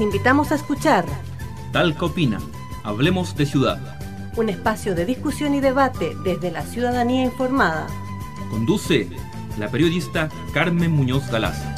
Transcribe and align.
Les 0.00 0.06
invitamos 0.06 0.50
a 0.50 0.54
escuchar 0.54 1.04
Talca 1.72 2.06
Opina, 2.06 2.38
Hablemos 2.84 3.36
de 3.36 3.44
Ciudad. 3.44 3.98
Un 4.34 4.48
espacio 4.48 4.94
de 4.94 5.04
discusión 5.04 5.54
y 5.54 5.60
debate 5.60 6.16
desde 6.24 6.50
la 6.50 6.62
ciudadanía 6.62 7.22
informada. 7.22 7.86
Conduce 8.48 9.10
la 9.58 9.68
periodista 9.68 10.30
Carmen 10.54 10.90
Muñoz 10.90 11.30
Galaz. 11.30 11.69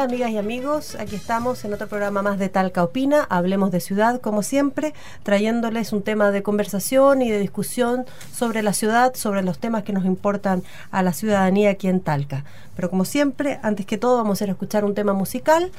Hola 0.00 0.08
amigas 0.08 0.30
y 0.30 0.38
amigos, 0.38 0.94
aquí 0.94 1.14
estamos 1.14 1.62
en 1.66 1.74
otro 1.74 1.86
programa 1.86 2.22
más 2.22 2.38
de 2.38 2.48
Talca 2.48 2.82
Opina, 2.82 3.26
Hablemos 3.28 3.70
de 3.70 3.80
Ciudad, 3.80 4.18
como 4.18 4.42
siempre, 4.42 4.94
trayéndoles 5.24 5.92
un 5.92 6.00
tema 6.00 6.30
de 6.30 6.42
conversación 6.42 7.20
y 7.20 7.30
de 7.30 7.38
discusión 7.38 8.06
sobre 8.32 8.62
la 8.62 8.72
ciudad, 8.72 9.14
sobre 9.14 9.42
los 9.42 9.58
temas 9.58 9.82
que 9.82 9.92
nos 9.92 10.06
importan 10.06 10.62
a 10.90 11.02
la 11.02 11.12
ciudadanía 11.12 11.68
aquí 11.68 11.86
en 11.86 12.00
Talca. 12.00 12.46
Pero 12.76 12.88
como 12.88 13.04
siempre, 13.04 13.60
antes 13.62 13.84
que 13.84 13.98
todo 13.98 14.16
vamos 14.16 14.40
a 14.40 14.44
ir 14.44 14.48
a 14.48 14.52
escuchar 14.54 14.86
un 14.86 14.94
tema 14.94 15.12
musical 15.12 15.70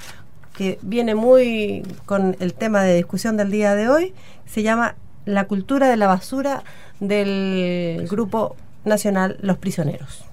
que 0.55 0.77
viene 0.83 1.15
muy 1.15 1.81
con 2.05 2.37
el 2.39 2.53
tema 2.53 2.83
de 2.83 2.97
discusión 2.97 3.37
del 3.37 3.49
día 3.49 3.73
de 3.73 3.89
hoy, 3.89 4.13
se 4.45 4.61
llama 4.61 4.93
La 5.25 5.45
cultura 5.45 5.89
de 5.89 5.97
la 5.97 6.05
basura 6.05 6.63
del 6.99 8.07
grupo 8.07 8.55
nacional 8.85 9.37
Los 9.41 9.57
Prisioneros. 9.57 10.30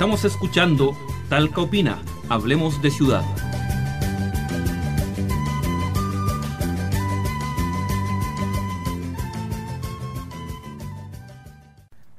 Estamos 0.00 0.24
escuchando 0.24 0.96
Talca 1.28 1.60
Opina, 1.60 1.98
Hablemos 2.30 2.80
de 2.80 2.90
Ciudad. 2.90 3.22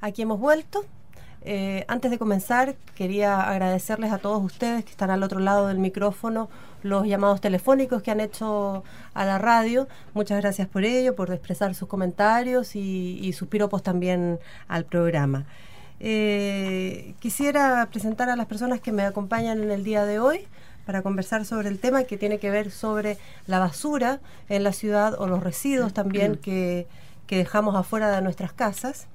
Aquí 0.00 0.22
hemos 0.22 0.38
vuelto. 0.38 0.84
Eh, 1.40 1.84
antes 1.88 2.12
de 2.12 2.18
comenzar, 2.18 2.76
quería 2.94 3.40
agradecerles 3.50 4.12
a 4.12 4.18
todos 4.18 4.44
ustedes 4.44 4.84
que 4.84 4.92
están 4.92 5.10
al 5.10 5.24
otro 5.24 5.40
lado 5.40 5.66
del 5.66 5.80
micrófono 5.80 6.48
los 6.84 7.04
llamados 7.08 7.40
telefónicos 7.40 8.00
que 8.00 8.12
han 8.12 8.20
hecho 8.20 8.84
a 9.12 9.24
la 9.24 9.38
radio. 9.38 9.88
Muchas 10.14 10.40
gracias 10.40 10.68
por 10.68 10.84
ello, 10.84 11.16
por 11.16 11.32
expresar 11.32 11.74
sus 11.74 11.88
comentarios 11.88 12.76
y, 12.76 13.18
y 13.20 13.32
sus 13.32 13.48
piropos 13.48 13.82
también 13.82 14.38
al 14.68 14.84
programa. 14.84 15.46
Eh, 16.04 17.14
quisiera 17.20 17.86
presentar 17.86 18.28
a 18.28 18.34
las 18.34 18.46
personas 18.46 18.80
que 18.80 18.90
me 18.90 19.04
acompañan 19.04 19.62
en 19.62 19.70
el 19.70 19.84
día 19.84 20.04
de 20.04 20.18
hoy 20.18 20.48
para 20.84 21.00
conversar 21.02 21.44
sobre 21.44 21.68
el 21.68 21.78
tema 21.78 22.02
que 22.02 22.18
tiene 22.18 22.40
que 22.40 22.50
ver 22.50 22.72
sobre 22.72 23.18
la 23.46 23.60
basura 23.60 24.18
en 24.48 24.64
la 24.64 24.72
ciudad 24.72 25.14
o 25.16 25.28
los 25.28 25.44
residuos 25.44 25.94
también 25.94 26.34
que, 26.34 26.88
que 27.28 27.36
dejamos 27.36 27.76
afuera 27.76 28.10
de 28.10 28.20
nuestras 28.20 28.52
casas. 28.52 29.06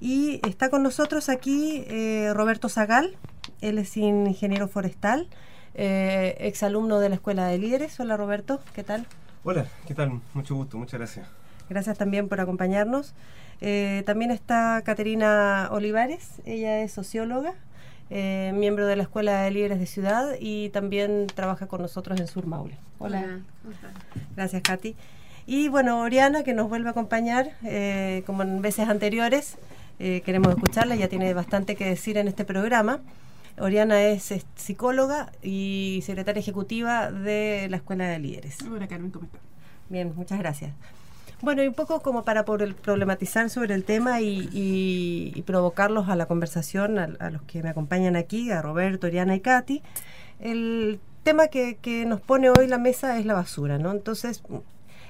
Y 0.00 0.40
está 0.44 0.68
con 0.68 0.82
nosotros 0.82 1.28
aquí 1.28 1.84
eh, 1.86 2.32
Roberto 2.34 2.68
Zagal, 2.68 3.16
él 3.60 3.78
es 3.78 3.96
ingeniero 3.96 4.66
forestal, 4.66 5.28
eh, 5.74 6.36
exalumno 6.40 6.98
de 6.98 7.08
la 7.08 7.14
Escuela 7.14 7.46
de 7.46 7.58
Líderes. 7.58 8.00
Hola 8.00 8.16
Roberto, 8.16 8.60
¿qué 8.74 8.82
tal? 8.82 9.06
Hola, 9.44 9.66
¿qué 9.86 9.94
tal? 9.94 10.20
Mucho 10.34 10.56
gusto, 10.56 10.76
muchas 10.76 10.98
gracias. 10.98 11.28
Gracias 11.68 11.96
también 11.96 12.28
por 12.28 12.40
acompañarnos. 12.40 13.14
Eh, 13.60 14.02
también 14.06 14.30
está 14.30 14.82
Caterina 14.84 15.68
Olivares, 15.70 16.42
ella 16.44 16.80
es 16.82 16.92
socióloga, 16.92 17.54
eh, 18.10 18.52
miembro 18.54 18.86
de 18.86 18.96
la 18.96 19.02
Escuela 19.02 19.42
de 19.42 19.50
Líderes 19.50 19.78
de 19.78 19.86
Ciudad 19.86 20.36
y 20.38 20.68
también 20.70 21.26
trabaja 21.34 21.66
con 21.66 21.82
nosotros 21.82 22.20
en 22.20 22.26
Sur 22.26 22.46
Maule. 22.46 22.76
Hola. 22.98 23.40
Gracias, 24.36 24.62
Katy. 24.62 24.94
Y 25.46 25.68
bueno, 25.68 26.00
Oriana, 26.00 26.42
que 26.42 26.54
nos 26.54 26.68
vuelve 26.68 26.88
a 26.88 26.90
acompañar, 26.90 27.52
eh, 27.64 28.22
como 28.26 28.42
en 28.42 28.60
veces 28.62 28.88
anteriores, 28.88 29.56
queremos 29.98 30.48
escucharla, 30.48 30.94
ya 30.94 31.08
tiene 31.08 31.32
bastante 31.32 31.74
que 31.74 31.86
decir 31.86 32.18
en 32.18 32.28
este 32.28 32.44
programa. 32.44 33.00
Oriana 33.58 34.02
es, 34.02 34.30
es, 34.32 34.44
psicóloga 34.56 35.32
y 35.42 36.02
secretaria 36.04 36.40
ejecutiva 36.40 37.10
de 37.10 37.68
la 37.70 37.78
Escuela 37.78 38.06
de 38.06 38.18
Líderes. 38.18 38.58
Hola, 38.70 38.86
Carmen, 38.86 39.10
¿cómo 39.10 39.24
estás? 39.24 39.40
Bien, 39.88 40.12
muchas 40.14 40.38
gracias. 40.38 40.72
Bueno, 41.42 41.62
y 41.62 41.68
un 41.68 41.74
poco 41.74 42.00
como 42.00 42.24
para 42.24 42.44
problematizar 42.44 43.50
sobre 43.50 43.74
el 43.74 43.84
tema 43.84 44.22
y, 44.22 44.48
y, 44.52 45.42
provocarlos 45.42 46.08
a 46.08 46.16
la 46.16 46.26
conversación, 46.26 46.98
a, 46.98 47.10
a, 47.18 47.30
los 47.30 47.42
que 47.42 47.62
me 47.62 47.68
acompañan 47.68 48.16
aquí, 48.16 48.50
a 48.50 48.62
Roberto, 48.62 49.06
Oriana 49.06 49.34
y 49.34 49.40
Katy, 49.40 49.82
el 50.40 50.98
tema 51.24 51.48
que, 51.48 51.76
que, 51.76 52.06
nos 52.06 52.22
pone 52.22 52.48
hoy 52.50 52.68
la 52.68 52.78
mesa 52.78 53.18
es 53.18 53.26
la 53.26 53.34
basura, 53.34 53.78
¿no? 53.78 53.90
Entonces, 53.90 54.42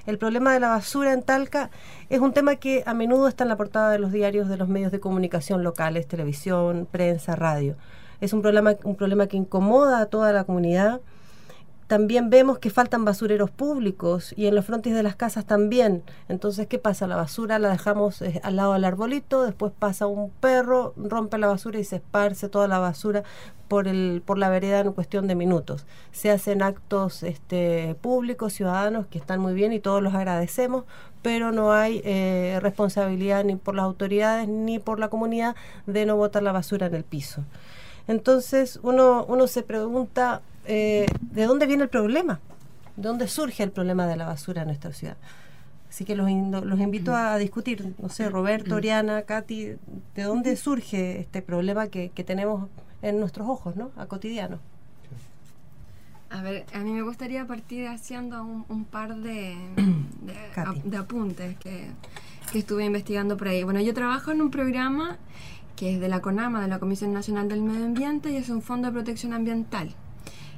el 0.05 0.17
problema 0.17 0.53
de 0.53 0.59
la 0.59 0.69
basura 0.69 1.13
en 1.13 1.23
Talca 1.23 1.69
es 2.09 2.19
un 2.19 2.33
tema 2.33 2.57
que 2.57 2.83
a 2.85 2.93
menudo 2.93 3.29
está 3.29 3.45
en 3.45 3.49
la 3.49 3.57
portada 3.57 3.91
de 3.91 3.99
los 3.99 4.11
diarios 4.11 4.49
de 4.49 4.57
los 4.57 4.67
medios 4.67 4.91
de 4.91 4.99
comunicación 4.99 5.63
locales, 5.63 6.07
televisión, 6.07 6.87
prensa, 6.91 7.35
radio. 7.37 7.77
Es 8.19 8.33
un 8.33 8.41
problema, 8.41 8.75
un 8.83 8.95
problema 8.95 9.27
que 9.27 9.37
incomoda 9.37 10.01
a 10.01 10.05
toda 10.07 10.33
la 10.33 10.43
comunidad 10.43 10.99
también 11.87 12.29
vemos 12.29 12.59
que 12.59 12.69
faltan 12.69 13.05
basureros 13.05 13.49
públicos 13.49 14.33
y 14.35 14.47
en 14.47 14.55
los 14.55 14.65
frontis 14.65 14.93
de 14.93 15.03
las 15.03 15.15
casas 15.15 15.45
también. 15.45 16.03
Entonces, 16.27 16.67
¿qué 16.67 16.79
pasa? 16.79 17.07
La 17.07 17.15
basura 17.15 17.59
la 17.59 17.69
dejamos 17.69 18.21
eh, 18.21 18.41
al 18.43 18.57
lado 18.57 18.73
del 18.73 18.83
arbolito, 18.83 19.43
después 19.43 19.71
pasa 19.77 20.05
un 20.05 20.29
perro, 20.29 20.93
rompe 20.97 21.37
la 21.37 21.47
basura 21.47 21.79
y 21.79 21.85
se 21.85 21.97
esparce 21.97 22.49
toda 22.49 22.67
la 22.67 22.79
basura 22.79 23.23
por, 23.69 23.87
el, 23.87 24.21
por 24.25 24.37
la 24.37 24.49
vereda 24.49 24.81
en 24.81 24.91
cuestión 24.91 25.27
de 25.27 25.35
minutos. 25.35 25.85
Se 26.11 26.29
hacen 26.29 26.61
actos 26.61 27.23
este, 27.23 27.95
públicos, 28.01 28.51
ciudadanos, 28.51 29.07
que 29.07 29.17
están 29.17 29.39
muy 29.39 29.53
bien 29.53 29.71
y 29.71 29.79
todos 29.79 30.03
los 30.03 30.13
agradecemos, 30.13 30.83
pero 31.21 31.53
no 31.53 31.71
hay 31.71 32.01
eh, 32.03 32.59
responsabilidad 32.61 33.45
ni 33.45 33.55
por 33.55 33.75
las 33.75 33.85
autoridades 33.85 34.49
ni 34.49 34.79
por 34.79 34.99
la 34.99 35.07
comunidad 35.07 35.55
de 35.85 36.05
no 36.05 36.17
botar 36.17 36.43
la 36.43 36.51
basura 36.51 36.87
en 36.87 36.95
el 36.95 37.05
piso. 37.05 37.43
Entonces, 38.09 38.79
uno, 38.83 39.25
uno 39.27 39.47
se 39.47 39.63
pregunta 39.63 40.41
eh, 40.67 41.05
de 41.21 41.45
dónde 41.45 41.65
viene 41.65 41.83
el 41.83 41.89
problema, 41.89 42.39
de 42.95 43.07
dónde 43.07 43.27
surge 43.27 43.63
el 43.63 43.71
problema 43.71 44.05
de 44.05 44.17
la 44.17 44.25
basura 44.25 44.61
en 44.61 44.67
nuestra 44.67 44.91
ciudad. 44.91 45.17
Así 45.89 46.03
que 46.03 46.15
los, 46.15 46.29
los 46.29 46.79
invito 46.79 47.15
a 47.15 47.37
discutir, 47.37 47.95
no 47.97 48.09
sé, 48.09 48.29
Roberto, 48.29 48.75
Oriana, 48.75 49.21
Katy, 49.21 49.77
de 50.15 50.23
dónde 50.23 50.55
surge 50.57 51.19
este 51.19 51.41
problema 51.41 51.87
que, 51.87 52.09
que 52.09 52.23
tenemos 52.23 52.69
en 53.01 53.19
nuestros 53.19 53.47
ojos, 53.47 53.75
¿no? 53.75 53.91
A 53.95 54.05
cotidiano. 54.05 54.59
A 56.29 56.41
ver, 56.41 56.65
a 56.73 56.79
mí 56.79 56.91
me 56.91 57.01
gustaría 57.03 57.47
partir 57.47 57.87
haciendo 57.87 58.43
un, 58.43 58.65
un 58.67 58.83
par 58.83 59.15
de, 59.15 59.55
de, 60.21 60.33
a, 60.57 60.73
de 60.83 60.97
apuntes 60.97 61.57
que, 61.57 61.87
que, 62.51 62.59
estuve 62.59 62.83
investigando 62.83 63.37
por 63.37 63.47
ahí. 63.47 63.63
Bueno, 63.63 63.79
yo 63.79 63.93
trabajo 63.93 64.31
en 64.31 64.41
un 64.41 64.51
programa 64.51 65.17
que 65.77 65.93
es 65.93 66.01
de 66.01 66.09
la 66.09 66.19
CONAMA, 66.19 66.61
de 66.61 66.67
la 66.67 66.79
Comisión 66.79 67.13
Nacional 67.13 67.47
del 67.47 67.61
Medio 67.61 67.85
Ambiente, 67.85 68.31
y 68.31 68.35
es 68.35 68.49
un 68.49 68.61
fondo 68.61 68.87
de 68.87 68.93
protección 68.93 69.31
ambiental. 69.31 69.95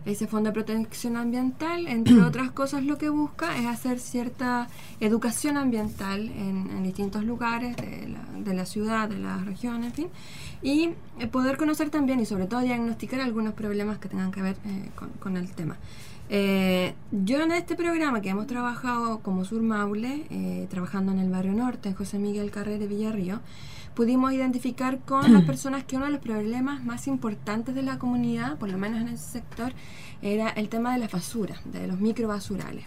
Ese 0.05 0.27
Fondo 0.27 0.49
de 0.49 0.53
Protección 0.53 1.17
Ambiental, 1.17 1.87
entre 1.87 2.21
otras 2.23 2.51
cosas, 2.51 2.83
lo 2.83 2.97
que 2.97 3.09
busca 3.09 3.57
es 3.57 3.65
hacer 3.65 3.99
cierta 3.99 4.67
educación 4.99 5.57
ambiental 5.57 6.29
en, 6.29 6.69
en 6.71 6.83
distintos 6.83 7.23
lugares 7.23 7.75
de 7.77 8.07
la, 8.07 8.23
de 8.43 8.53
la, 8.53 8.65
ciudad, 8.65 9.09
de 9.09 9.17
la 9.17 9.37
región, 9.37 9.83
en 9.83 9.93
fin, 9.93 10.07
y 10.61 10.91
eh, 11.19 11.27
poder 11.27 11.57
conocer 11.57 11.89
también 11.89 12.19
y 12.19 12.25
sobre 12.25 12.45
todo 12.45 12.61
diagnosticar 12.61 13.21
algunos 13.21 13.53
problemas 13.53 13.99
que 13.99 14.09
tengan 14.09 14.31
que 14.31 14.41
ver 14.41 14.57
eh, 14.65 14.89
con, 14.95 15.09
con, 15.19 15.37
el 15.37 15.51
tema. 15.51 15.77
Eh, 16.31 16.93
yo 17.11 17.41
en 17.41 17.51
este 17.51 17.75
programa 17.75 18.21
que 18.21 18.29
hemos 18.29 18.45
trabajado 18.45 19.19
como 19.19 19.45
Sur 19.45 19.63
Maule, 19.63 20.27
eh, 20.29 20.67
trabajando 20.69 21.11
en 21.11 21.17
el 21.17 21.29
barrio 21.29 21.53
norte, 21.53 21.89
en 21.89 21.95
José 21.95 22.19
Miguel 22.19 22.51
Carrera 22.51 22.77
de 22.77 22.87
Villarrío, 22.87 23.39
pudimos 23.95 24.31
identificar 24.31 24.99
con 24.99 25.33
las 25.33 25.43
personas 25.45 25.83
que 25.83 25.95
uno 25.95 26.05
de 26.05 26.11
los 26.11 26.21
problemas 26.21 26.83
más 26.83 27.07
importantes 27.07 27.73
de 27.73 27.81
la 27.81 27.97
comunidad, 27.97 28.57
por 28.57 28.69
lo 28.69 28.77
menos 28.77 29.01
en 29.01 29.07
ese 29.07 29.25
sector, 29.25 29.73
era 30.21 30.49
el 30.49 30.69
tema 30.69 30.93
de 30.93 30.99
la 30.99 31.07
basura, 31.07 31.55
de 31.65 31.87
los 31.87 31.99
microbasurales. 31.99 32.85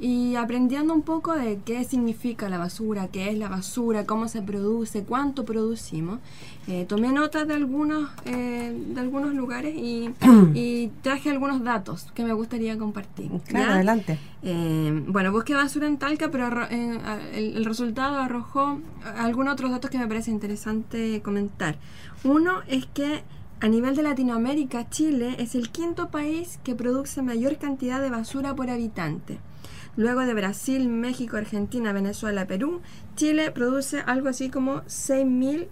Y 0.00 0.34
aprendiendo 0.34 0.92
un 0.92 1.02
poco 1.02 1.34
de 1.34 1.60
qué 1.64 1.84
significa 1.84 2.48
la 2.48 2.58
basura, 2.58 3.08
qué 3.08 3.30
es 3.30 3.38
la 3.38 3.48
basura, 3.48 4.04
cómo 4.04 4.26
se 4.26 4.42
produce, 4.42 5.04
cuánto 5.04 5.44
producimos, 5.44 6.18
eh, 6.66 6.84
tomé 6.88 7.12
notas 7.12 7.46
de 7.46 7.54
algunos, 7.54 8.10
eh, 8.24 8.76
de 8.88 9.00
algunos 9.00 9.34
lugares 9.34 9.74
y, 9.76 10.10
y, 10.54 10.90
traje 11.02 11.30
algunos 11.30 11.62
datos 11.62 12.08
que 12.12 12.24
me 12.24 12.32
gustaría 12.32 12.76
compartir. 12.76 13.30
Claro, 13.46 13.66
¿ya? 13.66 13.74
adelante. 13.74 14.18
Eh, 14.42 15.04
bueno, 15.06 15.30
busqué 15.30 15.54
basura 15.54 15.86
en 15.86 15.96
Talca, 15.98 16.28
pero 16.30 16.66
el, 16.68 17.00
el, 17.34 17.64
resultado 17.64 18.18
arrojó 18.18 18.80
algunos 19.16 19.52
otros 19.54 19.70
datos 19.70 19.90
que 19.90 19.98
me 19.98 20.08
parece 20.08 20.32
interesante 20.32 21.22
comentar. 21.22 21.76
Uno 22.24 22.62
es 22.66 22.86
que 22.86 23.22
a 23.60 23.68
nivel 23.68 23.94
de 23.94 24.02
Latinoamérica, 24.02 24.90
Chile 24.90 25.36
es 25.38 25.54
el 25.54 25.70
quinto 25.70 26.08
país 26.08 26.58
que 26.64 26.74
produce 26.74 27.22
mayor 27.22 27.56
cantidad 27.56 28.00
de 28.02 28.10
basura 28.10 28.54
por 28.54 28.68
habitante. 28.68 29.38
Luego 29.96 30.20
de 30.20 30.34
Brasil, 30.34 30.88
México, 30.88 31.36
Argentina, 31.36 31.92
Venezuela, 31.92 32.46
Perú, 32.46 32.80
Chile 33.16 33.50
produce 33.50 34.00
algo 34.00 34.28
así 34.28 34.50
como 34.50 34.82
6.000 34.82 35.68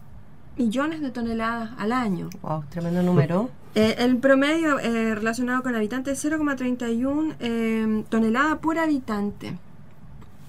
millones 0.57 1.01
de 1.01 1.11
toneladas 1.11 1.71
al 1.79 1.93
año. 1.93 2.31
Wow, 2.43 2.65
tremendo 2.71 3.03
número. 3.03 3.51
Eh, 3.75 3.97
el 3.99 4.19
promedio 4.19 4.79
eh, 4.79 5.15
relacionado 5.15 5.63
con 5.63 5.75
habitantes 5.75 6.25
es 6.25 6.31
0,31 6.31 7.37
eh, 7.41 8.05
tonelada 8.09 8.61
por 8.61 8.79
habitante. 8.79 9.59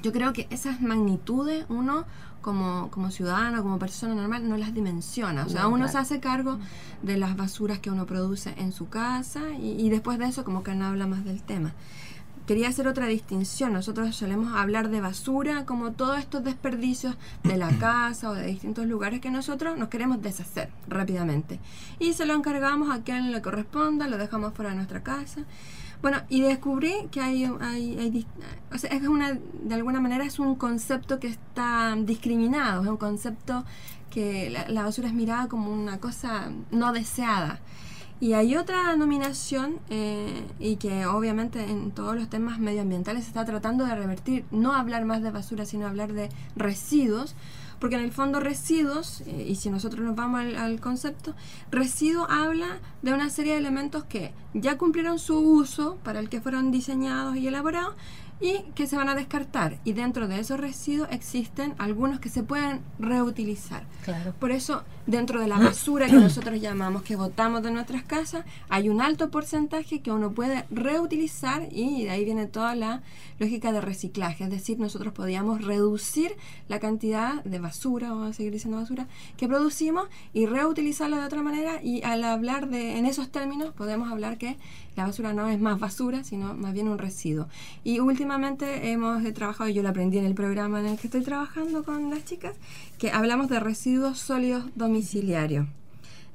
Yo 0.02 0.12
creo 0.12 0.34
que 0.34 0.48
esas 0.50 0.82
magnitudes 0.82 1.66
uno 1.70 2.06
como, 2.42 2.92
como 2.92 3.10
ciudadano, 3.10 3.64
como 3.64 3.80
persona 3.80 4.14
normal, 4.14 4.50
no 4.50 4.58
las 4.58 4.74
dimensiona. 4.74 5.46
O 5.46 5.50
sea, 5.50 5.68
uno 5.70 5.88
se 5.88 5.98
hace 5.98 6.20
cargo 6.20 6.60
de 7.02 7.16
las 7.16 7.38
basuras 7.38 7.80
que 7.80 7.90
uno 7.90 8.06
produce 8.06 8.54
en 8.58 8.74
su 8.74 8.90
casa 8.90 9.52
y, 9.58 9.82
y 9.82 9.90
después 9.90 10.20
de 10.20 10.26
eso 10.26 10.44
como 10.44 10.62
que 10.62 10.76
no 10.76 10.88
habla 10.88 11.08
más 11.08 11.24
del 11.24 11.42
tema 11.42 11.74
quería 12.46 12.70
hacer 12.70 12.88
otra 12.88 13.08
distinción. 13.08 13.74
Nosotros 13.74 14.16
solemos 14.16 14.54
hablar 14.54 14.90
de 14.90 15.02
basura 15.02 15.66
como 15.66 15.92
todos 15.92 16.20
estos 16.20 16.44
desperdicios 16.44 17.16
de 17.44 17.58
la 17.58 17.70
casa 17.80 18.30
o 18.30 18.34
de 18.34 18.46
distintos 18.46 18.86
lugares 18.86 19.22
que 19.22 19.32
nosotros 19.32 19.78
nos 19.78 19.90
queremos 19.90 20.22
deshacer 20.22 20.70
rápidamente. 20.88 21.60
Y 22.00 22.14
se 22.14 22.26
lo 22.26 22.34
encargamos 22.34 22.94
a 22.96 23.04
quien 23.04 23.32
le 23.32 23.42
corresponda, 23.42 24.08
lo 24.08 24.18
dejamos 24.18 24.54
fuera 24.54 24.72
de 24.72 24.78
nuestra 24.78 25.04
casa. 25.04 25.42
Bueno, 26.02 26.18
y 26.28 26.42
descubrí 26.42 26.94
que 27.12 27.22
hay, 27.22 27.46
hay, 27.62 28.28
o 28.74 28.78
sea, 28.78 28.90
es 28.90 29.08
una, 29.08 29.34
de 29.64 29.74
alguna 29.74 30.02
manera 30.02 30.26
es 30.26 30.38
un 30.38 30.56
concepto 30.56 31.18
que 31.18 31.28
está 31.28 31.96
discriminado, 31.98 32.84
es 32.84 32.90
un 32.90 32.98
concepto 32.98 33.64
que 34.10 34.50
la, 34.50 34.68
la 34.68 34.84
basura 34.84 35.08
es 35.08 35.14
mirada 35.14 35.48
como 35.48 35.72
una 35.72 36.00
cosa 36.00 36.52
no 36.72 36.92
deseada. 36.92 37.62
Y 38.24 38.36
hay 38.36 38.56
otra 38.56 38.96
nominación 38.96 39.80
eh, 39.90 40.46
y 40.58 40.78
que 40.78 41.06
obviamente 41.06 41.62
en 41.62 41.92
todos 41.92 42.16
los 42.16 42.30
temas 42.30 42.58
medioambientales 42.58 43.26
se 43.26 43.28
está 43.32 43.44
tratando 43.44 43.86
de 43.86 43.94
revertir, 43.96 44.46
no 44.50 44.74
hablar 44.74 45.04
más 45.04 45.22
de 45.22 45.30
basura, 45.30 45.66
sino 45.66 45.88
hablar 45.88 46.14
de 46.14 46.30
residuos, 46.56 47.36
porque 47.82 47.98
en 47.98 48.02
el 48.02 48.14
fondo 48.14 48.40
residuos, 48.40 49.24
eh, 49.28 49.48
y 49.50 49.56
si 49.56 49.70
nosotros 49.70 50.06
nos 50.06 50.16
vamos 50.16 50.40
al, 50.40 50.56
al, 50.56 50.80
concepto, 50.80 51.36
residuo 51.70 52.26
habla 52.30 52.80
de 53.02 53.12
una 53.12 53.30
serie 53.30 53.52
de 53.52 53.60
elementos 53.60 54.06
que 54.06 54.32
ya 54.54 54.78
cumplieron 54.78 55.20
su 55.20 55.38
uso 55.38 55.98
para 56.02 56.22
el 56.22 56.30
que 56.30 56.40
fueron 56.40 56.72
diseñados 56.72 57.36
y 57.36 57.48
elaborados, 57.48 57.94
y 58.40 58.64
que 58.76 58.88
se 58.88 58.96
van 58.96 59.10
a 59.10 59.16
descartar. 59.16 59.80
Y 59.84 59.94
dentro 59.94 60.28
de 60.28 60.40
esos 60.40 60.60
residuos 60.60 61.08
existen 61.12 61.76
algunos 61.78 62.20
que 62.20 62.30
se 62.30 62.44
pueden 62.44 62.82
reutilizar. 63.00 63.86
Claro. 64.04 64.34
Por 64.40 64.52
eso, 64.52 64.84
dentro 65.08 65.40
de 65.40 65.48
la 65.48 65.58
basura 65.58 66.08
que 66.08 66.14
nosotros 66.14 66.60
llamamos 66.60 67.04
que 67.04 67.16
botamos 67.16 67.64
de 67.64 67.72
nuestras 67.72 68.04
casas, 68.04 68.46
hay 68.70 68.90
un 68.90 69.02
alto 69.02 69.30
porcentaje 69.30 70.02
que 70.02 70.12
uno 70.12 70.34
puede 70.34 70.66
reutilizar 70.70 71.68
y 71.72 72.04
de 72.04 72.10
ahí 72.10 72.26
viene 72.26 72.46
toda 72.46 72.76
la 72.76 73.02
lógica 73.40 73.72
de 73.72 73.82
reciclaje. 73.82 74.44
Es 74.44 74.50
decir, 74.50 74.80
nosotros 74.80 75.14
podíamos 75.14 75.64
reducir 75.64 76.36
la 76.68 76.80
cantidad 76.80 77.44
de 77.44 77.60
basura, 77.60 78.10
vamos 78.10 78.32
a 78.32 78.34
seguir 78.34 78.52
diciendo 78.52 78.80
basura, 78.80 79.08
que 79.38 79.48
producimos 79.48 80.08
y 80.34 80.46
reutilizarla 80.46 81.18
de 81.18 81.26
otra 81.26 81.42
manera. 81.42 81.82
Y 81.82 82.04
al 82.04 82.24
hablar 82.24 82.70
de, 82.70 82.98
en 82.98 83.06
esos 83.06 83.32
términos, 83.32 83.74
podemos 83.74 84.12
hablar 84.12 84.38
que 84.38 84.58
la 84.96 85.06
basura 85.06 85.34
no 85.34 85.48
es 85.50 85.60
más 85.60 85.80
basura, 85.80 86.24
sino 86.24 86.54
más 86.54 86.74
bien 86.74 86.88
un 86.88 86.98
residuo. 86.98 87.48
Y 87.84 88.00
últimamente 88.00 88.92
hemos 88.92 89.24
trabajado, 89.34 89.70
yo 89.70 89.82
lo 89.84 89.90
aprendí 89.90 90.18
en 90.18 90.26
el 90.26 90.36
programa 90.36 90.80
en 90.80 90.86
el 90.88 90.98
que 90.98 91.08
estoy 91.08 91.22
trabajando 91.22 91.84
con 91.84 92.10
las 92.10 92.24
chicas, 92.26 92.56
que 92.98 93.12
hablamos 93.12 93.50
de 93.50 93.60
residuos 93.60 94.20
sólidos 94.20 94.66
domiciliarios. 94.76 95.68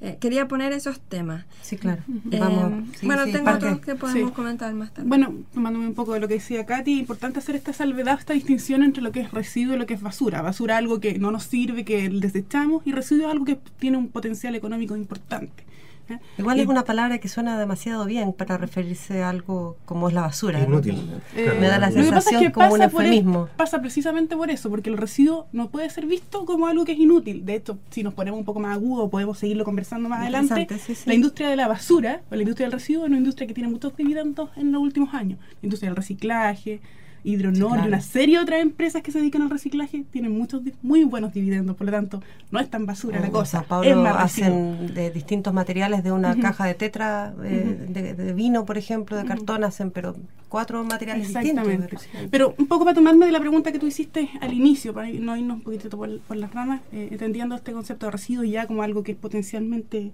Eh, 0.01 0.17
quería 0.21 0.47
poner 0.47 0.73
esos 0.73 1.01
temas. 1.01 1.45
Sí, 1.61 1.77
claro. 1.77 2.05
Eh, 2.31 2.39
Vamos. 2.39 2.85
Sí, 3.01 3.05
bueno, 3.07 3.25
sí, 3.25 3.33
tengo 3.33 3.47
parte. 3.47 3.67
otros 3.67 3.81
que 3.81 3.95
podemos 3.97 4.31
Sí. 4.31 4.35
comentar 4.37 4.73
más 4.73 4.95
tarde. 4.95 5.09
Bueno, 5.09 5.35
tomándome 5.53 5.89
un 5.89 5.95
poco 5.95 6.13
de 6.15 6.21
lo 6.21 6.29
que 6.29 6.35
decía 6.35 6.65
Katy, 6.67 7.01
importante 7.01 7.41
hacer 7.41 7.57
esta 7.57 7.73
salvedad, 7.73 8.17
esta 8.17 8.33
distinción 8.33 8.85
entre 8.85 9.03
lo 9.03 9.11
que 9.11 9.19
es 9.23 9.33
residuo 9.33 9.75
y 9.75 9.79
lo 9.79 9.87
que 9.87 9.95
es 9.95 10.01
basura. 10.01 10.41
Basura 10.41 10.75
es 10.75 10.79
algo 10.79 11.01
que 11.01 11.19
no 11.19 11.33
nos 11.33 11.43
sirve, 11.45 11.85
que 11.85 12.09
desechamos, 12.11 12.87
y 12.87 12.93
residuo 12.93 13.27
es 13.27 13.33
algo 13.33 13.45
que 13.45 13.59
tiene 13.81 13.97
un 13.97 14.07
potencial 14.07 14.55
económico 14.55 14.95
importante. 14.97 15.65
¿Eh? 16.11 16.19
Igual 16.39 16.59
Y- 16.59 16.61
es 16.63 16.67
una 16.67 16.85
palabra 16.85 17.19
que 17.19 17.29
suena 17.29 17.59
demasiado 17.59 18.05
bien 18.05 18.33
para 18.33 18.57
referirse 18.59 19.23
a 19.23 19.29
algo 19.31 19.77
como 19.85 20.09
es 20.09 20.15
la 20.15 20.23
basura. 20.23 20.61
Inútil. 20.61 20.95
Eh, 21.37 21.45
Claro. 21.45 21.61
Me 21.61 21.67
da 21.69 21.79
la 21.79 21.91
Lo 21.91 21.97
que 21.97 22.01
pasa 22.03 22.19
es 22.19 22.25
sensación 22.25 22.43
que 22.43 22.53
como 22.53 22.67
un 22.75 22.79
pasa 22.79 22.91
por 22.91 23.03
e- 23.03 23.07
eufemismo. 23.09 23.49
pasa 23.57 23.81
precisamente 23.81 24.37
por 24.37 24.51
eso, 24.51 24.71
porque 24.71 24.91
el 24.91 24.97
residuo 24.97 25.47
no 25.53 25.69
puede 25.71 25.89
ser 25.91 26.07
visto 26.07 26.45
como 26.45 26.67
algo 26.67 26.85
que 26.85 26.93
es 26.93 26.99
inútil. 26.99 27.45
De 27.45 27.55
hecho, 27.57 27.79
si 27.91 28.03
nos 28.03 28.15
ponemos 28.15 28.39
un 28.39 28.45
poco 28.45 28.61
más 28.61 28.75
agudo, 28.75 29.09
podemos 29.11 29.39
seguirlo 29.39 29.65
conversando 29.65 30.09
más 30.09 30.21
adelante. 30.23 30.67
Sí, 30.79 30.95
sí. 30.95 31.03
La 31.07 31.15
industria 31.15 31.49
de 31.49 31.57
la 31.57 31.69
basura, 31.69 32.23
o 32.31 32.35
la 32.35 32.43
industria 32.43 32.67
del 32.67 32.73
residuo, 32.73 33.05
es 33.05 33.09
una 33.09 33.19
industria 33.19 33.47
que 33.47 33.55
tiene 33.55 33.69
muchos 33.71 33.97
dividendos 33.97 34.51
en 34.57 34.73
los 34.73 34.81
últimos 34.83 35.15
años. 35.15 35.39
La 35.61 35.67
industria 35.67 35.91
del 35.91 35.97
reciclaje, 35.97 36.81
Hidronor 37.29 37.73
claro. 37.73 37.85
y 37.85 37.89
una 37.89 38.01
serie 38.01 38.37
de 38.37 38.43
otras 38.43 38.61
empresas 38.61 39.03
que 39.03 39.13
se 39.13 39.19
dedican 39.19 39.43
al 39.43 39.51
reciclaje 39.51 40.05
tienen 40.11 40.37
muchos 40.37 40.63
muy 40.83 41.05
buenos 41.05 41.33
dividendos. 41.33 41.77
Por 41.77 41.87
lo 41.87 41.93
tanto, 41.93 42.23
no 42.51 42.61
es 42.61 42.71
tan 42.71 42.87
basura 42.87 43.21
la 43.21 43.31
cosa. 43.31 43.65
Es 43.85 43.97
más 43.97 44.17
hacen 44.17 44.95
de 44.95 45.11
distintos 45.11 45.53
materiales 45.53 46.03
de 46.03 46.13
una 46.13 46.39
caja 46.39 46.67
de 46.67 46.75
tetra, 46.75 47.35
eh, 47.45 47.87
de, 47.89 48.15
de 48.15 48.33
vino, 48.33 48.65
por 48.65 48.79
ejemplo, 48.79 49.17
de 49.17 49.25
cartón, 49.25 49.65
hacen 49.65 49.91
pero 49.91 50.17
cuatro 50.49 50.83
materiales 50.85 51.29
distintos. 51.29 51.51
Exactamente. 51.51 51.87
reciclaje. 51.89 52.29
Pero 52.29 52.55
un 52.59 52.67
poco 52.67 52.85
para 52.85 52.95
tomarme 52.95 53.27
de 53.27 53.33
la 53.33 53.41
pregunta 53.41 53.73
que 53.73 53.79
tú 53.79 53.87
hiciste 53.87 54.31
al 54.41 54.53
inicio, 54.53 54.95
para 54.95 55.09
no 55.09 55.37
irnos 55.37 55.59
un 55.59 55.63
poquitito 55.63 55.97
por, 55.97 56.19
por 56.21 56.37
las 56.37 56.53
ramas, 56.53 56.81
eh, 56.93 57.09
entendiendo 57.11 57.55
este 57.55 57.73
concepto 57.73 58.07
de 58.07 58.13
residuo 58.13 58.45
ya 58.45 58.67
como 58.67 58.83
algo 58.83 59.03
que 59.03 59.13
es 59.13 59.19
potencialmente 59.19 60.13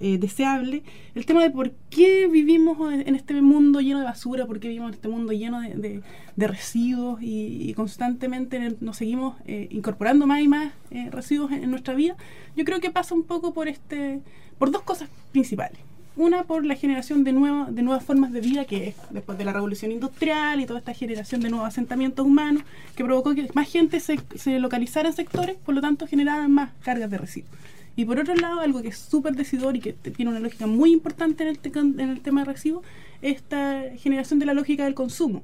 eh, 0.00 0.18
deseable, 0.18 0.82
el 1.14 1.26
tema 1.26 1.42
de 1.42 1.50
por 1.50 1.72
qué 1.90 2.26
vivimos 2.26 2.92
en, 2.92 3.14
este 3.14 3.40
mundo 3.42 3.80
lleno 3.80 3.98
de 3.98 4.04
basura, 4.04 4.46
por 4.46 4.58
qué 4.58 4.68
vivimos 4.68 4.88
en 4.88 4.94
este 4.94 5.08
mundo 5.08 5.32
lleno 5.32 5.60
de, 5.60 6.02
residuos 6.36 7.18
y, 7.22 7.72
constantemente 7.74 8.76
nos 8.80 8.96
seguimos 8.96 9.36
eh, 9.46 9.68
incorporando 9.70 10.26
más 10.26 10.40
y 10.40 10.48
más 10.48 10.72
eh, 10.90 11.08
residuos 11.10 11.52
en, 11.52 11.64
en 11.64 11.70
nuestra 11.70 11.94
vida, 11.94 12.16
yo 12.56 12.64
creo 12.64 12.80
que 12.80 12.90
pasa 12.90 13.14
un 13.14 13.24
poco 13.24 13.52
por 13.52 13.68
este 13.68 14.20
por 14.60 14.70
dos 14.70 14.82
cosas 14.82 15.08
principales. 15.32 15.80
Una 16.16 16.44
por 16.44 16.66
la 16.66 16.74
generación 16.74 17.24
de, 17.24 17.32
nueva- 17.32 17.70
de 17.70 17.82
nuevas 17.82 18.04
formas 18.04 18.30
de 18.30 18.42
vida, 18.42 18.66
que 18.66 18.88
es 18.88 18.94
después 19.08 19.38
de 19.38 19.44
la 19.46 19.54
revolución 19.54 19.90
industrial 19.90 20.60
y 20.60 20.66
toda 20.66 20.80
esta 20.80 20.92
generación 20.92 21.40
de 21.40 21.48
nuevos 21.48 21.66
asentamientos 21.66 22.26
humanos, 22.26 22.62
que 22.94 23.02
provocó 23.02 23.34
que 23.34 23.48
más 23.54 23.68
gente 23.70 24.00
se, 24.00 24.20
se 24.34 24.58
localizara 24.58 25.08
en 25.08 25.14
sectores, 25.14 25.56
por 25.56 25.74
lo 25.74 25.80
tanto 25.80 26.06
generaban 26.06 26.52
más 26.52 26.72
cargas 26.82 27.10
de 27.10 27.16
residuos. 27.16 27.50
Y 27.96 28.04
por 28.04 28.18
otro 28.18 28.34
lado, 28.34 28.60
algo 28.60 28.80
que 28.82 28.88
es 28.88 28.98
súper 28.98 29.34
decidor 29.34 29.76
y 29.76 29.80
que 29.80 29.92
tiene 29.92 30.30
una 30.30 30.40
lógica 30.40 30.66
muy 30.66 30.92
importante 30.92 31.42
en 31.42 31.48
el, 31.50 31.58
te- 31.58 31.76
en 31.78 32.00
el 32.00 32.20
tema 32.20 32.40
de 32.40 32.46
es 32.46 32.82
esta 33.22 33.82
generación 33.98 34.38
de 34.38 34.46
la 34.46 34.54
lógica 34.54 34.84
del 34.84 34.94
consumo. 34.94 35.42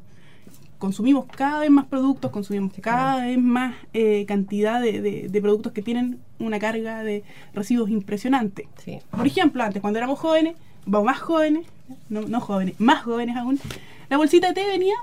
Consumimos 0.79 1.25
cada 1.27 1.61
vez 1.61 1.71
más 1.71 1.87
productos, 1.87 2.31
consumimos 2.31 2.73
cada 2.81 3.25
vez 3.25 3.39
más 3.39 3.75
eh, 3.95 4.25
cantidad 4.27 4.81
de, 4.81 5.01
de- 5.01 5.29
de 5.29 5.41
productos 5.43 5.73
que 5.73 5.83
tienen 5.83 6.19
una 6.39 6.59
carga 6.59 7.03
de 7.03 7.25
residuos 7.55 7.91
impresionante. 7.91 8.69
Sí. 8.85 8.99
Por 9.11 9.27
ejemplo, 9.27 9.63
antes, 9.63 9.81
cuando 9.81 9.99
éramos 9.99 10.19
jóvenes, 10.19 10.55
más 10.87 11.19
jóvenes, 11.19 11.67
no, 12.09 12.23
no 12.23 12.41
jóvenes, 12.41 12.75
más 12.79 13.03
jóvenes 13.05 13.37
aún, 13.37 13.59
la 14.09 14.17
bolsita 14.19 14.49
de 14.49 14.55
té 14.55 14.67
venía 14.67 14.95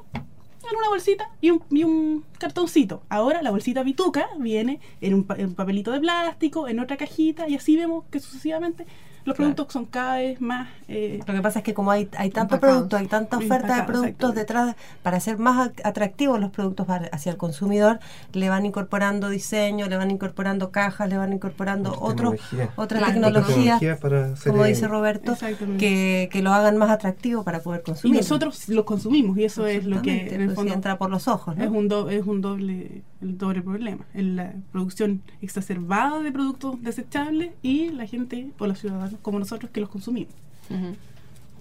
en 0.71 0.77
una 0.77 0.89
bolsita 0.89 1.29
y 1.41 1.51
un, 1.51 2.25
cartoncito. 2.37 3.03
Ahora 3.09 3.41
la 3.41 3.51
bolsita 3.51 3.83
pituca 3.83 4.29
viene 4.39 4.79
en 5.01 5.13
un 5.13 5.55
papelito 5.55 5.91
de 5.91 5.99
plástico, 5.99 6.67
en 6.67 6.79
otra 6.79 6.97
cajita, 6.97 7.47
y 7.47 7.55
así 7.55 7.75
vemos 7.75 8.05
que 8.11 8.19
sucesivamente 8.19 8.85
los 9.25 9.35
Claro. 9.35 9.53
productos 9.55 9.73
son 9.73 9.85
cada 9.85 10.17
vez 10.17 10.41
más... 10.41 10.69
eh, 10.87 11.19
Lo 11.27 11.33
que 11.33 11.41
pasa 11.41 11.59
es 11.59 11.65
que 11.65 11.73
como 11.73 11.91
hay, 11.91 12.09
hay 12.17 12.29
tanto 12.29 12.59
producto, 12.59 12.97
hay 12.97 13.07
tanta 13.07 13.37
oferta 13.37 13.75
de 13.77 13.83
productos 13.83 14.35
detrás, 14.35 14.75
para 15.01 15.17
hacer 15.17 15.37
más 15.37 15.67
at- 15.69 15.85
atractivos 15.85 16.39
los 16.39 16.51
productos 16.51 16.87
hacia 17.11 17.31
el 17.31 17.37
consumidor, 17.37 17.99
le 18.33 18.49
van 18.49 18.65
incorporando 18.65 19.29
diseño, 19.29 19.87
le 19.87 19.97
van 19.97 20.11
incorporando 20.11 20.71
cajas, 20.71 21.07
le 21.09 21.17
van 21.17 21.33
incorporando 21.33 21.91
otros 21.99 22.33
Tecnología. 22.33 22.69
otras 22.75 22.99
Claro. 22.99 23.13
tecnologías, 23.13 23.79
Tecnología 23.79 23.97
para 23.99 24.33
hacer, 24.33 24.51
como 24.51 24.63
dice 24.65 24.87
Roberto, 24.87 25.35
que, 25.79 26.29
que 26.31 26.41
lo 26.41 26.51
hagan 26.53 26.77
más 26.77 26.89
atractivo 26.89 27.43
para 27.43 27.59
poder 27.61 27.81
y 27.81 27.83
consumir. 27.85 28.17
nosotros 28.17 28.67
los 28.69 28.85
consumimos, 28.85 29.37
y 29.37 29.45
eso 29.45 29.65
es 29.67 29.85
lo 29.85 30.01
que 30.01 30.27
en 30.33 30.41
el 30.41 30.45
pues, 30.47 30.55
fondo 30.55 30.73
entra 30.73 30.97
por 30.97 31.09
los 31.09 31.27
ojos, 31.27 31.55
¿no? 31.55 31.63
es 31.63 31.69
un, 31.69 31.87
do- 31.87 32.09
es 32.09 32.25
un 32.25 32.41
doble 32.41 33.03
el 33.21 33.37
doble 33.37 33.61
problema 33.61 34.05
la 34.13 34.53
producción 34.73 35.21
exacerbada 35.41 36.19
de 36.21 36.31
productos 36.31 36.81
desechables 36.81 37.51
y 37.61 37.89
la 37.89 38.05
gente 38.05 38.51
o 38.59 38.67
los 38.67 38.79
ciudadanos 38.79 39.12
como 39.21 39.39
nosotros 39.39 39.71
que 39.71 39.79
los 39.81 39.89
consumimos. 39.89 40.33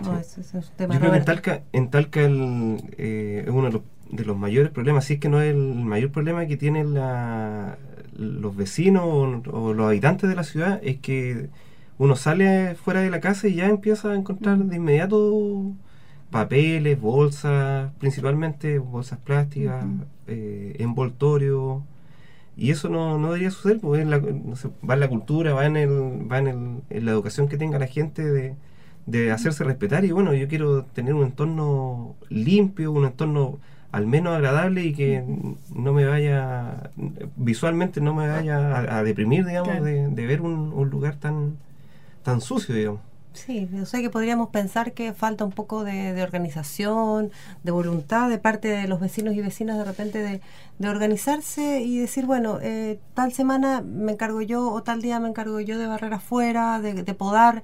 No, 0.00 0.18
ese 0.18 0.40
es 0.40 0.71
tema, 0.76 0.94
Yo 0.94 1.00
creo 1.00 1.12
que 1.12 1.18
en. 1.18 1.25
Talca, 1.25 1.62
en 1.73 1.90
Talca 1.90 2.21
el, 2.23 2.82
eh, 2.99 3.42
es 3.47 3.50
uno 3.52 3.66
de 3.66 3.73
los, 3.73 3.82
de 4.11 4.25
los 4.25 4.37
mayores 4.37 4.71
problemas, 4.73 5.04
si 5.04 5.14
es 5.14 5.21
que 5.21 5.28
no 5.28 5.40
es 5.40 5.52
el 5.54 5.75
mayor 5.75 6.11
problema 6.11 6.47
que 6.47 6.56
tienen 6.56 6.94
la- 6.94 7.78
los 8.16 8.54
vecinos 8.56 9.04
o, 9.04 9.42
o 9.52 9.75
los 9.75 9.87
habitantes 9.87 10.28
de 10.28 10.35
la 10.37 10.44
ciudad, 10.44 10.80
es 10.82 10.99
que 10.99 11.49
uno 11.99 12.16
sale 12.16 12.75
fuera 12.75 13.00
de 13.00 13.11
la 13.11 13.21
casa 13.21 13.49
y 13.49 13.54
ya 13.54 13.68
empieza 13.68 14.11
a 14.11 14.16
encontrar 14.16 14.59
de 14.59 14.76
inmediato 14.76 15.73
papeles, 16.30 17.00
bolsas, 17.00 17.92
principalmente 17.99 18.78
bolsas 18.78 19.18
plásticas, 19.18 19.85
eh, 20.26 20.76
envoltorios. 20.78 21.82
Y 22.56 22.71
eso 22.71 22.88
no, 22.88 23.18
no 23.18 23.28
debería 23.28 23.50
suceder, 23.50 23.80
porque 23.80 24.02
es 24.02 24.09
la- 24.09 24.18
no 24.18 24.56
sé, 24.56 24.68
va 24.88 24.94
en 24.94 25.00
la 25.00 25.09
cultura, 25.09 25.54
va 25.54 25.66
en, 25.66 25.76
el, 25.76 26.30
va 26.30 26.38
en, 26.38 26.47
el, 26.49 26.56
en 26.90 27.04
la 27.06 27.11
educación 27.12 27.49
que 27.49 27.56
tenga 27.56 27.78
la 27.78 27.87
gente 27.87 28.25
de, 28.25 28.54
de 29.06 29.30
hacerse 29.30 29.64
respetar. 29.64 30.04
Y 30.04 30.12
bueno, 30.12 30.35
yo 30.35 30.49
quiero 30.49 30.85
tener 30.85 31.14
un 31.14 31.25
entorno 31.25 32.14
limpio, 32.28 32.92
un 32.92 33.06
entorno 33.06 33.59
al 33.90 34.06
menos 34.06 34.35
agradable 34.35 34.85
y 34.85 34.94
que 34.94 35.23
no 35.75 35.92
me 35.92 36.06
vaya, 36.06 36.90
visualmente 37.37 38.00
no 38.00 38.14
me 38.14 38.26
vaya 38.26 38.99
a, 38.99 39.02
deprimir, 39.04 39.44
digamos, 39.44 39.85
de, 39.85 40.26
ver 40.26 40.40
un, 40.40 40.73
un, 40.73 40.88
lugar 40.88 41.16
tan, 41.16 41.59
tan 42.23 42.40
sucio, 42.40 42.75
digamos. 42.75 43.00
Sí, 43.35 43.67
o 43.81 43.87
sea 43.87 44.01
que 44.01 44.11
podríamos 44.11 44.51
pensar 44.51 44.93
que 44.93 45.15
falta 45.15 45.45
un 45.45 45.53
poco 45.53 45.85
de, 45.85 46.23
organización, 46.23 47.31
de 47.62 47.71
voluntad 47.73 48.29
de 48.29 48.39
parte 48.39 48.69
de 48.69 48.87
los 48.87 49.01
vecinos 49.01 49.35
y 49.35 49.41
vecinas 49.41 49.79
de 49.79 49.85
repente 49.85 50.19
de, 50.19 50.41
de 50.79 50.89
organizarse 50.89 51.81
y 51.81 51.99
decir, 51.99 52.27
bueno, 52.27 52.59
eh, 52.61 52.99
tal 53.15 53.33
semana 53.33 53.81
me 53.81 54.12
encargo 54.12 54.43
yo 54.43 54.71
o 54.71 54.83
tal 54.83 55.01
día 55.01 55.19
me 55.19 55.29
encargo 55.29 55.61
yo 55.61 55.79
de 55.79 55.87
barrer 55.87 56.12
afuera, 56.15 56.81
de, 56.81 56.95
de 57.03 57.15
podar. 57.15 57.62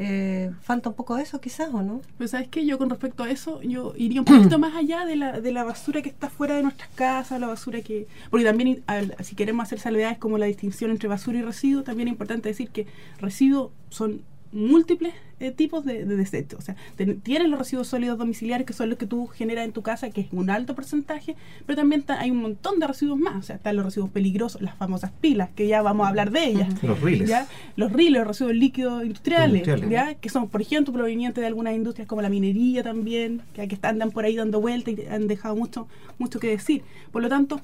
Eh, 0.00 0.52
falta 0.62 0.90
un 0.90 0.94
poco 0.94 1.16
de 1.16 1.24
eso 1.24 1.40
quizás 1.40 1.74
o 1.74 1.82
no 1.82 2.02
pues 2.18 2.30
sabes 2.30 2.46
que 2.46 2.64
yo 2.64 2.78
con 2.78 2.88
respecto 2.88 3.24
a 3.24 3.30
eso 3.30 3.60
yo 3.62 3.94
iría 3.96 4.20
un 4.20 4.26
poquito 4.26 4.56
más 4.60 4.76
allá 4.76 5.04
de 5.04 5.16
la, 5.16 5.40
de 5.40 5.50
la 5.50 5.64
basura 5.64 6.02
que 6.02 6.08
está 6.08 6.30
fuera 6.30 6.54
de 6.54 6.62
nuestras 6.62 6.88
casas 6.90 7.40
la 7.40 7.48
basura 7.48 7.80
que 7.80 8.06
porque 8.30 8.46
también 8.46 8.84
si 9.24 9.34
queremos 9.34 9.64
hacer 9.64 9.80
salvedades 9.80 10.16
como 10.18 10.38
la 10.38 10.46
distinción 10.46 10.92
entre 10.92 11.08
basura 11.08 11.40
y 11.40 11.42
residuo 11.42 11.82
también 11.82 12.06
es 12.06 12.12
importante 12.12 12.48
decir 12.48 12.70
que 12.70 12.86
residuos 13.18 13.72
son 13.88 14.22
múltiples 14.52 15.14
eh, 15.40 15.52
tipos 15.52 15.84
de, 15.84 16.04
desechos. 16.04 16.58
O 16.58 16.62
sea, 16.62 16.76
tienes 17.22 17.48
los 17.48 17.58
residuos 17.58 17.86
sólidos 17.86 18.18
domiciliarios, 18.18 18.66
que 18.66 18.72
son 18.72 18.88
los 18.88 18.98
que 18.98 19.06
tú 19.06 19.26
generas 19.28 19.64
en 19.64 19.72
tu 19.72 19.82
casa, 19.82 20.10
que 20.10 20.22
es 20.22 20.28
un 20.32 20.50
alto 20.50 20.74
porcentaje, 20.74 21.36
pero 21.64 21.76
también 21.76 22.04
hay 22.08 22.30
un 22.30 22.38
montón 22.38 22.80
de 22.80 22.86
residuos 22.86 23.18
más. 23.18 23.36
O 23.36 23.42
sea, 23.42 23.56
están 23.56 23.76
los 23.76 23.84
residuos 23.84 24.10
peligrosos, 24.10 24.60
las 24.60 24.74
famosas 24.76 25.12
pilas, 25.20 25.50
que 25.54 25.68
ya 25.68 25.80
vamos 25.82 26.06
a 26.06 26.08
hablar 26.08 26.30
de 26.30 26.44
ellas. 26.44 26.82
Los 26.82 27.00
riles. 27.00 27.30
Los 27.76 27.92
riles, 27.92 28.18
los 28.18 28.26
residuos 28.26 28.54
líquidos 28.54 29.02
industriales, 29.02 29.66
¿ya? 29.88 30.14
que 30.14 30.28
son, 30.28 30.48
por 30.48 30.60
ejemplo, 30.60 30.92
provenientes 30.92 31.40
de 31.40 31.46
algunas 31.46 31.74
industrias 31.74 32.08
como 32.08 32.22
la 32.22 32.28
minería 32.28 32.82
también, 32.82 33.42
que, 33.52 33.68
que 33.68 33.78
andan 33.82 34.10
por 34.10 34.24
ahí 34.24 34.36
dando 34.36 34.60
vueltas 34.60 34.94
y 34.94 35.06
han 35.06 35.28
dejado 35.28 35.54
mucho, 35.54 35.86
mucho 36.18 36.40
que 36.40 36.48
decir. 36.48 36.82
Por 37.12 37.22
lo 37.22 37.28
tanto, 37.28 37.60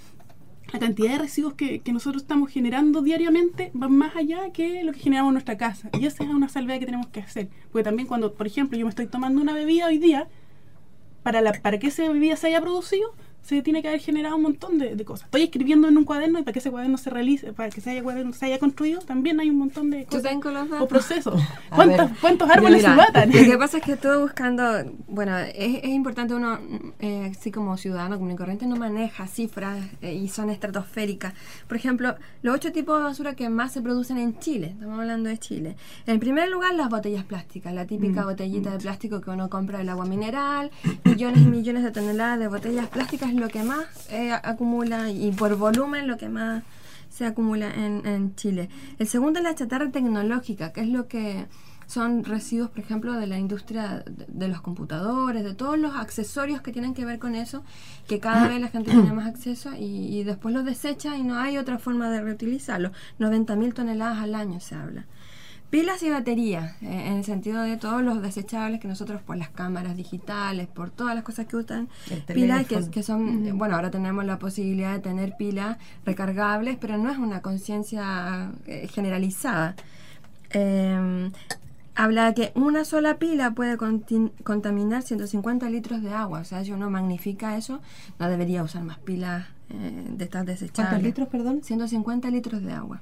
la 0.72 0.78
cantidad 0.78 1.12
de 1.12 1.18
residuos 1.18 1.54
que, 1.54 1.80
nosotros 1.92 2.22
estamos 2.22 2.50
generando 2.50 3.02
diariamente 3.02 3.70
va 3.80 3.88
más 3.88 4.16
allá 4.16 4.50
que 4.52 4.82
lo 4.82 4.92
que 4.92 4.98
generamos 4.98 5.30
en 5.30 5.34
nuestra 5.34 5.56
casa. 5.56 5.90
Y 5.98 6.06
esa 6.06 6.24
es 6.24 6.30
una 6.30 6.48
salvedad 6.48 6.80
que 6.80 6.86
tenemos 6.86 7.06
que 7.08 7.20
hacer. 7.20 7.48
Porque 7.70 7.84
también 7.84 8.08
cuando, 8.08 8.34
por 8.34 8.46
ejemplo, 8.46 8.78
yo 8.78 8.84
me 8.84 8.90
estoy 8.90 9.06
tomando 9.06 9.40
una 9.40 9.52
bebida 9.52 9.86
hoy 9.86 9.98
día, 9.98 10.28
para, 11.22 11.40
la, 11.40 11.52
para 11.52 11.78
que 11.78 11.88
esa 11.88 12.08
bebida 12.08 12.36
se 12.36 12.48
haya 12.48 12.60
producido, 12.60 13.14
se 13.44 13.60
tiene 13.60 13.82
que 13.82 13.88
haber 13.88 14.00
generado 14.00 14.36
un 14.36 14.42
montón 14.42 14.78
de, 14.78 15.04
cosas. 15.04 15.26
Estoy 15.26 15.42
escribiendo 15.42 15.86
en 15.86 15.98
un 15.98 16.04
cuaderno 16.04 16.38
y 16.38 16.42
para 16.42 16.54
que 16.54 16.60
ese 16.60 16.70
cuaderno 16.70 16.96
se 16.96 17.10
realice, 17.10 17.52
para 17.52 17.68
que 17.68 17.82
se 17.82 17.90
haya, 17.90 18.02
cuaderno, 18.02 18.32
se 18.32 18.46
haya 18.46 18.58
construido, 18.58 19.00
también 19.00 19.38
hay 19.38 19.50
un 19.50 19.58
montón 19.58 19.90
de 19.90 20.06
cosas 20.06 20.34
o 20.80 20.88
procesos. 20.88 21.42
¿Cuántos, 21.74 22.10
¿Cuántos, 22.22 22.50
árboles 22.50 22.80
se 22.82 22.88
matan? 22.88 23.28
Lo 23.28 23.34
que 23.34 23.58
pasa 23.58 23.78
es 23.78 23.84
que 23.84 23.92
estoy 23.92 24.22
buscando, 24.22 24.64
bueno, 25.08 25.36
es, 25.38 25.84
importante 25.84 26.34
uno, 26.34 26.58
eh, 27.00 27.32
así 27.36 27.50
como 27.50 27.76
ciudadano 27.76 28.16
común 28.16 28.32
y 28.32 28.36
corriente, 28.36 28.66
no 28.66 28.76
maneja 28.76 29.26
cifras 29.26 29.78
eh, 30.00 30.14
y 30.14 30.28
son 30.28 30.48
estratosféricas. 30.48 31.34
Por 31.68 31.76
ejemplo, 31.76 32.14
los 32.40 32.54
ocho 32.54 32.72
tipos 32.72 32.96
de 32.96 33.04
basura 33.04 33.34
que 33.34 33.50
más 33.50 33.72
se 33.72 33.82
producen 33.82 34.16
en 34.16 34.38
Chile, 34.38 34.68
estamos 34.72 34.98
hablando 34.98 35.28
de 35.28 35.36
Chile. 35.36 35.76
En 36.06 36.18
primer 36.18 36.48
lugar, 36.48 36.72
las 36.74 36.88
botellas 36.88 37.24
plásticas, 37.24 37.74
la 37.74 37.86
típica 37.86 38.22
mm. 38.22 38.24
botellita 38.24 38.70
de 38.70 38.78
plástico 38.78 39.20
que 39.20 39.28
uno 39.28 39.50
compra 39.50 39.78
del 39.78 39.90
agua 39.90 40.06
mineral, 40.06 40.70
millones 41.04 41.42
y 41.42 41.46
millones 41.46 41.82
de 41.82 41.90
toneladas 41.90 42.38
de 42.38 42.48
botellas 42.48 42.86
plásticas 42.88 43.33
lo 43.40 43.48
que 43.48 43.62
más 43.62 43.86
eh, 44.10 44.32
acumula 44.32 45.10
y 45.10 45.32
por 45.32 45.56
volumen 45.56 46.06
lo 46.06 46.16
que 46.16 46.28
más 46.28 46.62
se 47.10 47.26
acumula 47.26 47.72
en, 47.72 48.34
Chile. 48.34 48.68
El 48.98 49.06
segundo 49.06 49.38
es 49.38 49.44
la 49.44 49.54
chatarra 49.54 49.88
tecnológica, 49.90 50.72
que 50.72 50.80
es 50.80 50.88
lo 50.88 51.06
que 51.06 51.46
son 51.86 52.24
residuos, 52.24 52.70
por 52.70 52.80
ejemplo, 52.80 53.12
de 53.12 53.28
la 53.28 53.38
industria 53.38 54.04
de, 54.06 54.48
los 54.48 54.60
computadores, 54.60 55.44
de 55.44 55.54
todos 55.54 55.78
los 55.78 55.94
accesorios 55.94 56.60
que 56.60 56.72
tienen 56.72 56.92
que 56.92 57.04
ver 57.04 57.20
con 57.20 57.36
eso, 57.36 57.62
que 58.08 58.18
cada 58.18 58.48
vez 58.48 58.60
la 58.60 58.68
gente 58.68 58.90
tiene 58.90 59.12
más 59.12 59.28
acceso 59.28 59.70
y, 59.78 60.24
después 60.24 60.52
los 60.52 60.64
desecha 60.64 61.16
y 61.16 61.22
no 61.22 61.38
hay 61.38 61.56
otra 61.56 61.78
forma 61.78 62.10
de 62.10 62.20
reutilizarlo. 62.20 62.90
90.000 63.20 63.74
toneladas 63.74 64.18
al 64.18 64.34
año 64.34 64.58
se 64.58 64.74
habla. 64.74 65.06
Pilas 65.74 66.04
y 66.04 66.10
baterías, 66.10 66.80
eh, 66.82 67.06
en 67.08 67.14
el 67.14 67.24
sentido 67.24 67.62
de 67.62 67.76
todos 67.76 68.00
los 68.00 68.22
desechables 68.22 68.78
que 68.78 68.86
nosotros 68.86 69.20
por 69.22 69.36
las 69.36 69.48
cámaras 69.48 69.96
digitales, 69.96 70.68
por 70.68 70.90
todas 70.90 71.16
las 71.16 71.24
cosas 71.24 71.46
que 71.46 71.56
usan, 71.56 71.88
pilas 72.32 72.64
que, 72.68 72.90
que, 72.92 73.02
son, 73.02 73.58
bueno, 73.58 73.74
ahora 73.74 73.90
tenemos 73.90 74.24
la 74.24 74.38
posibilidad 74.38 74.92
de 74.92 75.00
tener 75.00 75.36
pilas 75.36 75.78
recargables, 76.06 76.76
pero 76.80 76.96
no 76.96 77.10
es 77.10 77.18
una 77.18 77.42
conciencia 77.42 78.52
eh, 78.68 78.86
generalizada. 78.86 79.74
Em, 80.50 81.32
habla 81.96 82.26
de 82.26 82.34
que 82.34 82.52
una 82.54 82.84
sola 82.84 83.16
pila 83.16 83.50
puede 83.50 83.76
contaminar 83.76 85.02
150 85.02 85.68
litros 85.70 86.02
de 86.04 86.12
agua, 86.12 86.38
o 86.38 86.44
sea, 86.44 86.62
si 86.62 86.70
uno 86.70 86.88
magnifica 86.88 87.56
eso, 87.56 87.80
no 88.20 88.28
debería 88.28 88.62
usar 88.62 88.84
más 88.84 88.98
pilas 88.98 89.48
eh, 89.70 90.06
de 90.08 90.24
estas 90.24 90.46
desechables. 90.46 90.90
¿Cuántos 90.90 91.02
litros, 91.02 91.28
perdón? 91.30 91.64
150 91.64 92.30
litros 92.30 92.62
de 92.62 92.72
agua. 92.74 93.00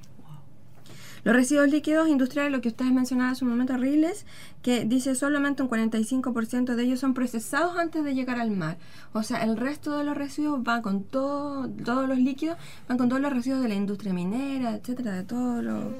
Los 1.23 1.35
residuos 1.35 1.69
líquidos 1.69 2.09
industriales, 2.09 2.51
lo 2.51 2.61
que 2.61 2.67
ustedes 2.69 2.91
mencionaban 2.91 3.31
hace 3.31 3.45
un 3.45 3.51
momento, 3.51 3.77
Riles, 3.77 4.25
que 4.61 4.83
dice 4.85 5.15
solamente 5.15 5.63
un 5.63 5.69
45% 5.69 6.75
de 6.75 6.83
ellos 6.83 6.99
son 6.99 7.13
procesados 7.13 7.77
antes 7.77 8.03
de 8.03 8.13
llegar 8.13 8.39
al 8.39 8.51
mar. 8.51 8.77
O 9.13 9.23
sea, 9.23 9.43
el 9.43 9.55
resto 9.55 9.97
de 9.97 10.03
los 10.03 10.17
residuos 10.17 10.61
van 10.63 10.81
con 10.81 11.03
todo, 11.03 11.69
todos 11.69 12.09
los 12.09 12.17
líquidos, 12.17 12.57
van 12.89 12.97
con 12.97 13.07
todos 13.07 13.21
los 13.21 13.31
residuos 13.31 13.61
de 13.61 13.69
la 13.69 13.75
industria 13.75 14.13
minera, 14.13 14.75
etcétera, 14.75 15.13
de 15.13 15.23
todo 15.23 15.61
lo 15.61 15.93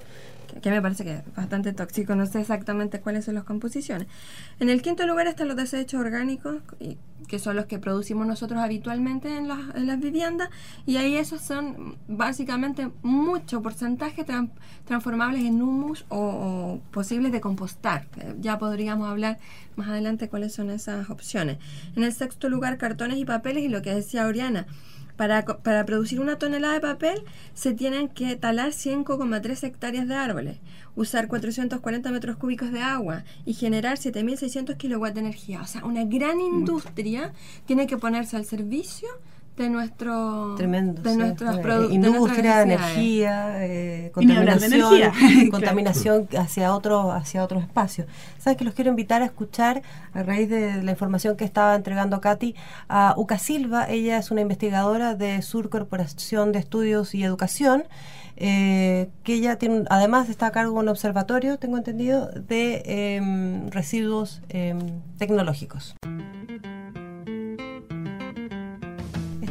que 0.62 0.70
me 0.70 0.82
parece 0.82 1.04
que 1.04 1.14
es 1.16 1.36
bastante 1.36 1.74
tóxico, 1.74 2.16
no 2.16 2.26
sé 2.26 2.42
exactamente 2.42 3.00
cuáles 3.00 3.26
son 3.26 3.36
las 3.36 3.44
composiciones. 3.44 4.08
En 4.60 4.70
el 4.70 4.82
quinto 4.82 5.06
lugar 5.06 5.28
están 5.28 5.48
los 5.48 5.58
desechos 5.58 6.00
orgánicos, 6.00 6.58
que 7.28 7.40
son 7.40 7.56
los 7.56 7.66
que 7.66 7.80
producimos 7.80 8.28
nosotros 8.28 8.60
habitualmente 8.60 9.38
en 9.38 9.48
las, 9.48 10.00
viviendas, 10.00 10.50
y 10.86 10.98
ahí 10.98 11.16
esos 11.16 11.42
son 11.42 11.98
básicamente 12.08 12.90
mucho 13.02 13.62
porcentaje 13.62 14.26
transformables 14.86 15.44
en 15.44 15.62
humus 15.62 16.06
o, 16.10 16.80
posibles 16.92 17.32
de 17.32 17.42
compostar. 17.42 18.08
Ya 18.40 18.60
podríamos 18.60 19.10
hablar 19.10 19.40
más 19.76 19.90
adelante 19.90 20.30
cuáles 20.30 20.54
son 20.54 20.70
esas 20.70 21.10
opciones. 21.10 21.58
En 21.96 22.04
el 22.04 22.14
sexto 22.14 22.50
lugar, 22.50 22.78
cartones 22.78 23.18
y 23.18 23.26
papeles, 23.26 23.64
y 23.64 23.70
lo 23.70 23.82
que 23.82 23.94
decía 23.94 24.28
Oriana, 24.28 24.68
para, 25.24 25.46
para, 25.46 25.86
producir 25.86 26.20
una 26.20 26.38
tonelada 26.38 26.74
de 26.74 26.82
papel 26.82 27.24
se 27.54 27.74
tienen 27.74 28.10
que 28.10 28.36
talar 28.36 28.72
5,3 28.72 29.64
hectáreas 29.64 30.06
de 30.06 30.16
árboles, 30.16 30.58
usar 30.98 31.30
440 31.30 32.12
metros 32.12 32.36
cúbicos 32.36 32.74
de 32.74 32.82
agua 32.82 33.24
y 33.46 33.54
generar 33.54 33.98
7.600 33.98 34.76
kilowatts 34.76 35.14
de 35.14 35.22
energía. 35.22 35.62
O 35.62 35.66
sea, 35.66 35.86
una 35.86 36.04
gran 36.04 36.42
industria 36.42 37.32
tiene 37.66 37.88
que 37.88 37.98
ponerse 37.98 38.36
al 38.36 38.44
servicio 38.44 39.08
de 39.58 39.70
nuestro 39.70 40.56
Tremendo, 40.56 41.02
de 41.02 41.16
nuestras 41.16 41.58
industria 41.92 42.58
de 42.58 42.64
energía 42.64 43.66
eh, 43.66 44.12
contaminación 44.12 45.12
contaminación 45.52 46.28
hacia 46.38 46.74
otro 46.74 47.12
hacia 47.12 47.44
otros 47.44 47.64
espacios 47.64 48.08
sabes 48.40 48.58
que 48.58 48.66
los 48.66 48.74
quiero 48.74 48.90
invitar 48.90 49.22
a 49.22 49.26
escuchar 49.26 49.84
a 50.14 50.24
raíz 50.24 50.50
de 50.50 50.82
la 50.82 50.92
información 50.92 51.38
que 51.38 51.46
estaba 51.46 51.76
entregando 51.76 52.20
Katy 52.20 52.56
a 52.90 53.14
Uca 53.16 53.38
Silva 53.38 53.88
ella 53.90 54.18
es 54.18 54.32
una 54.32 54.42
investigadora 54.42 55.14
de 55.14 55.42
Sur 55.44 55.70
Corporación 55.70 56.52
de 56.52 56.60
Estudios 56.60 57.14
y 57.14 57.24
Educación 57.24 57.84
eh, 58.36 59.10
que 59.24 59.36
ella 59.36 59.60
tiene 59.60 59.84
además 59.92 60.30
está 60.30 60.48
a 60.48 60.52
cargo 60.52 60.74
de 60.74 60.80
un 60.80 60.90
observatorio 60.90 61.60
tengo 61.60 61.78
entendido 61.78 62.28
de 62.30 62.82
em, 62.88 63.70
residuos 63.70 64.42
em, 64.50 64.80
tecnológicos 65.20 65.96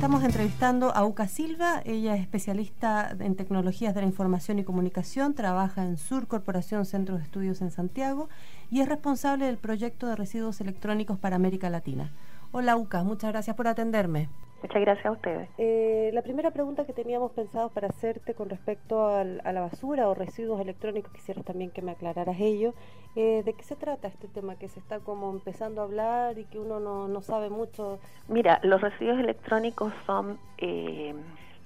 Estamos 0.02 0.25
entrevistando 0.25 0.90
a 0.97 1.06
Uca 1.06 1.28
Silva, 1.28 1.80
ella 1.85 2.16
es 2.16 2.23
especialista 2.23 3.14
en 3.21 3.37
tecnologías 3.37 3.94
de 3.94 4.00
la 4.00 4.09
información 4.09 4.59
y 4.59 4.64
comunicación, 4.64 5.32
trabaja 5.32 5.85
en 5.85 5.97
Sur 5.97 6.26
Corporación 6.26 6.87
Centro 6.87 7.16
de 7.16 7.23
Estudios 7.23 7.62
en 7.62 7.71
Santiago 7.71 8.28
y 8.68 8.80
es 8.80 8.88
responsable 8.88 9.47
del 9.47 9.59
proyecto 9.59 10.09
de 10.09 10.16
residuos 10.16 10.61
electrónicos 10.61 11.21
para 11.21 11.37
América 11.37 11.71
Latina. 11.71 12.11
Hola 12.50 12.76
Uca, 12.76 13.04
muchas 13.04 13.30
gracias 13.30 13.54
por 13.54 13.68
atenderme. 13.68 14.28
Muchas 14.61 14.80
gracias 14.80 15.06
a 15.06 15.12
ustedes. 15.12 15.49
Eh, 15.59 16.11
la 16.12 16.23
primera 16.23 16.50
pregunta 16.50 16.85
que 16.85 16.92
teníamos 16.92 17.30
pensado 17.30 17.68
para 17.68 17.87
hacerte 17.87 18.35
con 18.35 18.49
respecto 18.49 19.06
a 19.06 19.23
la 19.23 19.61
basura 19.61 20.09
o 20.09 20.14
residuos 20.14 20.61
electrónicos, 20.61 21.12
quisiera 21.12 21.44
también 21.44 21.71
que 21.71 21.80
me 21.80 21.92
aclararas 21.92 22.40
ello. 22.40 22.75
Eh, 23.14 23.42
¿De 23.45 23.52
qué 23.52 23.62
se 23.62 23.76
trata 23.76 24.09
este 24.09 24.26
tema 24.26 24.57
que 24.57 24.69
se 24.69 24.81
está 24.81 25.00
como 25.00 25.31
empezando 25.31 25.83
a 25.83 25.85
hablar 25.85 26.38
y 26.38 26.45
que 26.45 26.59
uno 26.59 26.81
no, 26.81 27.09
no 27.09 27.21
sabe 27.21 27.50
mucho? 27.50 27.99
Mira, 28.28 28.59
los 28.62 28.81
residuos 28.81 29.19
electrónicos 29.19 29.92
son 30.07 30.38
eh, 30.57 31.14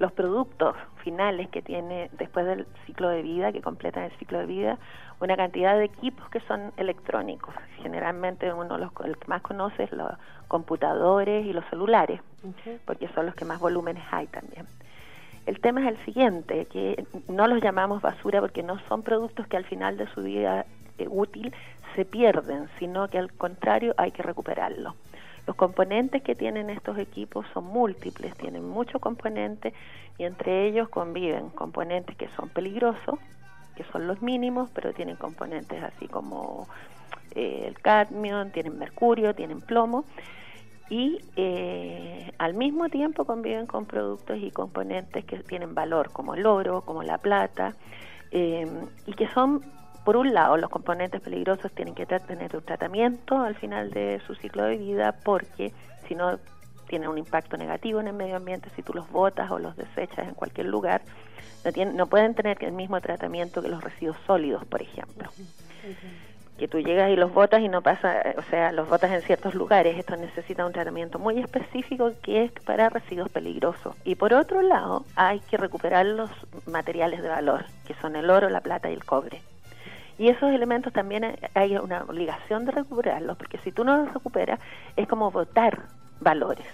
los 0.01 0.11
productos 0.13 0.75
finales 1.05 1.49
que 1.49 1.63
tiene 1.63 2.11
después 2.19 2.47
del 2.47 2.67
ciclo 2.85 3.09
de 3.11 3.23
vida, 3.23 3.53
que 3.53 3.63
completan 3.63 4.05
el 4.05 4.13
ciclo 4.19 4.39
de 4.39 4.47
vida, 4.47 4.79
una 5.21 5.37
cantidad 5.37 5.79
de 5.79 5.85
equipos 5.85 6.29
que 6.31 6.41
son 6.41 6.73
electrónicos. 6.77 7.55
Generalmente 7.81 8.53
uno 8.53 8.77
los 8.77 8.91
el 9.05 9.17
que 9.17 9.29
más 9.29 9.41
conoce 9.43 9.85
es 9.85 9.93
los 9.93 10.11
computadores 10.49 11.47
y 11.47 11.53
los 11.53 11.65
celulares, 11.67 12.21
porque 12.85 13.09
son 13.15 13.27
los 13.27 13.37
que 13.37 13.45
más 13.45 13.61
volúmenes 13.61 14.03
hay 14.11 14.27
también. 14.27 14.67
El 15.47 15.61
tema 15.61 15.81
es 15.83 15.97
el 15.97 16.05
siguiente, 16.05 16.67
que 16.67 17.07
no 17.29 17.47
los 17.47 17.63
llamamos 17.63 18.03
basura 18.03 18.41
porque 18.41 18.65
no 18.65 18.81
son 18.89 19.03
productos 19.03 19.47
que 19.47 19.57
al 19.57 19.65
final 19.65 19.97
de 19.97 20.09
su 20.09 20.23
vida 20.23 20.67
útil 21.09 21.55
se 21.95 22.05
pierden, 22.05 22.69
sino 22.79 23.09
que 23.09 23.19
al 23.19 23.33
contrario 23.33 23.95
hay 23.97 24.13
que 24.13 24.23
recuperarlo. 24.23 24.95
Los 25.47 25.57
componentes 25.57 26.23
que 26.23 26.35
tienen 26.35 26.71
estos 26.71 26.99
equipos 26.99 27.47
son 27.55 27.65
múltiples, 27.65 28.37
tienen 28.37 28.69
muchos 28.69 29.01
componentes 29.01 29.73
y 30.19 30.25
entre 30.25 30.67
ellos 30.67 30.89
conviven 30.89 31.51
componentes 31.51 32.17
que 32.17 32.29
son 32.31 32.49
peligrosos, 32.49 33.19
que 33.77 33.85
son 33.85 34.07
los 34.09 34.23
mínimos, 34.23 34.71
pero 34.75 34.93
tienen 34.93 35.17
componentes 35.17 35.83
así 35.83 36.09
como 36.09 36.67
eh, 37.35 37.65
el 37.69 37.79
cadmio, 37.81 38.45
tienen 38.47 38.79
mercurio, 38.79 39.35
tienen 39.35 39.61
plomo 39.61 40.05
y 40.89 41.21
eh, 41.37 42.33
al 42.39 42.55
mismo 42.55 42.89
tiempo 42.89 43.25
conviven 43.25 43.67
con 43.67 43.87
productos 43.87 44.39
y 44.39 44.51
componentes 44.51 45.25
que 45.25 45.39
tienen 45.41 45.75
valor 45.75 46.11
como 46.13 46.35
el 46.35 46.47
oro, 46.47 46.83
como 46.83 47.03
la 47.03 47.19
plata 47.19 47.75
eh, 48.31 48.67
y 49.07 49.13
que 49.13 49.29
son 49.29 49.63
por 50.07 50.17
un 50.17 50.33
lado, 50.33 50.57
los 50.57 50.71
componentes 50.71 51.21
peligrosos 51.21 51.73
tienen 51.73 51.97
que 51.97 52.07
tener 52.07 52.55
un 52.55 52.63
tratamiento 52.63 53.41
al 53.41 53.57
final 53.57 53.91
de 53.91 54.23
su 54.25 54.37
ciclo 54.37 54.63
de 54.63 54.77
vida 54.77 55.17
porque 55.25 55.73
si 56.07 56.15
no 56.15 56.39
tienen 56.87 57.09
un 57.09 57.19
impacto 57.19 57.57
negativo 57.57 57.99
en 57.99 58.07
el 58.07 58.13
medio 58.13 58.37
ambiente 58.37 58.71
si 58.77 58.85
tú 58.85 58.95
los 58.95 59.11
botas 59.11 59.51
o 59.51 59.59
los 59.59 59.77
desechas 59.77 60.29
en 60.29 60.35
cualquier 60.35 60.69
lugar. 60.69 61.03
No, 61.65 61.73
tienen, 61.73 61.97
no 61.97 62.07
pueden 62.07 62.37
tener 62.37 62.57
el 62.63 62.71
mismo 62.71 63.01
tratamiento 63.01 63.61
que 63.63 63.69
los 63.69 63.83
residuos 63.83 64.17
sólidos, 64.29 64.65
por 64.67 64.81
ejemplo. 64.81 65.29
Que 66.57 66.69
tú 66.69 66.79
llegas 66.79 67.11
y 67.11 67.17
los 67.17 67.35
botas 67.35 67.61
y 67.61 67.69
no 67.69 67.83
pasa, 67.83 68.23
o 68.39 68.43
sea, 68.43 68.71
los 68.71 68.89
botas 68.89 69.11
en 69.11 69.23
ciertos 69.23 69.57
lugares. 69.57 69.99
Esto 69.99 70.15
necesita 70.17 70.65
un 70.65 70.73
tratamiento 70.73 71.19
muy 71.19 71.41
específico 71.41 72.13
que 72.23 72.45
es 72.45 72.53
para 72.53 72.91
residuos 72.91 73.29
peligrosos. 73.29 73.97
Y 74.05 74.15
por 74.15 74.35
otro 74.35 74.63
lado, 74.63 75.05
hay 75.17 75.41
que 75.41 75.57
recuperar 75.57 76.07
los 76.07 76.31
materiales 76.67 77.23
de 77.23 77.29
valor, 77.29 77.65
que 77.89 77.95
son 77.95 78.15
el 78.15 78.31
oro, 78.31 78.49
la 78.51 78.61
plata 78.61 78.89
y 78.89 78.95
el 78.95 79.05
cobre. 79.05 79.43
Y 80.19 80.29
esos 80.29 80.51
elementos 80.51 80.93
también 80.93 81.37
hay 81.55 81.77
una 81.77 82.03
obligación 82.03 82.65
de 82.65 82.73
recuperarlos, 82.73 83.37
porque 83.37 83.59
si 83.59 83.73
tú 83.73 83.85
no 83.85 83.97
los 83.99 84.15
recuperas 84.15 84.61
es 84.97 85.07
como 85.07 85.31
votar 85.31 85.83
valores. 86.21 86.67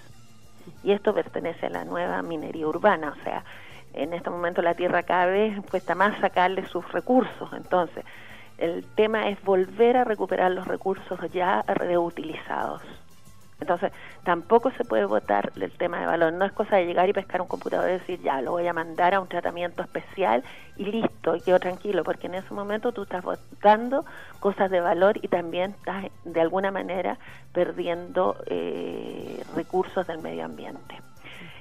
Y 0.83 0.91
esto 0.91 1.13
pertenece 1.13 1.65
a 1.65 1.69
la 1.69 1.83
nueva 1.83 2.21
minería 2.21 2.67
urbana, 2.67 3.13
o 3.19 3.23
sea, 3.23 3.43
en 3.93 4.13
este 4.13 4.29
momento 4.29 4.61
la 4.61 4.73
tierra 4.73 5.03
cada 5.03 5.25
vez 5.27 5.59
cuesta 5.69 5.93
más 5.93 6.19
sacarle 6.19 6.65
sus 6.67 6.89
recursos. 6.91 7.51
Entonces, 7.53 8.05
el 8.57 8.85
tema 8.95 9.29
es 9.29 9.41
volver 9.43 9.97
a 9.97 10.03
recuperar 10.03 10.51
los 10.51 10.67
recursos 10.67 11.19
ya 11.31 11.63
reutilizados. 11.63 12.81
Entonces, 13.63 13.91
tampoco 14.23 14.71
se 14.71 14.85
puede 14.85 15.05
votar 15.05 15.51
el 15.55 15.71
tema 15.71 15.99
de 15.99 16.05
valor. 16.05 16.31
No 16.33 16.45
es 16.45 16.51
cosa 16.51 16.75
de 16.77 16.85
llegar 16.85 17.09
y 17.09 17.13
pescar 17.13 17.41
un 17.41 17.47
computador 17.47 17.89
y 17.89 17.93
decir, 17.93 18.21
ya, 18.21 18.41
lo 18.41 18.51
voy 18.51 18.67
a 18.67 18.73
mandar 18.73 19.15
a 19.15 19.19
un 19.19 19.27
tratamiento 19.27 19.81
especial 19.81 20.43
y 20.77 20.85
listo, 20.85 21.35
y 21.35 21.41
quedo 21.41 21.59
tranquilo, 21.59 22.03
porque 22.03 22.27
en 22.27 22.35
ese 22.35 22.53
momento 22.53 22.91
tú 22.91 23.03
estás 23.03 23.23
votando 23.23 24.05
cosas 24.39 24.69
de 24.69 24.81
valor 24.81 25.17
y 25.21 25.27
también 25.27 25.71
estás, 25.71 26.05
de 26.23 26.41
alguna 26.41 26.71
manera, 26.71 27.17
perdiendo 27.53 28.35
eh, 28.47 29.43
recursos 29.55 30.05
del 30.07 30.19
medio 30.19 30.45
ambiente. 30.45 31.01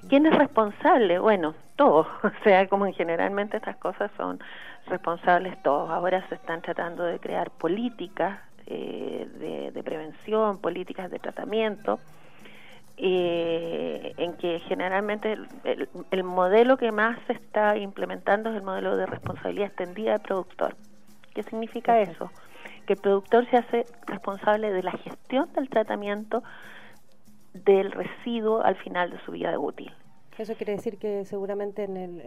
¿Quién 0.08 0.26
es 0.26 0.34
responsable? 0.34 1.18
Bueno, 1.18 1.54
todos. 1.76 2.06
O 2.24 2.44
sea, 2.44 2.66
como 2.68 2.86
generalmente 2.92 3.56
estas 3.56 3.76
cosas 3.76 4.10
son 4.16 4.40
responsables 4.86 5.60
todos. 5.62 5.90
Ahora 5.90 6.26
se 6.28 6.34
están 6.34 6.60
tratando 6.60 7.04
de 7.04 7.18
crear 7.18 7.50
políticas 7.50 8.40
eh, 8.74 9.70
de, 9.74 9.82
prevención, 9.82 10.58
políticas 10.58 11.10
de 11.10 11.18
tratamiento, 11.18 11.98
eh, 12.96 14.14
en 14.16 14.34
que 14.34 14.60
generalmente 14.60 15.36
el, 15.64 16.24
modelo 16.24 16.76
que 16.76 16.92
más 16.92 17.18
se 17.26 17.32
está 17.34 17.76
implementando 17.76 18.50
es 18.50 18.56
el 18.56 18.62
modelo 18.62 18.96
de 18.96 19.06
responsabilidad 19.06 19.66
extendida 19.66 20.12
del 20.12 20.20
productor. 20.20 20.76
¿Qué 21.34 21.42
significa 21.42 22.00
eso? 22.00 22.30
Que 22.86 22.94
el 22.94 23.00
productor 23.00 23.48
se 23.50 23.56
hace 23.56 23.86
responsable 24.06 24.72
de 24.72 24.82
la 24.82 24.92
gestión 24.92 25.52
del 25.52 25.68
tratamiento 25.68 26.42
del 27.52 27.90
residuo 27.90 28.62
al 28.62 28.76
final 28.76 29.10
de 29.10 29.18
su 29.24 29.32
vida 29.32 29.58
útil. 29.58 29.92
Eso 30.38 30.54
quiere 30.54 30.72
decir 30.72 30.98
que 30.98 31.24
seguramente 31.26 31.84
en 31.84 31.96
el, 31.96 32.20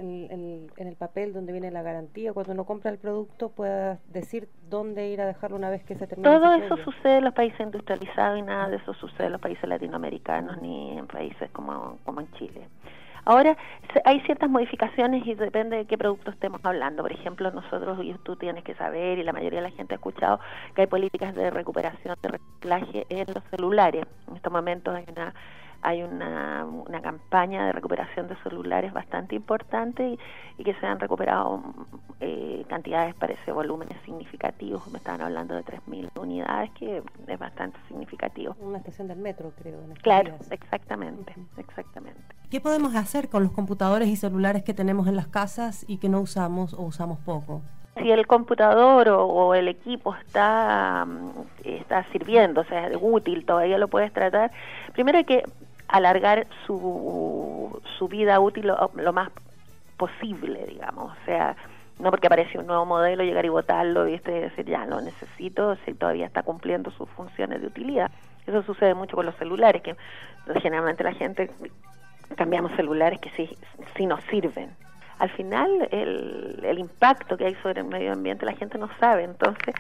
en, 0.78 0.88
el 0.88 0.96
papel 0.96 1.34
donde 1.34 1.52
viene 1.52 1.72
la 1.72 1.82
garantía, 1.82 2.34
cuando 2.34 2.54
uno 2.54 2.64
compra 2.64 2.92
el 2.92 2.98
producto, 2.98 3.50
pueda 3.50 4.00
decir 4.10 4.48
dónde 4.70 5.10
ir 5.10 5.22
a 5.22 5.26
dejarlo 5.26 5.58
una 5.58 5.70
vez 5.70 5.84
que 5.84 5.96
se 5.96 6.06
termine. 6.06 6.30
Todo 6.30 6.54
eso 6.54 6.78
sucede 6.78 7.18
en 7.18 7.26
los 7.26 7.34
países 7.34 7.60
industrializados 7.60 8.38
y 8.38 8.44
nada 8.44 8.70
de 8.70 8.78
eso 8.78 8.94
sucede 8.94 9.26
en 9.26 9.34
los 9.34 9.42
países 9.42 9.68
latinoamericanos 9.68 10.62
ni 10.62 10.98
en 10.98 11.08
países 11.08 11.50
como, 11.52 11.98
como 12.06 12.22
en 12.22 12.32
Chile. 12.34 12.68
Ahora, 13.28 13.58
hay 14.06 14.20
ciertas 14.22 14.52
modificaciones 14.52 15.26
y 15.26 15.34
depende 15.34 15.78
de 15.78 15.86
qué 15.86 15.98
producto 15.98 16.30
estemos 16.30 16.62
hablando. 16.64 17.02
Por 17.02 17.12
ejemplo, 17.12 17.50
nosotros, 17.50 17.98
y 18.04 18.14
tú 18.24 18.36
tienes 18.36 18.64
que 18.64 18.76
saber, 18.76 19.18
y 19.18 19.24
la 19.24 19.34
mayoría 19.34 19.62
de 19.62 19.70
la 19.70 19.76
gente 19.76 19.96
ha 19.96 19.98
escuchado, 19.98 20.40
que 20.76 20.82
hay 20.82 20.88
políticas 20.88 21.34
de 21.34 21.50
recuperación, 21.50 22.16
de 22.22 22.30
reciclaje 22.30 23.08
en 23.10 23.26
los 23.34 23.44
celulares. 23.46 24.06
En 24.28 24.36
estos 24.36 24.54
momentos 24.54 24.94
hay 24.94 25.06
una 25.12 25.34
hay 25.86 26.02
una, 26.02 26.66
una 26.66 27.00
campaña 27.00 27.68
de 27.68 27.72
recuperación 27.72 28.28
de 28.28 28.36
celulares 28.38 28.92
bastante 28.92 29.36
importante 29.36 30.18
y, 30.58 30.64
que 30.64 30.74
se 30.74 30.88
han 30.88 31.00
recuperado 31.00 31.62
eh, 32.20 32.66
cantidades, 32.68 33.14
parece, 33.14 33.52
volúmenes 33.52 33.96
significativos. 34.04 34.88
Me 34.92 34.98
estaban 34.98 35.22
hablando 35.22 35.54
de 35.54 35.64
3.000 35.64 36.10
unidades, 36.20 36.72
que 36.72 37.04
es 37.28 37.40
bastante 37.40 37.78
significativo. 37.88 38.56
Una 38.60 38.80
estación 38.80 39.08
del 39.08 39.20
metro, 39.20 39.52
creo. 39.62 39.78
claro, 40.02 40.34
exactamente, 40.50 41.36
exactamente. 41.58 42.20
¿Qué 42.50 42.60
podemos 42.60 42.96
hacer 42.96 43.30
con 43.30 43.44
los 43.44 43.52
computadores 43.52 44.08
y 44.08 44.16
celulares 44.16 44.64
que 44.64 44.74
tenemos 44.74 45.08
en 45.08 45.16
las 45.16 45.28
casas 45.28 45.86
y 45.88 45.98
que 45.98 46.10
no 46.10 46.20
usamos 46.20 46.74
o 46.74 46.82
usamos 46.82 47.20
poco? 47.20 47.62
si 47.98 48.12
el 48.12 48.28
computador 48.28 49.08
o, 49.08 49.54
el 49.54 49.70
equipo 49.70 50.14
está, 50.16 51.06
mm, 51.08 51.30
está 51.64 52.06
sirviendo, 52.12 52.62
o 52.62 52.66
sea, 52.66 52.88
es 52.88 52.98
útil, 53.00 53.46
todavía 53.46 53.78
lo 53.78 53.88
puedes 53.88 54.12
tratar, 54.12 54.52
primero 54.94 55.18
hay 55.18 55.24
que 55.24 55.44
alargar 55.88 56.48
su, 56.66 57.82
su 57.98 58.08
vida 58.08 58.40
útil 58.40 58.68
lo, 58.68 59.14
más 59.14 59.30
posible, 59.98 60.66
digamos. 60.68 61.12
O 61.12 61.26
sea, 61.26 61.56
no 62.00 62.10
porque 62.10 62.28
aparece 62.28 62.58
un 62.58 62.68
nuevo 62.68 62.86
modelo, 62.86 63.24
llegar 63.24 63.46
y 63.46 63.50
votarlo 63.50 64.08
y 64.08 64.20
decir, 64.20 64.66
ya 64.66 64.86
lo 64.86 65.02
necesito, 65.02 65.76
si 65.86 65.94
todavía 65.94 66.26
está 66.26 66.44
cumpliendo 66.44 66.92
sus 66.92 67.10
funciones 67.10 67.62
de 67.62 67.68
utilidad. 67.68 68.12
Eso 68.46 68.62
sucede 68.64 68.94
mucho 68.94 69.16
con 69.16 69.26
los 69.26 69.36
celulares, 69.36 69.82
que 69.82 69.96
generalmente 70.62 71.04
la 71.04 71.14
gente 71.14 71.50
cambiamos 72.36 72.72
celulares 72.74 73.20
que 73.20 73.30
sí, 73.32 73.58
sí 73.96 74.06
nos 74.06 74.24
sirven. 74.26 74.70
Al 75.18 75.30
final, 75.30 75.88
el, 75.92 76.60
el 76.64 76.78
impacto 76.78 77.38
que 77.38 77.46
hay 77.46 77.56
sobre 77.56 77.80
el 77.82 77.88
medio 77.88 78.12
ambiente 78.12 78.46
la 78.46 78.52
gente 78.54 78.78
no 78.78 78.90
sabe, 79.00 79.24
entonces 79.24 79.74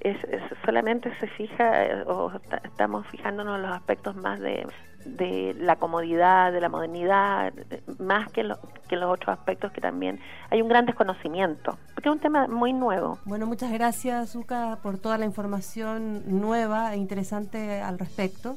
es, 0.00 0.16
solamente 0.64 1.12
se 1.20 1.26
fija 1.28 1.84
eh, 1.84 2.02
o 2.06 2.32
estamos 2.64 3.06
fijándonos 3.08 3.56
en 3.56 3.62
los 3.62 3.72
aspectos 3.72 4.16
más 4.16 4.40
de 4.40 4.66
de 5.04 5.54
la 5.58 5.76
comodidad, 5.76 6.52
de 6.52 6.60
la 6.60 6.68
modernidad, 6.68 7.52
más 7.98 8.30
que, 8.30 8.48
que 8.88 8.96
los 8.96 9.10
otros 9.10 9.38
aspectos 9.38 9.72
que 9.72 9.80
también 9.80 10.20
hay 10.50 10.62
un 10.62 10.68
gran 10.68 10.86
desconocimiento, 10.86 11.78
porque 11.94 12.08
es 12.08 12.14
un 12.14 12.20
tema 12.20 12.46
muy 12.46 12.72
nuevo. 12.72 13.18
Bueno, 13.24 13.46
muchas 13.46 13.72
gracias, 13.72 14.30
Zuka, 14.30 14.78
por 14.82 14.98
toda 14.98 15.18
la 15.18 15.24
información 15.24 16.22
nueva 16.26 16.94
e 16.94 16.98
interesante 16.98 17.80
al 17.80 17.98
respecto 17.98 18.56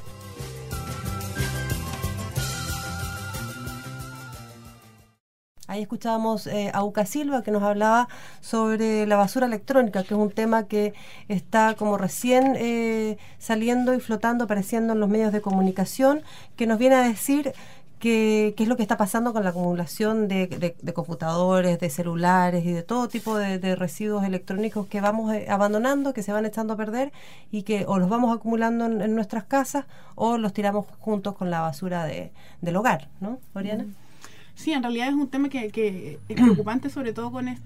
Ahí 5.70 5.84
escuchábamos 5.84 6.48
eh, 6.48 6.72
a 6.74 6.84
Uca 6.84 7.06
Silva 7.06 7.44
que 7.44 7.52
nos 7.52 7.62
hablaba 7.62 8.10
sobre 8.42 9.06
la 9.06 9.18
basura 9.18 9.46
electrónica, 9.46 10.02
que 10.02 10.16
es 10.16 10.20
un 10.20 10.32
tema 10.32 10.64
que 10.64 10.96
está 11.28 11.76
como 11.76 11.96
recién 11.96 12.56
eh, 12.58 13.20
saliendo 13.38 13.94
y 13.94 14.00
flotando, 14.00 14.46
apareciendo 14.46 14.94
en 14.94 15.00
los 15.00 15.08
medios 15.08 15.32
de 15.32 15.42
comunicación, 15.42 16.24
que 16.56 16.66
nos 16.66 16.80
viene 16.80 16.96
a 16.96 17.04
decir 17.04 17.54
qué 18.00 18.56
es 18.58 18.68
lo 18.68 18.78
que 18.78 18.82
está 18.82 18.98
pasando 18.98 19.32
con 19.32 19.44
la 19.44 19.52
acumulación 19.52 20.28
de, 20.28 20.76
computadores, 20.96 21.80
de 21.80 21.92
celulares 21.92 22.66
y 22.66 22.72
de 22.72 22.82
todo 22.82 23.08
tipo 23.08 23.38
de, 23.38 23.76
residuos 23.76 24.24
electrónicos 24.24 24.88
que 24.88 25.02
vamos 25.02 25.32
eh, 25.36 25.46
abandonando, 25.50 26.16
que 26.16 26.24
se 26.24 26.32
van 26.32 26.48
echando 26.48 26.74
a 26.74 26.78
perder 26.78 27.14
y 27.52 27.62
que 27.62 27.86
o 27.88 28.00
los 28.00 28.10
vamos 28.10 28.36
acumulando 28.36 28.86
en, 28.88 29.14
nuestras 29.14 29.44
casas 29.44 29.86
o 30.16 30.40
los 30.40 30.52
tiramos 30.52 30.88
juntos 30.98 31.36
con 31.36 31.52
la 31.52 31.62
basura 31.62 32.06
del 32.06 32.76
hogar, 32.76 33.08
¿no, 33.20 33.38
Oriana? 33.54 33.86
Sí, 34.60 34.74
en 34.74 34.84
realidad 34.84 35.08
es 35.08 35.14
un 35.14 35.30
tema 35.30 35.48
que, 35.48 35.70
que 35.70 36.20
es 36.28 36.36
preocupante, 36.36 36.90
sobre 36.90 37.14
todo 37.14 37.32
con 37.32 37.48
esto. 37.48 37.64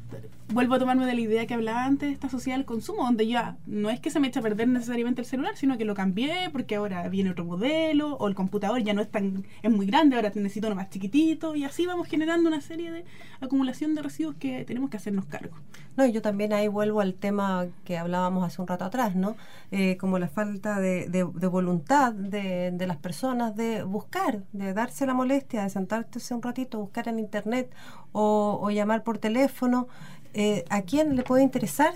Vuelvo 0.50 0.76
a 0.76 0.80
tomarme 0.80 1.08
de 1.08 1.16
la 1.16 1.22
idea 1.22 1.48
que 1.48 1.56
hablaba 1.56 1.86
antes 1.86 2.14
esta 2.14 2.30
sociedad 2.30 2.56
del 2.56 2.68
consumo, 2.68 3.04
donde 3.04 3.26
ya 3.26 3.58
no 3.66 3.90
es 3.90 4.00
que 4.00 4.12
se 4.12 4.20
me 4.20 4.28
eche 4.28 4.38
a 4.38 4.44
perder 4.44 4.68
necesariamente 4.68 5.22
el 5.22 5.26
celular, 5.26 5.58
sino 5.58 5.76
que 5.76 5.86
lo 5.86 5.96
cambié 5.96 6.52
porque 6.52 6.76
ahora 6.76 7.10
viene 7.10 7.32
otro 7.32 7.46
modelo, 7.46 8.16
o 8.18 8.28
el 8.28 8.36
computador 8.36 8.84
ya 8.84 8.94
no 8.94 9.02
es 9.02 9.10
tan 9.10 9.44
es 9.64 9.72
muy 9.72 9.88
grande, 9.88 10.18
ahora 10.18 10.32
necesito 10.36 10.68
uno 10.68 10.76
más 10.76 10.92
chiquitito, 10.92 11.56
y 11.56 11.64
así 11.64 11.88
vamos 11.88 12.08
generando 12.08 12.48
una 12.48 12.62
serie 12.62 12.92
de 12.92 13.06
acumulación 13.42 13.96
de 13.96 14.04
residuos 14.04 14.36
que 14.36 14.64
tenemos 14.64 14.92
que 14.92 14.98
hacernos 14.98 15.26
cargo. 15.26 15.58
No, 15.96 16.06
yo 16.08 16.22
también 16.22 16.54
ahí 16.54 16.68
vuelvo 16.68 17.02
al 17.02 17.14
tema 17.14 17.68
que 17.86 17.98
hablábamos 17.98 18.44
hace 18.46 18.62
un 18.62 18.68
rato 18.68 18.86
atrás, 18.86 19.16
¿no? 19.16 19.36
Eh, 19.72 19.98
como 19.98 20.18
la 20.18 20.28
falta 20.28 20.80
de, 20.80 21.08
de, 21.08 21.48
voluntad 21.48 22.14
de, 22.14 22.72
de, 22.72 22.88
las 22.88 22.98
personas 22.98 23.56
de 23.56 23.84
buscar, 23.84 24.44
de 24.54 24.74
darse 24.74 25.06
la 25.06 25.14
molestia, 25.14 25.64
de 25.64 25.70
sentarse 25.70 26.34
un 26.34 26.42
ratito, 26.42 26.80
buscar 26.80 27.08
en 27.08 27.20
internet 27.20 27.72
o, 28.12 28.60
o 28.62 28.72
llamar 28.72 29.04
por 29.04 29.20
teléfono. 29.20 29.88
Eh, 30.34 30.66
¿A 30.70 30.82
quién 30.82 31.16
le 31.16 31.24
puede 31.24 31.44
interesar? 31.44 31.94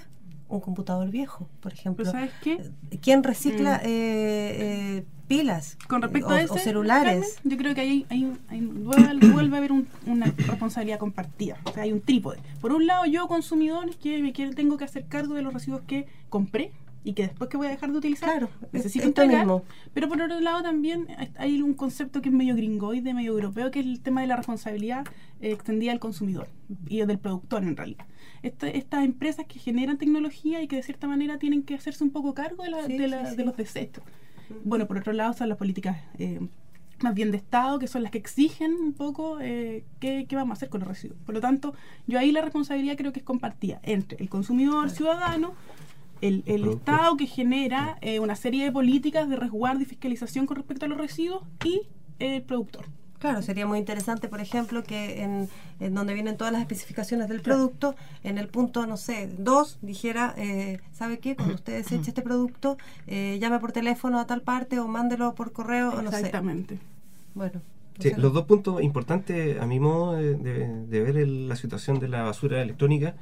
Un 0.50 0.62
computador 0.62 1.10
viejo, 1.10 1.50
por 1.60 1.74
ejemplo. 1.74 2.06
¿Sabes 2.06 2.32
qué? 2.42 2.72
Eh, 2.92 3.00
¿Quién 3.02 3.24
recicla 3.24 3.82
mm. 3.84 5.28
pilas 5.28 5.78
Con 5.90 6.02
respecto 6.02 6.30
o, 6.30 6.32
a 6.32 6.42
ese, 6.42 6.54
o 6.54 6.58
celulares? 6.58 7.38
yo 7.44 7.58
creo 7.58 7.76
que 7.76 7.82
hay, 7.82 8.06
hay, 8.10 8.34
hay 8.48 8.62
vuelve, 8.62 9.28
vuelve, 9.34 9.56
a 9.56 9.60
haber 9.60 9.72
un, 9.72 9.88
una 10.06 10.28
responsabilidad 10.38 11.00
compartida. 11.00 11.58
O 11.66 11.74
sea, 11.74 11.84
hay 11.84 11.92
un 11.92 12.02
trípode. 12.02 12.40
Por 12.62 12.72
un 12.72 12.88
lado, 12.88 13.06
yo, 13.06 13.28
consumidor, 13.28 13.96
que 13.98 14.22
me 14.22 14.32
quiero, 14.32 14.54
tengo 14.54 14.78
que 14.78 14.86
hacer 14.86 15.06
cargo 15.08 15.34
de 15.34 15.42
los 15.42 15.54
residuos 15.54 15.82
que 15.82 16.08
compré 16.30 16.72
y 17.08 17.14
que 17.14 17.24
después 17.24 17.50
que 17.50 17.56
voy 17.56 17.68
a 17.68 17.70
dejar 17.70 17.90
de 17.90 17.98
utilizar 18.00 18.30
claro, 18.30 18.50
necesito 18.74 19.06
entregar. 19.06 19.46
Mismo. 19.46 19.64
Pero 19.94 20.10
por 20.10 20.22
otro 20.22 20.42
lado 20.42 20.62
también 20.62 21.08
hay 21.38 21.62
un 21.62 21.74
concepto 21.74 22.22
que 22.22 22.28
es 22.28 22.36
medio 22.36 22.54
gringoide, 22.54 23.14
medio 23.14 23.32
europeo, 23.32 23.72
que 23.72 23.80
es 23.80 23.86
el 23.86 24.02
tema 24.02 24.20
de 24.20 24.28
la 24.28 24.36
responsabilidad 24.36 25.06
eh, 25.40 25.52
extendida 25.52 25.94
al 25.94 26.00
consumidor 26.00 26.50
y 26.90 26.98
del 27.06 27.18
productor 27.18 27.64
en 27.64 27.78
realidad. 27.78 28.06
Estas 28.44 29.06
empresas 29.06 29.46
que 29.46 29.58
generan 29.58 29.98
tecnología 29.98 30.62
y 30.62 30.68
que 30.68 30.76
de 30.76 30.84
cierta 30.84 31.08
manera 31.08 31.40
tienen 31.40 31.64
que 31.64 31.76
hacerse 31.76 32.04
un 32.04 32.12
poco 32.12 32.34
cargo 32.34 32.64
de, 32.64 32.72
la, 32.72 32.86
sí, 32.86 32.98
de, 32.98 33.08
la, 33.08 33.24
sí, 33.24 33.32
sí. 33.32 33.38
de 33.38 33.46
los 33.46 33.56
desechos. 33.56 34.04
Bueno, 34.66 34.86
por 34.86 34.98
otro 34.98 35.14
lado 35.14 35.32
son 35.32 35.48
las 35.48 35.58
políticas 35.58 35.98
eh, 36.20 36.42
más 37.00 37.16
bien 37.16 37.32
de 37.32 37.38
Estado, 37.38 37.80
que 37.80 37.88
son 37.88 38.04
las 38.04 38.12
que 38.12 38.18
exigen 38.18 38.74
un 38.74 38.92
poco 38.92 39.40
eh, 39.40 39.86
qué, 40.02 40.26
qué, 40.28 40.36
vamos 40.36 40.52
a 40.52 40.58
hacer 40.58 40.70
con 40.70 40.82
los 40.82 40.90
residuos. 40.90 41.20
Por 41.26 41.36
lo 41.36 41.40
tanto, 41.40 41.74
yo 42.06 42.20
ahí 42.20 42.34
la 42.34 42.42
responsabilidad 42.42 42.98
creo 42.98 43.14
que 43.14 43.20
es 43.20 43.26
compartida 43.26 43.80
entre 43.84 44.18
el 44.22 44.30
consumidor 44.30 44.90
ciudadano, 44.90 45.54
el, 46.22 46.44
el 46.46 46.68
Estado 46.68 47.18
que 47.18 47.28
genera 47.28 47.98
eh, 48.02 48.20
una 48.20 48.36
serie 48.36 48.64
de 48.64 48.72
políticas 48.72 49.30
de 49.30 49.36
resguardo 49.36 49.82
y 49.82 49.86
fiscalización 49.86 50.46
con 50.46 50.58
respecto 50.58 50.86
a 50.86 50.90
los 50.90 50.98
residuos 50.98 51.44
y 51.64 51.82
el 52.20 52.42
productor. 52.44 52.86
Claro, 53.20 53.42
sería 53.42 53.66
muy 53.66 53.80
interesante, 53.80 54.28
por 54.28 54.42
ejemplo, 54.42 54.84
que 54.84 55.24
en, 55.24 55.50
en 55.80 55.96
donde 55.96 56.14
vienen 56.14 56.38
todas 56.38 56.54
las 56.54 56.62
especificaciones 56.62 57.28
del 57.30 57.42
producto, 57.42 57.96
en 58.24 58.38
el 58.38 58.48
punto, 58.48 58.86
no 58.86 58.96
sé, 58.96 59.28
2, 59.40 59.80
dijera, 59.82 60.36
eh, 60.38 60.80
¿sabe 60.92 61.18
qué? 61.18 61.36
Cuando 61.36 61.56
usted 61.56 61.78
deseche 61.78 62.10
este 62.10 62.22
producto, 62.22 62.78
eh, 63.08 63.40
llame 63.42 63.58
por 63.60 63.72
teléfono 63.72 64.20
a 64.20 64.28
tal 64.28 64.42
parte 64.42 64.80
o 64.80 64.88
mándelo 64.88 65.34
por 65.34 65.52
correo, 65.52 65.90
o 65.90 66.02
no 66.04 66.12
sé. 66.12 66.18
Exactamente. 66.18 66.78
Bueno. 67.34 67.62
Sí, 68.00 68.12
los 68.16 68.32
dos 68.32 68.46
puntos 68.46 68.84
importantes, 68.84 69.60
a 69.60 69.66
mi 69.66 69.80
modo 69.80 70.14
de, 70.14 70.36
de, 70.36 70.86
de 70.86 71.02
ver 71.02 71.18
el, 71.18 71.50
la 71.50 71.56
situación 71.56 72.00
de 72.00 72.08
la 72.08 72.22
basura 72.22 72.62
electrónica, 72.62 73.16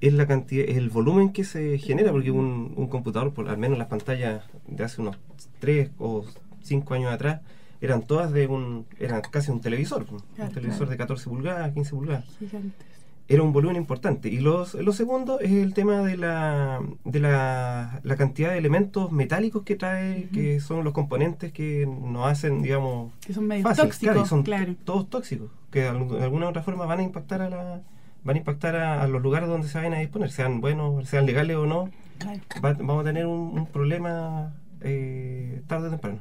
es 0.00 0.12
la 0.14 0.26
cantidad, 0.26 0.66
es 0.68 0.76
el 0.76 0.88
volumen 0.88 1.32
que 1.32 1.44
se 1.44 1.78
genera, 1.78 2.10
porque 2.10 2.30
un, 2.30 2.72
un 2.76 2.86
computador, 2.88 3.32
por 3.32 3.48
al 3.48 3.58
menos 3.58 3.78
las 3.78 3.88
pantallas 3.88 4.44
de 4.66 4.84
hace 4.84 5.00
unos 5.02 5.18
3 5.60 5.90
o 5.98 6.24
5 6.62 6.94
años 6.94 7.12
atrás, 7.12 7.40
eran 7.80 8.02
todas 8.02 8.32
de 8.32 8.46
un, 8.46 8.86
eran 8.98 9.22
casi 9.22 9.50
un 9.50 9.60
televisor, 9.60 10.06
claro, 10.06 10.22
un 10.38 10.54
televisor 10.54 10.88
de 10.88 10.96
14 10.96 11.28
pulgadas, 11.28 11.72
15 11.72 11.90
pulgadas. 11.90 12.24
Gigantes. 12.38 12.86
Era 13.28 13.44
un 13.44 13.52
volumen 13.52 13.76
importante. 13.76 14.28
Y 14.28 14.40
los, 14.40 14.74
lo 14.74 14.92
segundo 14.92 15.38
es 15.38 15.52
el 15.52 15.72
tema 15.72 16.02
de 16.02 16.16
la, 16.16 16.80
de 17.04 17.20
la, 17.20 18.00
la 18.02 18.16
cantidad 18.16 18.50
de 18.50 18.58
elementos 18.58 19.12
metálicos 19.12 19.62
que 19.62 19.76
trae, 19.76 20.12
uh 20.12 20.22
-huh. 20.24 20.30
que 20.32 20.60
son 20.60 20.82
los 20.82 20.92
componentes 20.92 21.52
que 21.52 21.86
nos 21.86 22.26
hacen, 22.26 22.60
digamos, 22.60 23.12
que 23.24 23.32
son 23.32 23.46
medio 23.46 23.62
fácil, 23.62 23.84
tóxicos, 23.84 24.14
claro, 24.14 24.26
son 24.26 24.42
claro. 24.42 24.74
todos 24.84 25.08
tóxicos, 25.08 25.48
que 25.70 25.82
de 25.82 25.88
alguna 25.88 26.46
u 26.46 26.48
otra 26.48 26.62
forma 26.62 26.86
van 26.86 26.98
a 26.98 27.02
impactar 27.04 27.40
a 27.42 27.50
la 27.50 27.82
van 28.24 28.36
a 28.36 28.38
impactar 28.38 28.76
a, 28.76 29.02
a, 29.02 29.08
los 29.08 29.22
lugares 29.22 29.48
donde 29.48 29.68
se 29.68 29.78
vayan 29.78 29.94
a 29.94 29.98
disponer, 29.98 30.30
sean 30.30 30.60
buenos, 30.60 31.08
sean 31.08 31.26
legales 31.26 31.56
o 31.56 31.66
no, 31.66 31.90
claro. 32.18 32.40
va, 32.64 32.72
vamos 32.74 33.02
a 33.02 33.04
tener 33.04 33.26
un, 33.26 33.58
un 33.58 33.66
problema 33.66 34.54
eh, 34.80 35.62
tarde 35.66 35.88
o 35.88 35.90
temprano. 35.90 36.20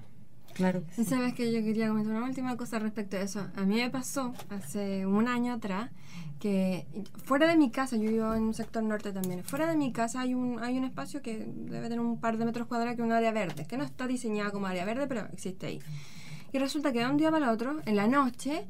Claro. 0.54 0.84
Sí. 0.92 1.06
Sabes 1.06 1.34
que 1.34 1.54
yo 1.54 1.62
quería 1.62 1.88
comentar 1.88 2.14
una 2.14 2.26
última 2.26 2.58
cosa 2.58 2.80
respecto 2.80 3.16
a 3.16 3.22
eso. 3.22 3.48
A 3.56 3.62
mí 3.62 3.76
me 3.76 3.90
pasó 3.90 4.34
hace 4.50 5.06
un 5.06 5.30
año 5.30 5.54
atrás 5.54 5.90
que 6.40 6.86
fuera 7.24 7.48
de 7.48 7.56
mi 7.56 7.70
casa, 7.70 7.98
yo 7.98 8.10
vivo 8.10 8.34
en 8.34 8.44
un 8.44 8.54
sector 8.54 8.82
norte 8.82 9.12
también, 9.12 9.44
fuera 9.44 9.68
de 9.68 9.76
mi 9.76 9.92
casa 9.92 10.22
hay 10.22 10.34
un, 10.34 10.60
hay 10.62 10.78
un 10.78 10.86
espacio 10.86 11.22
que 11.22 11.46
debe 11.46 11.84
tener 11.90 12.00
un 12.00 12.20
par 12.20 12.38
de 12.38 12.46
metros 12.46 12.68
cuadrados 12.68 12.96
que 12.96 13.02
es 13.02 13.06
un 13.06 13.12
área 13.12 13.32
verde, 13.32 13.66
que 13.68 13.78
no 13.78 13.84
está 13.84 14.08
diseñada 14.08 14.52
como 14.52 14.68
área 14.68 14.86
verde, 14.86 15.06
pero 15.08 15.28
existe 15.34 15.68
ahí. 15.68 15.80
Y 16.52 16.58
resulta 16.58 16.92
que 16.92 17.00
de 17.00 17.06
un 17.06 17.18
día 17.18 17.30
para 17.30 17.46
el 17.46 17.52
otro, 17.52 17.80
en 17.86 17.96
la 17.96 18.08
noche, 18.08 18.66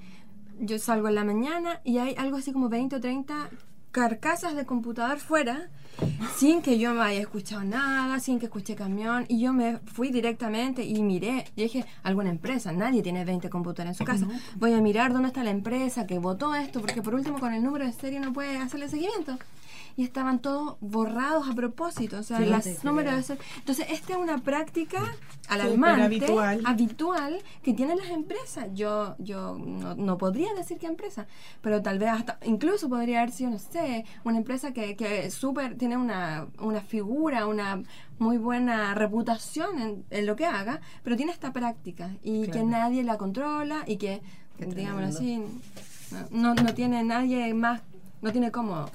yo 0.60 0.80
salgo 0.80 1.08
en 1.08 1.16
la 1.16 1.24
mañana 1.24 1.82
y 1.84 1.98
hay 1.98 2.16
algo 2.18 2.38
así 2.38 2.52
como 2.52 2.70
20 2.70 2.98
o 2.98 3.00
30 3.00 3.50
carcasas 3.92 4.56
de 4.56 4.66
computador 4.66 5.20
fuera 5.20 5.70
sin 6.38 6.62
que 6.62 6.78
yo 6.80 6.94
me 6.94 7.02
haya 7.02 7.20
escuchado 7.20 7.64
nada, 7.64 8.20
sin 8.20 8.40
que 8.40 8.46
escuché 8.46 8.76
camión, 8.76 9.26
y 9.28 9.42
yo 9.42 9.52
me 9.52 9.80
fui 9.80 10.12
directamente 10.12 10.84
y 10.84 11.02
miré, 11.04 11.46
y 11.56 11.64
dije, 11.64 11.86
alguna 12.04 12.30
empresa, 12.30 12.72
nadie 12.72 13.02
tiene 13.02 13.26
20 13.26 13.50
computadores 13.50 13.96
en 13.96 13.98
su 13.98 14.06
casa, 14.06 14.28
voy 14.56 14.74
a 14.74 14.82
mirar 14.82 15.12
dónde 15.12 15.28
está 15.28 15.44
la 15.44 15.50
empresa 15.50 16.08
que 16.08 16.20
votó 16.20 16.56
esto, 16.56 16.80
porque 16.80 17.02
por 17.02 17.16
último 17.16 17.40
con 17.40 17.54
el 17.54 17.64
número 17.64 17.86
de 17.86 17.92
serie 17.92 18.20
no 18.20 18.32
puede 18.32 18.58
hacerle 18.58 18.88
seguimiento. 18.88 19.38
Y 20.00 20.04
estaban 20.04 20.40
todos 20.40 20.78
borrados 20.80 21.50
a 21.50 21.54
propósito, 21.54 22.20
o 22.20 22.24
sea, 22.24 22.38
sí, 22.38 22.46
las 22.46 22.86
números 22.86 23.28
de. 23.28 23.38
Entonces, 23.58 23.86
esta 23.90 24.14
es 24.14 24.18
una 24.18 24.38
práctica 24.38 25.04
alarmante, 25.50 26.04
habitual. 26.04 26.62
habitual. 26.64 27.44
que 27.62 27.74
tienen 27.74 27.98
las 27.98 28.08
empresas. 28.08 28.70
Yo 28.74 29.18
yo 29.20 29.58
no, 29.60 29.96
no, 29.96 30.18
podría 30.18 30.54
decir 30.54 30.78
qué 30.78 30.88
empresa, 30.88 31.28
pero 31.60 31.82
tal 31.82 32.00
vez 32.00 32.12
hasta, 32.12 32.40
incluso 32.46 32.88
podría 32.88 33.18
haber 33.20 33.34
sido, 33.34 33.50
no 33.52 33.60
sé, 33.60 34.06
una 34.24 34.38
empresa 34.38 34.72
que, 34.72 34.96
que 34.96 35.30
super, 35.32 35.78
tiene 35.78 35.98
una, 35.98 36.48
una 36.60 36.80
figura, 36.80 37.46
una 37.46 37.84
muy 38.20 38.38
buena 38.38 38.96
reputación 38.96 39.80
en, 39.82 40.06
en, 40.12 40.26
lo 40.26 40.38
que 40.38 40.46
haga, 40.46 40.80
pero 41.04 41.18
tiene 41.18 41.34
esta 41.34 41.52
práctica 41.52 42.10
y 42.24 42.46
claro. 42.46 42.54
que 42.54 42.66
nadie 42.66 43.04
la 43.04 43.18
controla 43.18 43.84
y 43.86 43.98
que, 43.98 44.22
digamos 44.60 45.04
así, 45.04 45.44
no, 46.32 46.56
no 46.56 46.74
tiene 46.74 47.04
nadie 47.04 47.54
más, 47.54 47.82
no 48.22 48.32
tiene 48.32 48.50
cómo 48.50 48.90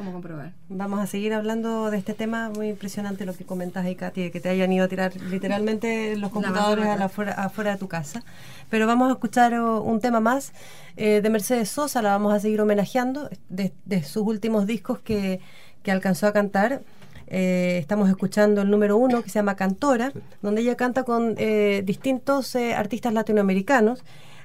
cómo 0.00 0.12
comprobar. 0.12 0.54
Vamos 0.70 0.98
a 0.98 1.06
seguir 1.06 1.34
hablando 1.34 1.90
de 1.90 1.98
este 1.98 2.14
tema, 2.14 2.48
muy 2.48 2.70
impresionante 2.70 3.26
lo 3.26 3.34
que 3.34 3.44
comentas 3.44 3.84
ahí, 3.84 3.96
Katy, 3.96 4.30
que 4.30 4.40
te 4.40 4.48
hayan 4.48 4.72
ido 4.72 4.86
a 4.86 4.88
tirar 4.88 5.14
literalmente 5.14 6.16
los 6.16 6.30
computadores 6.30 6.86
la 6.86 6.94
a 6.94 6.96
la 6.96 7.04
afuera, 7.04 7.32
afuera, 7.32 7.72
de 7.72 7.76
tu 7.76 7.86
casa. 7.86 8.22
Pero 8.70 8.86
vamos 8.86 9.10
a 9.10 9.12
escuchar 9.12 9.60
un 9.60 10.00
tema 10.00 10.20
más 10.20 10.54
eh, 10.96 11.20
de 11.20 11.28
Mercedes 11.28 11.68
Sosa, 11.68 12.00
la 12.00 12.12
vamos 12.12 12.32
a 12.32 12.40
seguir 12.40 12.62
homenajeando, 12.62 13.28
de, 13.50 13.74
de 13.84 14.02
sus 14.02 14.22
últimos 14.22 14.66
discos 14.66 15.00
que, 15.00 15.40
que 15.82 15.90
alcanzó 15.90 16.26
a 16.26 16.32
cantar. 16.32 16.80
Eh, 17.26 17.76
estamos 17.78 18.08
escuchando 18.08 18.62
el 18.62 18.70
número 18.70 18.96
uno 18.96 19.22
que 19.22 19.28
se 19.28 19.38
llama 19.38 19.54
Cantora, 19.54 20.14
donde 20.40 20.62
ella 20.62 20.76
canta 20.76 21.04
con 21.04 21.34
eh, 21.36 21.82
distintos 21.84 22.54
eh, 22.54 22.72
artistas 22.72 23.12
latinoamericanos. 23.12 24.02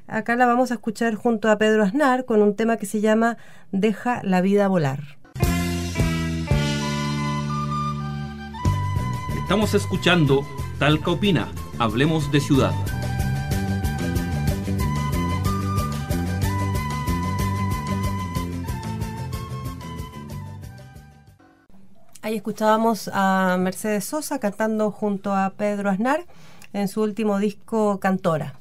Acá 0.08 0.36
la 0.36 0.48
vamos 0.48 0.72
a 0.72 0.74
escuchar 0.74 1.16
junto 1.16 1.50
a 1.50 1.58
Pedro 1.58 1.84
Aznar 1.84 2.26
con 2.26 2.42
un 2.42 2.58
tema 2.58 2.76
que 2.76 2.86
se 2.86 3.00
llama 3.00 3.38
Deja 3.72 4.20
la 4.22 4.42
vida 4.42 4.68
volar. 4.68 5.00
Estamos 9.46 9.76
escuchando 9.76 10.44
Talca 10.80 11.12
Opina, 11.12 11.48
Hablemos 11.78 12.32
de 12.32 12.40
Ciudad. 12.40 12.72
Ahí 22.24 22.38
escuchábamos 22.38 23.08
a 23.14 23.58
Mercedes 23.60 24.06
Sosa 24.06 24.40
cantando 24.40 24.90
junto 24.90 25.32
a 25.36 25.52
Pedro 25.52 25.92
Aznar 25.92 26.26
en 26.74 26.88
su 26.88 27.04
último 27.04 27.38
disco 27.38 28.00
Cantora. 28.00 28.56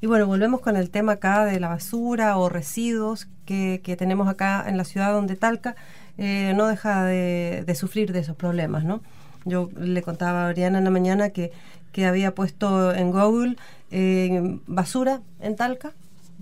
Y 0.00 0.06
bueno, 0.06 0.28
volvemos 0.28 0.60
con 0.60 0.76
el 0.76 0.90
tema 0.90 1.14
acá 1.14 1.44
de 1.44 1.58
la 1.58 1.70
basura 1.70 2.36
o 2.38 2.48
residuos 2.48 3.26
que, 3.46 3.80
que 3.82 3.96
tenemos 3.96 4.28
acá 4.28 4.64
en 4.68 4.76
la 4.76 4.84
ciudad 4.84 5.12
donde 5.12 5.34
Talca 5.34 5.74
eh, 6.18 6.52
no 6.54 6.68
deja 6.68 7.02
de, 7.02 7.64
de, 7.66 7.74
sufrir 7.74 8.12
de 8.12 8.20
esos 8.20 8.36
problemas, 8.36 8.84
¿no? 8.84 9.02
Yo 9.44 9.70
le 9.76 10.02
contaba 10.02 10.46
a 10.46 10.48
Oriana 10.48 10.78
en 10.78 10.84
la 10.84 10.90
mañana 10.90 11.30
que, 11.30 11.52
que 11.92 12.06
había 12.06 12.34
puesto 12.34 12.92
en 12.94 13.10
Google 13.10 13.56
eh, 13.90 14.58
basura 14.66 15.20
en 15.40 15.56
Talca, 15.56 15.92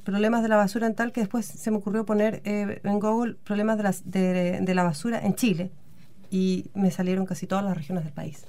problemas 0.04 0.42
de 0.42 0.48
la 0.48 0.56
basura 0.56 0.86
en 0.86 0.94
Talca, 0.94 1.20
después 1.20 1.46
se 1.46 1.70
me 1.70 1.78
ocurrió 1.78 2.04
poner 2.04 2.40
eh, 2.44 2.80
en 2.82 3.00
Google 3.00 3.34
problemas 3.44 3.76
de, 3.76 3.82
las, 3.82 4.10
de, 4.10 4.60
de, 4.60 4.74
la 4.74 4.82
basura 4.82 5.20
en 5.20 5.34
Chile 5.34 5.70
y 6.30 6.66
me 6.74 6.90
salieron 6.90 7.26
casi 7.26 7.46
todas 7.46 7.64
las 7.64 7.76
regiones 7.76 8.04
del 8.04 8.12
país 8.12 8.44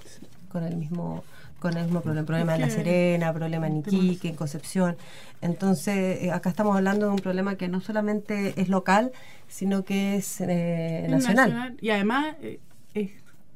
con 0.50 0.64
el 0.64 0.78
mismo 0.78 1.24
con 1.64 1.78
el 1.78 1.86
mismo 1.86 2.02
problema, 2.02 2.26
problema 2.26 2.56
en 2.56 2.62
La 2.62 2.70
Serena, 2.70 3.32
problema 3.32 3.68
en 3.68 3.78
Iquique, 3.78 4.28
en 4.28 4.36
Concepción. 4.36 4.98
Entonces, 5.40 6.22
eh, 6.22 6.32
acá 6.32 6.50
estamos 6.50 6.76
hablando 6.76 7.06
de 7.06 7.14
un 7.14 7.20
problema 7.20 7.56
que 7.56 7.70
no 7.70 7.80
solamente 7.80 8.60
es 8.60 8.68
local, 8.68 9.14
sino 9.48 9.86
que 9.86 10.18
es, 10.18 10.42
eh, 10.42 11.08
nacional. 11.10 11.78
Y 11.80 11.92
además 11.92 12.36
eh, 12.42 12.60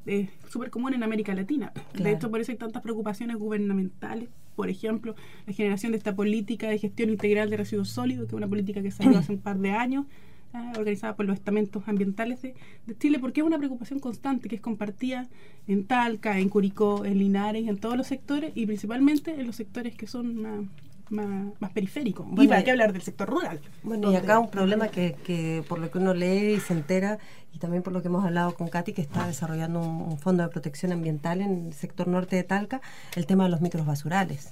es 0.08 0.30
súper 0.48 0.70
común 0.70 0.94
en 0.94 1.02
América 1.02 1.34
Latina. 1.34 1.72
De 1.94 2.10
hecho, 2.10 2.30
por 2.30 2.40
eso 2.40 2.52
hay 2.52 2.58
tantas 2.58 2.82
preocupaciones 2.82 3.36
gubernamentales. 3.36 4.28
Por 4.56 4.70
ejemplo, 4.70 5.14
la 5.46 5.52
generación 5.52 5.92
de 5.92 5.98
esta 5.98 6.14
política 6.16 6.68
de 6.68 6.78
gestión 6.78 7.10
integral 7.10 7.50
de 7.50 7.58
residuos 7.58 7.90
sólidos, 7.90 8.26
que 8.26 8.30
es 8.30 8.36
una 8.36 8.48
política 8.48 8.82
que 8.82 8.90
salió 8.90 9.18
hace 9.18 9.32
un 9.32 9.38
par 9.38 9.58
de 9.58 9.70
años 9.70 10.06
Ah, 10.54 10.72
organizada 10.78 11.14
por 11.14 11.26
los 11.26 11.36
estamentos 11.36 11.82
ambientales 11.86 12.40
de, 12.40 12.54
Chile, 12.98 13.18
porque 13.18 13.42
es 13.42 13.46
una 13.46 13.58
preocupación 13.58 14.00
constante 14.00 14.48
que 14.48 14.56
es 14.56 14.62
compartida 14.62 15.28
en 15.66 15.84
Talca, 15.84 16.38
en 16.38 16.48
Curicó, 16.48 17.04
en 17.04 17.18
Linares, 17.18 17.68
en 17.68 17.76
todos 17.76 17.98
los 17.98 18.06
sectores 18.06 18.52
y 18.54 18.64
principalmente 18.64 19.38
en 19.38 19.46
los 19.46 19.56
sectores 19.56 19.94
que 19.94 20.06
son 20.06 20.70
más, 21.10 21.26
más, 21.58 21.70
periféricos. 21.72 22.26
y 22.38 22.48
para 22.48 22.64
qué 22.64 22.70
hablar 22.70 22.92
del 22.92 23.02
sector 23.02 23.28
rural. 23.28 23.60
Bueno, 23.82 24.10
y 24.12 24.16
acá 24.16 24.38
un 24.38 24.50
problema 24.50 24.88
que, 24.88 25.16
que, 25.24 25.64
por 25.68 25.78
lo 25.78 25.90
que 25.90 25.98
uno 25.98 26.14
lee 26.14 26.54
y 26.54 26.60
se 26.60 26.72
entera, 26.72 27.18
y 27.52 27.58
también 27.58 27.82
por 27.82 27.92
lo 27.92 28.02
que 28.02 28.08
hemos 28.08 28.24
hablado 28.24 28.54
con 28.54 28.68
Katy, 28.68 28.92
que 28.92 29.02
está 29.02 29.26
desarrollando 29.26 29.80
un, 29.80 30.18
fondo 30.18 30.42
de 30.42 30.48
protección 30.48 30.92
ambiental 30.92 31.40
en 31.40 31.66
el 31.66 31.72
sector 31.72 32.08
norte 32.08 32.36
de 32.36 32.44
Talca, 32.44 32.80
el 33.16 33.26
tema 33.26 33.44
de 33.44 33.50
los 33.50 33.60
micros 33.60 33.86
basurales. 33.86 34.50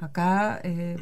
Acá 0.00 0.60
eh, 0.62 0.96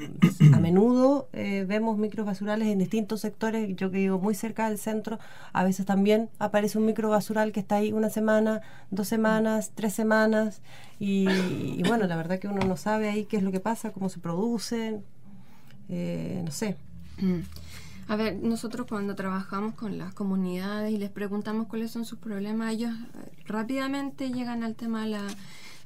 a 0.52 0.58
menudo 0.60 1.28
eh, 1.32 1.64
vemos 1.66 1.98
microbasurales 1.98 2.68
en 2.68 2.78
distintos 2.78 3.20
sectores. 3.20 3.74
Yo 3.76 3.90
que 3.90 3.98
vivo 3.98 4.18
muy 4.18 4.34
cerca 4.34 4.68
del 4.68 4.78
centro, 4.78 5.18
a 5.52 5.64
veces 5.64 5.84
también 5.84 6.30
aparece 6.38 6.78
un 6.78 6.86
microbasural 6.86 7.52
que 7.52 7.60
está 7.60 7.76
ahí 7.76 7.92
una 7.92 8.10
semana, 8.10 8.60
dos 8.90 9.08
semanas, 9.08 9.72
tres 9.74 9.94
semanas. 9.94 10.62
Y, 11.00 11.82
bueno, 11.88 12.06
la 12.06 12.16
verdad 12.16 12.38
que 12.38 12.48
uno 12.48 12.64
no 12.66 12.76
sabe 12.76 13.08
ahí 13.10 13.24
qué 13.24 13.36
es 13.36 13.42
lo 13.42 13.50
que 13.50 13.60
pasa, 13.60 13.90
cómo 13.90 14.08
se 14.08 14.20
produce, 14.20 15.00
eh, 15.88 16.42
no 16.44 16.52
sé. 16.52 16.76
Mm. 17.18 17.40
A 18.06 18.16
ver, 18.16 18.36
nosotros 18.36 18.86
cuando 18.86 19.14
trabajamos 19.14 19.74
con 19.74 19.98
las 19.98 20.12
comunidades 20.14 20.92
y 20.92 20.98
les 20.98 21.10
preguntamos 21.10 21.66
cuáles 21.66 21.90
son 21.90 22.04
sus 22.04 22.18
problemas, 22.18 22.74
ellos 22.74 22.92
rápidamente 23.46 24.30
llegan 24.30 24.62
al 24.62 24.74
tema 24.74 25.02
de 25.02 25.08
la 25.08 25.26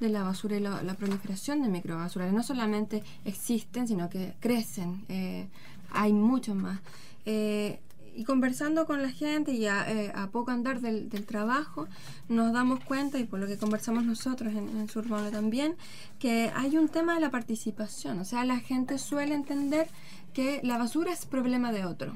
de 0.01 0.09
la 0.09 0.23
basura 0.23 0.57
y 0.57 0.61
la, 0.61 0.95
proliferación 0.95 1.63
de 1.63 1.69
microbasurales. 1.69 2.35
No 2.35 2.43
solamente 2.43 3.03
existen, 3.25 3.89
sino 3.89 4.09
que 4.09 4.35
crecen. 4.41 5.05
Eh, 5.09 5.49
hay 5.91 6.13
muchos 6.13 6.55
más. 6.55 6.81
Eh, 7.27 7.81
y 8.19 8.25
conversando 8.25 8.85
con 8.85 9.01
la 9.01 9.11
gente 9.11 9.53
y 9.53 9.67
a, 9.67 9.89
eh, 9.89 10.13
poco 10.33 10.51
andar 10.51 10.81
del, 10.81 11.09
trabajo, 11.25 11.87
nos 12.29 12.53
damos 12.53 12.81
cuenta, 12.81 13.19
y 13.19 13.25
por 13.25 13.39
lo 13.39 13.47
que 13.47 13.57
conversamos 13.57 14.05
nosotros 14.05 14.55
en, 14.55 14.69
en 14.77 14.89
Surbano 14.89 15.31
también, 15.31 15.77
que 16.19 16.51
hay 16.57 16.77
un 16.77 16.89
tema 16.89 17.15
de 17.15 17.21
la 17.21 17.31
participación. 17.31 18.19
O 18.19 18.25
sea, 18.25 18.45
la 18.45 18.59
gente 18.59 18.99
suele 18.99 19.35
entender 19.35 19.89
que 20.33 20.61
la 20.65 20.79
basura 20.79 21.13
es 21.13 21.27
problema 21.27 21.71
de 21.71 21.85
otro. 21.85 22.13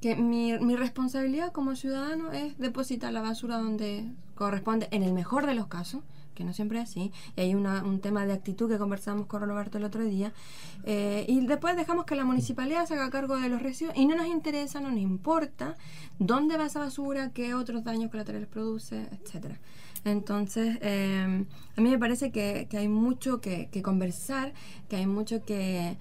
Que 0.00 0.14
mi, 0.14 0.56
mi 0.58 0.76
responsabilidad 0.76 1.50
como 1.50 1.74
ciudadano 1.74 2.30
es 2.30 2.56
depositar 2.58 3.12
la 3.12 3.20
basura 3.20 3.58
donde 3.58 4.08
corresponde, 4.36 4.86
en 4.92 5.02
el 5.02 5.12
mejor 5.12 5.46
de 5.46 5.54
los 5.54 5.66
casos, 5.66 6.02
no 6.44 6.52
siempre 6.52 6.78
es 6.78 6.90
así, 6.90 7.12
y 7.36 7.40
hay 7.40 7.54
un 7.54 8.00
tema 8.00 8.26
de 8.26 8.32
actitud 8.32 8.70
que 8.70 8.78
conversamos 8.78 9.26
con 9.26 9.42
Roberto 9.42 9.78
el 9.78 9.84
otro 9.84 10.04
día, 10.04 10.32
eh, 10.84 11.24
y 11.28 11.46
después 11.46 11.76
dejamos 11.76 12.04
que 12.04 12.14
la 12.14 12.24
municipalidad 12.24 12.86
se 12.86 12.94
haga 12.94 13.10
cargo 13.10 13.36
de 13.36 13.48
los 13.48 13.62
residuos 13.62 13.96
y 13.96 14.06
no 14.06 14.16
nos 14.16 14.26
interesa, 14.26 14.80
no 14.80 14.90
nos 14.90 15.00
importa 15.00 15.76
dónde 16.18 16.56
va 16.56 16.66
esa 16.66 16.80
basura, 16.80 17.30
qué 17.32 17.54
otros 17.54 17.84
daños 17.84 18.10
colaterales 18.10 18.48
produce, 18.48 19.06
etcétera. 19.12 19.58
Entonces, 20.04 20.78
eh, 20.80 21.44
a 21.76 21.80
mí 21.80 21.90
me 21.90 21.98
parece 21.98 22.30
que, 22.30 22.66
hay 22.72 22.88
mucho 22.88 23.40
que, 23.40 23.68
conversar, 23.82 24.52
que 24.88 24.96
hay 24.96 25.06
mucho 25.06 25.42
que, 25.44 25.98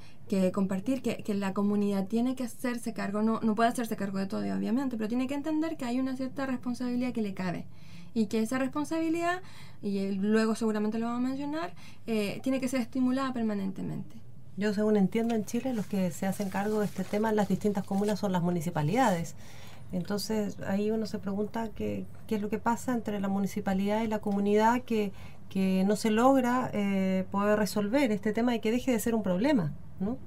compartir, 0.53 1.01
que, 1.01 1.17
que, 1.17 1.33
la 1.33 1.53
comunidad 1.53 2.07
tiene 2.07 2.35
que 2.35 2.43
hacerse 2.43 2.93
cargo, 2.93 3.21
no, 3.21 3.41
no 3.41 3.55
puede 3.55 3.69
hacerse 3.69 3.95
cargo 3.97 4.19
de 4.19 4.27
todo, 4.27 4.41
obviamente, 4.41 4.95
pero 4.95 5.09
tiene 5.09 5.27
que 5.27 5.33
entender 5.33 5.75
que 5.75 5.85
hay 5.85 5.99
una 5.99 6.15
cierta 6.15 6.45
responsabilidad 6.45 7.11
que 7.11 7.21
le 7.21 7.33
cabe 7.33 7.65
y 8.13 8.27
que 8.27 8.39
esa 8.39 8.57
responsabilidad, 8.57 9.41
y 9.81 10.11
luego 10.11 10.55
seguramente 10.55 10.99
lo 10.99 11.07
vamos 11.07 11.25
a 11.25 11.27
mencionar, 11.27 11.73
eh, 12.07 12.39
tiene 12.43 12.59
que 12.59 12.67
ser 12.67 12.81
estimulada 12.81 13.33
permanentemente. 13.33 14.17
Yo 14.57 14.73
según 14.73 14.97
entiendo 14.97 15.35
en 15.35 15.45
Chile 15.45 15.73
los 15.73 15.85
que 15.85 16.11
se 16.11 16.25
hacen 16.25 16.49
cargo 16.49 16.79
de 16.79 16.85
este 16.85 17.03
tema 17.03 17.29
en 17.29 17.37
las 17.37 17.47
distintas 17.47 17.85
comunas 17.85 18.19
son 18.19 18.33
las 18.33 18.41
municipalidades. 18.41 19.35
Entonces 19.91 20.57
ahí 20.67 20.91
uno 20.91 21.05
se 21.05 21.17
pregunta 21.17 21.69
qué, 21.69 22.05
qué 22.27 22.35
es 22.35 22.41
lo 22.41 22.49
que 22.49 22.59
pasa 22.59 22.93
entre 22.93 23.19
la 23.19 23.27
municipalidad 23.27 24.03
y 24.03 24.07
la 24.07 24.19
comunidad 24.19 24.81
que, 24.81 25.11
que 25.49 25.83
no 25.85 25.95
se 25.95 26.11
logra 26.11 26.69
eh, 26.73 27.25
poder 27.31 27.57
resolver 27.57 28.11
este 28.11 28.33
tema 28.33 28.55
y 28.55 28.59
que 28.59 28.71
deje 28.71 28.91
de 28.91 28.99
ser 28.99 29.15
un 29.15 29.23
problema, 29.23 29.73
¿no? 29.99 30.17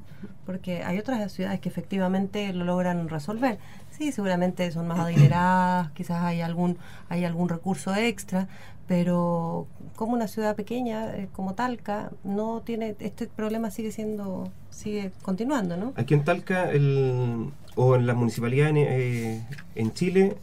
Porque 0.44 0.82
hay 0.82 0.98
otras 0.98 1.32
ciudades 1.32 1.60
que 1.60 1.68
efectivamente 1.68 2.52
lo 2.52 2.64
logran 2.64 3.08
resolver. 3.08 3.58
Sí, 4.02 4.10
seguramente 4.10 4.68
son 4.72 4.88
más 4.88 4.98
adineradas, 4.98 5.90
quizás 5.94 6.24
hay 6.24 6.40
algún, 6.40 6.76
hay 7.08 7.24
algún 7.24 7.48
recurso 7.48 7.94
extra, 7.94 8.48
pero 8.88 9.68
como 9.94 10.14
una 10.14 10.26
ciudad 10.26 10.56
pequeña 10.56 11.16
eh, 11.16 11.28
como 11.32 11.54
Talca 11.54 12.10
no 12.24 12.62
tiene 12.62 12.96
este 12.98 13.28
problema 13.28 13.70
sigue 13.70 13.92
siendo 13.92 14.50
sigue 14.70 15.12
continuando 15.22 15.76
no 15.76 15.92
aquí 15.94 16.14
en 16.14 16.24
Talca 16.24 16.68
el, 16.72 17.50
o 17.76 17.94
en 17.94 18.08
las 18.08 18.16
municipalidades 18.16 18.74
eh, 18.76 19.40
en 19.76 19.92
Chile 19.94 20.36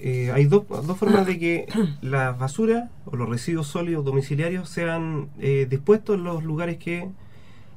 eh, 0.00 0.32
hay 0.34 0.46
dos, 0.46 0.64
dos 0.68 0.98
formas 0.98 1.24
de 1.24 1.38
que 1.38 1.68
las 2.02 2.36
basuras 2.36 2.90
o 3.04 3.14
los 3.14 3.28
residuos 3.28 3.68
sólidos 3.68 4.04
domiciliarios 4.04 4.68
sean 4.68 5.28
dispuestos 5.38 6.16
en 6.16 6.24
los 6.24 6.42
lugares 6.42 6.78
que 6.78 7.08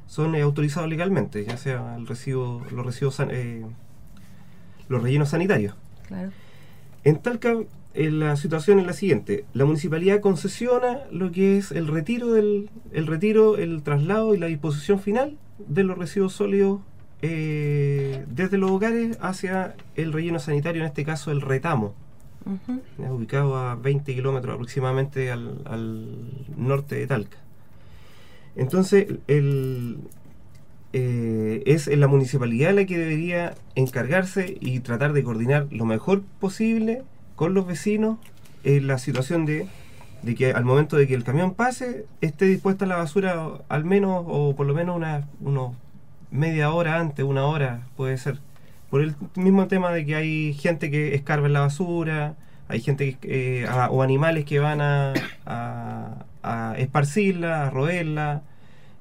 son 0.08 0.36
autorizados 0.36 0.89
legalmente 0.89 1.45
ya 1.45 1.58
sea 1.58 1.95
el 1.95 2.08
residuo 2.08 2.63
los 2.71 2.84
residuos 2.84 3.19
los 4.89 5.02
rellenos 5.02 5.30
sanitarios. 5.30 5.76
En 7.04 7.17
Talca 7.19 7.56
la 7.95 8.36
situación 8.36 8.80
es 8.80 8.86
la 8.86 8.93
siguiente, 8.93 9.45
la 9.54 9.65
municipalidad 9.65 10.19
concesiona 10.19 11.00
lo 11.12 11.32
que 11.32 11.58
es 11.58 11.71
el 11.71 11.88
retiro 11.88 12.32
del 12.34 12.69
el 12.91 13.08
retiro, 13.08 13.58
el 13.58 13.82
traslado 13.82 14.36
y 14.36 14.38
la 14.38 14.45
disposición 14.47 15.00
final 15.00 15.38
de 15.58 15.84
los 15.84 15.97
residuos 15.97 16.34
sólidos 16.34 16.82
eh, 17.23 18.23
desde 18.28 18.60
los 18.60 18.69
hogares 18.69 19.17
hacia 19.21 19.76
el 19.95 20.13
relleno 20.13 20.38
sanitario, 20.38 20.82
en 20.82 20.88
este 20.88 21.04
caso 21.04 21.32
el 21.32 21.41
retamo, 21.41 21.95
ubicado 22.97 23.58
a 23.58 23.76
20 23.76 24.13
kilómetros 24.13 24.54
aproximadamente 24.54 25.32
al, 25.32 25.62
al 25.65 26.45
norte 26.56 26.95
de 26.95 27.08
Talca. 27.08 27.38
Entonces, 28.56 29.08
el, 29.28 29.97
eh, 30.93 31.63
es 31.65 31.88
la 31.88 32.08
municipalidad 32.08 32.73
la 32.73 32.86
que 32.86 32.97
debería 32.97 33.56
encargarse 33.76 34.58
y 34.60 34.80
tratar 34.80 35.13
de 35.13 35.23
coordinar 35.23 35.67
lo 35.69 35.86
mejor 35.86 36.23
posible 36.39 37.04
con 37.36 37.54
los 37.54 37.67
vecinos 37.67 38.17
en 38.63 38.88
la 38.88 38.97
situación 38.97 39.45
de, 39.45 39.67
que 40.38 40.52
al 40.52 40.65
momento 40.65 40.97
de 40.97 41.08
que 41.08 41.13
el 41.13 41.23
camión 41.23 41.54
pase 41.54 42.06
esté 42.21 42.45
dispuesta 42.45 42.86
la 42.86 42.95
basura 42.95 43.50
al 43.69 43.86
menos 43.86 44.23
o 44.28 44.56
por 44.56 44.65
lo 44.65 44.73
menos 44.73 44.95
una 44.95 45.28
unos 45.41 45.73
media 46.32 46.71
hora 46.71 47.00
antes, 47.00 47.23
una 47.26 47.45
hora 47.45 47.88
puede 47.95 48.17
ser. 48.17 48.39
Por 48.89 49.02
el 49.02 49.15
mismo 49.36 49.67
tema 49.67 49.91
de 49.91 50.06
que 50.06 50.15
hay 50.15 50.54
gente 50.54 50.89
que 50.89 51.15
escarba 51.15 51.47
en 51.47 51.54
la 51.54 51.62
basura, 51.62 52.36
hay 52.69 52.82
gente 52.82 53.17
eh, 53.23 53.67
o 53.89 54.02
animales 54.02 54.45
que 54.45 54.60
van 54.60 54.82
a, 54.82 55.13
a, 55.45 56.26
a 56.43 56.78
esparcirla, 56.78 57.67
a 57.67 57.69
roerla 57.69 58.43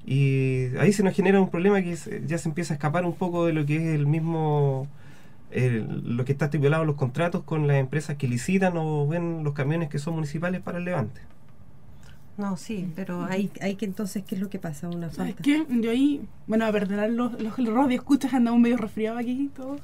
y 0.06 0.68
ahí 0.78 0.92
se 0.92 1.02
nos 1.02 1.14
genera 1.14 1.40
un 1.40 1.50
problema 1.50 1.82
que 1.82 1.96
ya 2.26 2.38
se 2.38 2.48
empieza 2.48 2.74
a 2.74 2.76
escapar 2.76 3.04
un 3.04 3.14
poco 3.14 3.44
de 3.44 3.52
lo 3.52 3.66
que 3.66 3.76
es 3.76 3.94
el 3.94 4.06
mismo, 4.06 4.86
lo 5.52 6.24
que 6.24 6.30
está 6.30 6.44
estipulado 6.44 6.84
en 6.84 6.86
los 6.86 6.96
contratos 6.96 7.42
con 7.42 7.66
las 7.66 7.78
empresas 7.78 8.16
que 8.16 8.28
licitan 8.28 8.74
o 8.76 9.08
ven 9.08 9.42
los 9.42 9.52
camiones 9.52 9.88
que 9.88 9.98
son 9.98 10.14
municipales 10.14 10.60
para 10.60 10.78
el 10.78 10.84
levante. 10.84 11.20
No, 12.38 12.56
sí, 12.56 12.92
pero 12.94 13.24
hay, 13.24 13.50
hay 13.60 13.74
que 13.74 13.84
entonces, 13.86 14.22
¿qué 14.24 14.36
es 14.36 14.40
lo 14.40 14.48
que 14.48 14.60
pasa? 14.60 14.88
Una 14.88 15.08
falta. 15.08 15.42
¿Qué? 15.42 15.66
Yo 15.68 15.90
ahí, 15.90 16.20
bueno, 16.46 16.66
a 16.66 16.72
perdonar 16.72 17.10
los, 17.10 17.42
los, 17.42 17.58
los 17.58 17.90
escuchas 17.90 18.32
andamos 18.32 18.60
medio 18.60 18.76
resfriado 18.76 19.18
aquí 19.18 19.50
todo, 19.56 19.78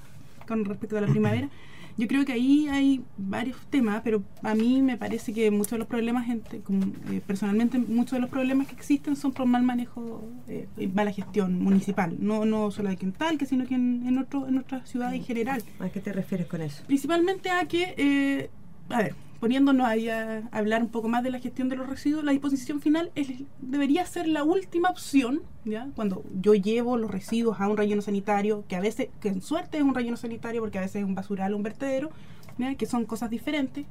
con 0.46 0.64
respecto 0.64 0.98
a 0.98 1.00
la 1.00 1.08
primavera. 1.08 1.48
Yo 1.96 2.08
creo 2.08 2.24
que 2.24 2.32
ahí 2.32 2.68
hay 2.68 3.02
varios 3.16 3.56
temas, 3.66 4.00
pero 4.02 4.22
a 4.42 4.54
mí 4.54 4.82
me 4.82 4.96
parece 4.96 5.32
que 5.32 5.50
muchos 5.50 5.72
de 5.72 5.78
los 5.78 5.88
problemas, 5.88 6.26
gente, 6.26 6.60
como, 6.60 6.86
eh, 7.10 7.20
personalmente, 7.26 7.78
muchos 7.78 8.12
de 8.12 8.20
los 8.20 8.30
problemas 8.30 8.66
que 8.66 8.74
existen 8.74 9.16
son 9.16 9.32
por 9.32 9.46
mal 9.46 9.62
manejo, 9.62 10.22
eh, 10.48 10.66
mala 10.94 11.12
gestión 11.12 11.62
municipal, 11.62 12.16
no 12.18 12.44
no 12.44 12.70
solo 12.70 12.90
aquí 12.90 13.04
en 13.04 13.12
Talca, 13.12 13.46
sino 13.46 13.66
que 13.66 13.74
en, 13.74 14.06
en, 14.06 14.18
otro, 14.18 14.48
en 14.48 14.58
otras 14.58 14.88
ciudades 14.88 15.16
en 15.16 15.24
general. 15.24 15.62
¿A 15.80 15.88
qué 15.88 16.00
te 16.00 16.12
refieres 16.12 16.46
con 16.46 16.62
eso? 16.62 16.82
Principalmente 16.86 17.50
a 17.50 17.66
que, 17.66 17.94
eh, 17.96 18.50
a 18.88 18.98
ver, 18.98 19.14
poniéndonos 19.42 19.84
ahí 19.88 20.08
a 20.08 20.48
hablar 20.52 20.84
un 20.84 20.88
poco 20.88 21.08
más 21.08 21.24
de 21.24 21.30
la 21.32 21.40
gestión 21.40 21.68
de 21.68 21.74
los 21.74 21.88
residuos, 21.88 22.22
la 22.22 22.30
disposición 22.30 22.80
final 22.80 23.10
debería 23.60 24.06
ser 24.06 24.28
la 24.28 24.44
última 24.44 24.88
opción, 24.88 25.42
¿ya? 25.64 25.88
Cuando 25.96 26.22
yo 26.40 26.54
llevo 26.54 26.96
los 26.96 27.10
residuos 27.10 27.60
a 27.60 27.66
un 27.66 27.76
relleno 27.76 28.02
sanitario, 28.02 28.62
que 28.68 28.76
a 28.76 28.80
veces, 28.80 29.08
que 29.20 29.30
en 29.30 29.42
suerte 29.42 29.78
es 29.78 29.82
un 29.82 29.96
relleno 29.96 30.16
sanitario, 30.16 30.60
porque 30.60 30.78
a 30.78 30.82
veces 30.82 31.02
es 31.02 31.04
un 31.04 31.16
basural 31.16 31.54
o 31.54 31.56
un 31.56 31.64
vertedero, 31.64 32.10
que 32.78 32.86
son 32.86 33.04
cosas 33.04 33.30
diferentes. 33.30 33.84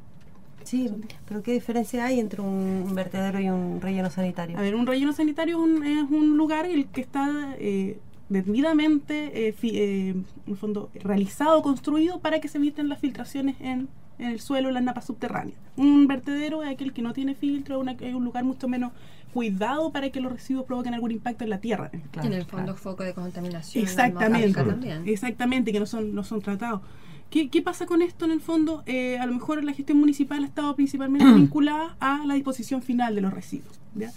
Sí, 0.63 0.89
pero 1.27 1.43
¿qué 1.43 1.51
diferencia 1.51 2.05
hay 2.05 2.21
entre 2.21 2.39
un 2.39 2.95
vertedero 2.95 3.41
y 3.41 3.49
un 3.49 3.81
relleno 3.81 4.09
sanitario? 4.09 4.57
A 4.57 4.61
ver, 4.61 4.73
un 4.73 4.87
relleno 4.87 5.11
sanitario 5.11 5.57
es 5.57 5.63
un, 5.69 5.83
es 5.83 6.09
un 6.09 6.37
lugar 6.37 6.65
el 6.65 6.87
que 6.87 7.01
está 7.01 7.57
eh, 7.59 7.99
debidamente, 8.31 9.49
eh, 9.49 9.55
eh, 9.61 10.09
en 10.09 10.25
el 10.47 10.55
fondo, 10.55 10.89
realizado, 10.95 11.61
construido 11.61 12.19
para 12.19 12.39
que 12.39 12.47
se 12.47 12.57
eviten 12.57 12.87
las 12.87 12.99
filtraciones 12.99 13.57
en, 13.59 13.89
en 14.19 14.31
el 14.31 14.39
suelo, 14.39 14.69
en 14.69 14.75
las 14.75 14.83
napas 14.83 15.05
subterráneas. 15.05 15.57
Un 15.75 16.07
vertedero 16.07 16.63
es 16.63 16.69
aquel 16.69 16.93
que 16.93 17.01
no 17.01 17.11
tiene 17.11 17.35
filtro, 17.35 17.83
es 17.83 18.15
un 18.15 18.23
lugar 18.23 18.45
mucho 18.45 18.69
menos 18.69 18.93
cuidado 19.33 19.91
para 19.91 20.09
que 20.11 20.21
los 20.21 20.31
residuos 20.31 20.65
provoquen 20.65 20.93
algún 20.93 21.11
impacto 21.11 21.43
en 21.43 21.49
la 21.49 21.59
tierra. 21.59 21.91
en 22.23 22.33
el 22.33 22.45
fondo 22.45 22.75
foco 22.75 23.03
de 23.03 23.13
contaminación. 23.13 23.83
Exactamente, 23.83 24.63
exactamente, 25.05 25.73
que 25.73 25.79
no 25.81 25.85
son, 25.85 26.15
no 26.15 26.23
son 26.23 26.41
tratados. 26.41 26.81
¿Qué, 27.29 27.49
¿Qué, 27.49 27.61
pasa 27.61 27.85
con 27.85 28.01
esto 28.01 28.25
en 28.25 28.31
el 28.31 28.41
fondo? 28.41 28.83
Eh, 28.85 29.17
a 29.17 29.25
lo 29.25 29.33
mejor 29.33 29.63
la 29.63 29.73
gestión 29.73 29.97
municipal 29.99 30.43
ha 30.43 30.47
estado 30.47 30.75
principalmente 30.75 31.25
vinculada 31.35 31.95
a 31.99 32.25
la 32.25 32.33
disposición 32.33 32.81
final 32.81 33.13
de 33.15 33.21
los 33.21 33.33
residuos. 33.33 33.79
¿ya? 33.95 34.11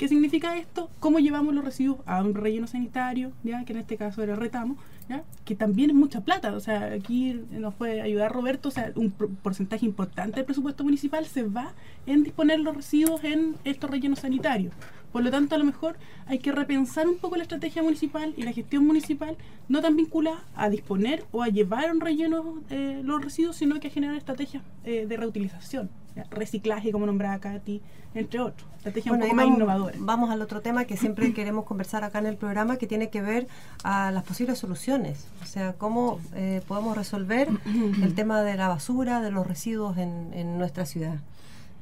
¿Qué 0.00 0.08
significa 0.08 0.56
esto? 0.56 0.88
¿Cómo 0.98 1.18
llevamos 1.18 1.54
los 1.54 1.62
residuos 1.62 1.98
a 2.06 2.22
un 2.22 2.34
relleno 2.34 2.66
sanitario, 2.66 3.32
¿ya? 3.44 3.66
que 3.66 3.74
en 3.74 3.80
este 3.80 3.98
caso 3.98 4.22
era 4.22 4.34
retamo, 4.34 4.78
¿ya? 5.10 5.24
que 5.44 5.54
también 5.54 5.90
es 5.90 5.96
mucha 5.96 6.22
plata? 6.22 6.54
O 6.54 6.60
sea, 6.60 6.86
aquí 6.86 7.34
nos 7.50 7.74
puede 7.74 8.00
ayudar 8.00 8.32
Roberto, 8.32 8.70
o 8.70 8.72
sea, 8.72 8.92
un 8.94 9.10
porcentaje 9.10 9.84
importante 9.84 10.36
del 10.36 10.46
presupuesto 10.46 10.84
municipal 10.84 11.26
se 11.26 11.42
va 11.42 11.74
en 12.06 12.22
disponer 12.22 12.60
los 12.60 12.76
residuos 12.76 13.22
en 13.24 13.56
estos 13.64 13.90
rellenos 13.90 14.20
sanitarios. 14.20 14.72
Por 15.12 15.22
lo 15.22 15.30
tanto, 15.30 15.54
a 15.54 15.58
lo 15.58 15.66
mejor 15.66 15.96
hay 16.24 16.38
que 16.38 16.50
repensar 16.50 17.06
un 17.06 17.18
poco 17.18 17.36
la 17.36 17.42
estrategia 17.42 17.82
municipal 17.82 18.32
y 18.38 18.42
la 18.44 18.52
gestión 18.52 18.86
municipal, 18.86 19.36
no 19.68 19.82
tan 19.82 19.96
vinculada 19.96 20.42
a 20.54 20.70
disponer 20.70 21.24
o 21.30 21.42
a 21.42 21.48
llevar 21.48 21.92
un 21.92 22.00
relleno 22.00 22.62
eh, 22.70 23.02
los 23.04 23.22
residuos, 23.22 23.56
sino 23.56 23.78
que 23.80 23.88
a 23.88 23.90
generar 23.90 24.16
estrategias 24.16 24.62
eh, 24.84 25.04
de 25.06 25.16
reutilización, 25.18 25.90
reciclaje, 26.30 26.92
como 26.92 27.06
nombraba 27.06 27.38
Katy, 27.38 27.80
entre 28.14 28.40
otros. 28.40 28.68
Estrategias 28.76 29.14
un 29.14 29.20
poco 29.20 29.34
más 29.34 29.46
innovadoras. 29.46 29.96
Vamos 30.00 30.30
al 30.30 30.42
otro 30.42 30.60
tema 30.60 30.84
que 30.84 30.96
siempre 30.96 31.32
queremos 31.34 31.64
conversar 31.64 32.04
acá 32.04 32.18
en 32.18 32.26
el 32.26 32.36
programa, 32.36 32.76
que 32.76 32.86
tiene 32.86 33.10
que 33.10 33.22
ver 33.22 33.46
a 33.84 34.10
las 34.10 34.24
posibles 34.24 34.58
soluciones. 34.58 35.26
O 35.42 35.46
sea, 35.46 35.74
cómo 35.74 36.20
eh, 36.34 36.62
podemos 36.66 36.96
resolver 36.96 37.48
el 38.02 38.14
tema 38.14 38.42
de 38.42 38.56
la 38.56 38.68
basura, 38.68 39.20
de 39.20 39.30
los 39.30 39.46
residuos 39.46 39.98
en, 39.98 40.30
en 40.32 40.58
nuestra 40.58 40.86
ciudad. 40.86 41.18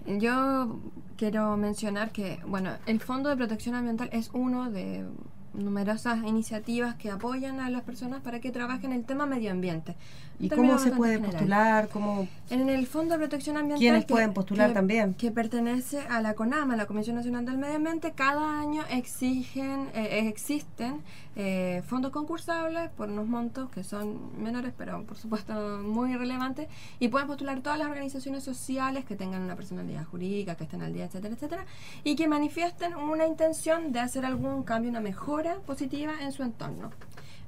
Yo 0.07 0.79
quiero 1.17 1.57
mencionar 1.57 2.11
que, 2.11 2.41
bueno, 2.47 2.71
el 2.87 3.01
Fondo 3.01 3.29
de 3.29 3.37
Protección 3.37 3.75
Ambiental 3.75 4.09
es 4.12 4.31
uno 4.33 4.71
de 4.71 5.05
numerosas 5.54 6.24
iniciativas 6.24 6.94
que 6.96 7.11
apoyan 7.11 7.61
a 7.61 7.70
las 7.70 7.82
personas 7.82 8.20
para 8.22 8.40
que 8.40 8.50
trabajen 8.50 8.92
en 8.92 8.98
el 8.98 9.04
tema 9.04 9.26
medio 9.26 9.50
ambiente. 9.50 9.96
¿Y 10.40 10.48
cómo 10.48 10.78
se 10.78 10.92
puede 10.92 11.18
postular? 11.18 11.88
¿Cómo 11.88 12.28
en 12.50 12.68
el 12.70 12.87
Fondo 12.87 13.14
de 13.14 13.18
Protección 13.18 13.56
Ambiental. 13.56 13.80
¿Quiénes 13.80 14.04
pueden 14.04 14.32
postular 14.32 14.72
también? 14.72 15.14
Que 15.14 15.30
pertenece 15.30 16.00
a 16.08 16.20
la 16.22 16.34
CONAMA, 16.34 16.76
la 16.76 16.87
Comisión 16.87 17.16
Nacional 17.16 17.44
del 17.44 17.58
Medio 17.58 17.76
Ambiente. 17.76 18.12
Cada 18.12 18.61
año 18.61 18.84
exigen, 18.88 19.88
eh, 19.94 20.26
existen 20.28 21.02
eh, 21.37 21.82
fondos 21.87 22.11
concursables 22.11 22.90
por 22.90 23.11
unos 23.11 23.26
montos 23.26 23.70
que 23.70 23.84
son 23.84 24.42
menores, 24.42 24.72
pero 24.76 25.04
por 25.04 25.16
supuesto 25.16 25.52
muy 25.82 26.16
relevantes. 26.16 26.68
Y 26.98 27.08
pueden 27.08 27.28
postular 27.28 27.61
todas 27.61 27.78
las 27.78 27.88
organizaciones 27.88 28.44
sociales 28.44 29.04
que 29.04 29.14
tengan 29.14 29.42
una 29.42 29.56
personalidad 29.56 30.04
jurídica, 30.04 30.54
que 30.54 30.64
estén 30.64 30.82
al 30.82 30.92
día, 30.92 31.04
etcétera, 31.04 31.34
etcétera. 31.34 31.66
Y 32.02 32.16
que 32.16 32.28
manifiesten 32.28 32.94
una 32.96 33.26
intención 33.26 33.92
de 33.92 34.00
hacer 34.00 34.24
algún 34.24 34.62
cambio, 34.62 34.90
una 34.90 35.00
mejora 35.00 35.38
positiva 35.66 36.12
en 36.20 36.33
su 36.33 36.42
entorno. 36.42 36.90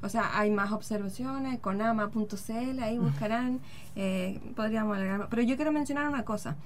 O 0.03 0.09
sea, 0.09 0.39
hay 0.39 0.51
más 0.51 0.73
observaciones, 0.73 1.61
con 1.61 1.83
ama.cl, 1.83 2.81
ahí 2.83 2.99
buscarán, 2.99 3.61
eh, 3.97 4.41
podríamos 4.57 4.97
alargar. 4.97 5.29
Pero 5.29 5.43
yo 5.43 5.57
quiero 5.57 5.73
mencionar 5.73 6.09
una 6.09 6.25
cosa. 6.25 6.57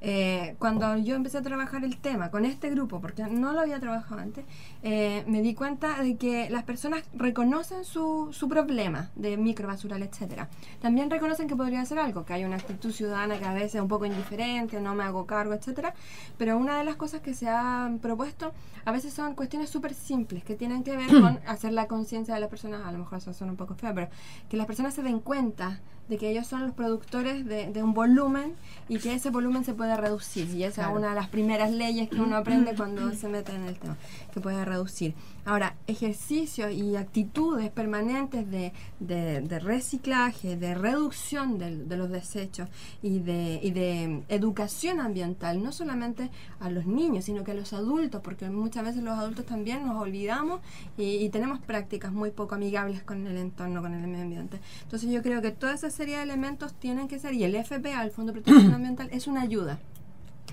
Eh, 0.00 0.54
cuando 0.58 0.96
yo 0.98 1.16
empecé 1.16 1.38
a 1.38 1.42
trabajar 1.42 1.84
el 1.84 1.96
tema 1.96 2.30
con 2.30 2.44
este 2.44 2.70
grupo, 2.70 3.00
porque 3.00 3.22
no 3.24 3.52
lo 3.52 3.60
había 3.60 3.80
trabajado 3.80 4.20
antes, 4.20 4.44
eh, 4.82 5.24
me 5.26 5.42
di 5.42 5.54
cuenta 5.54 6.02
de 6.02 6.16
que 6.16 6.50
las 6.50 6.64
personas 6.64 7.04
reconocen 7.14 7.84
su, 7.84 8.28
su 8.32 8.48
problema 8.48 9.10
de 9.16 9.36
microbasural, 9.36 10.02
etcétera. 10.02 10.48
También 10.80 11.10
reconocen 11.10 11.48
que 11.48 11.56
podría 11.56 11.80
hacer 11.80 11.98
algo, 11.98 12.24
que 12.24 12.34
hay 12.34 12.44
una 12.44 12.56
actitud 12.56 12.92
ciudadana 12.92 13.38
que 13.38 13.44
a 13.44 13.52
veces 13.52 13.76
es 13.76 13.80
un 13.80 13.88
poco 13.88 14.06
indiferente, 14.06 14.80
no 14.80 14.94
me 14.94 15.04
hago 15.04 15.26
cargo, 15.26 15.54
etcétera. 15.54 15.94
Pero 16.38 16.56
una 16.58 16.78
de 16.78 16.84
las 16.84 16.96
cosas 16.96 17.20
que 17.20 17.34
se 17.34 17.48
han 17.48 17.98
propuesto 17.98 18.52
a 18.84 18.92
veces 18.92 19.12
son 19.12 19.34
cuestiones 19.34 19.70
súper 19.70 19.94
simples 19.94 20.44
que 20.44 20.54
tienen 20.54 20.82
que 20.82 20.96
ver 20.96 21.08
con 21.20 21.40
hacer 21.46 21.72
la 21.72 21.86
conciencia 21.86 22.34
de 22.34 22.40
las 22.40 22.50
personas, 22.50 22.84
a 22.84 22.92
lo 22.92 22.98
mejor 22.98 23.18
eso 23.18 23.32
suena 23.32 23.52
un 23.52 23.56
poco 23.56 23.74
feo, 23.74 23.94
pero 23.94 24.08
que 24.48 24.56
las 24.56 24.66
personas 24.66 24.94
se 24.94 25.02
den 25.02 25.20
cuenta 25.20 25.80
de 26.08 26.18
que 26.18 26.30
ellos 26.30 26.46
son 26.46 26.62
los 26.62 26.72
productores 26.72 27.44
de, 27.46 27.72
de, 27.72 27.82
un 27.82 27.94
volumen 27.94 28.54
y 28.88 28.98
que 28.98 29.14
ese 29.14 29.30
volumen 29.30 29.64
se 29.64 29.74
puede 29.74 29.96
reducir. 29.96 30.48
Y 30.54 30.64
esa 30.64 30.82
es 30.82 30.96
una 30.96 31.10
de 31.10 31.14
las 31.14 31.28
primeras 31.28 31.72
leyes 31.72 32.08
que 32.08 32.20
uno 32.20 32.36
aprende 32.36 32.74
cuando 32.76 33.12
se 33.14 33.28
mete 33.28 33.54
en 33.54 33.64
el 33.64 33.78
tema, 33.78 33.96
que 34.32 34.40
puede 34.40 34.64
reducir. 34.64 35.14
Ahora, 35.46 35.76
ejercicios 35.86 36.72
y 36.72 36.96
actitudes 36.96 37.70
permanentes 37.70 38.50
de, 38.50 38.72
de, 38.98 39.58
reciclaje, 39.60 40.56
de 40.56 40.74
reducción 40.74 41.56
de, 41.58 41.96
los 41.96 42.10
desechos 42.10 42.68
y 43.00 43.20
de, 43.20 43.60
y 43.62 43.70
de 43.70 44.24
educación 44.28 44.98
ambiental, 44.98 45.62
no 45.62 45.70
solamente 45.70 46.30
a 46.58 46.68
los 46.68 46.86
niños, 46.86 47.26
sino 47.26 47.44
que 47.44 47.52
a 47.52 47.54
los 47.54 47.72
adultos, 47.72 48.22
porque 48.24 48.50
muchas 48.50 48.84
veces 48.84 49.04
los 49.04 49.16
adultos 49.16 49.46
también 49.46 49.86
nos 49.86 50.02
olvidamos 50.02 50.60
y, 50.98 51.18
y 51.18 51.28
tenemos 51.28 51.60
prácticas 51.60 52.12
muy 52.12 52.32
poco 52.32 52.56
amigables 52.56 53.04
con 53.04 53.24
el 53.24 53.36
entorno, 53.36 53.80
con 53.82 53.94
el 53.94 54.04
medio 54.08 54.24
ambiente. 54.24 54.58
Entonces 54.82 55.10
yo 55.10 55.22
creo 55.22 55.42
que 55.42 55.52
toda 55.52 55.74
esa 55.74 55.90
serie 55.96 56.16
de 56.16 56.22
elementos 56.22 56.74
tienen 56.74 57.08
que 57.08 57.18
ser, 57.18 57.34
y 57.34 57.42
el 57.44 57.54
FPA, 57.56 58.04
el 58.04 58.10
Fondo 58.10 58.32
de 58.32 58.40
Protección 58.40 58.74
Ambiental, 58.74 59.08
es 59.10 59.26
una 59.26 59.42
ayuda. 59.42 59.78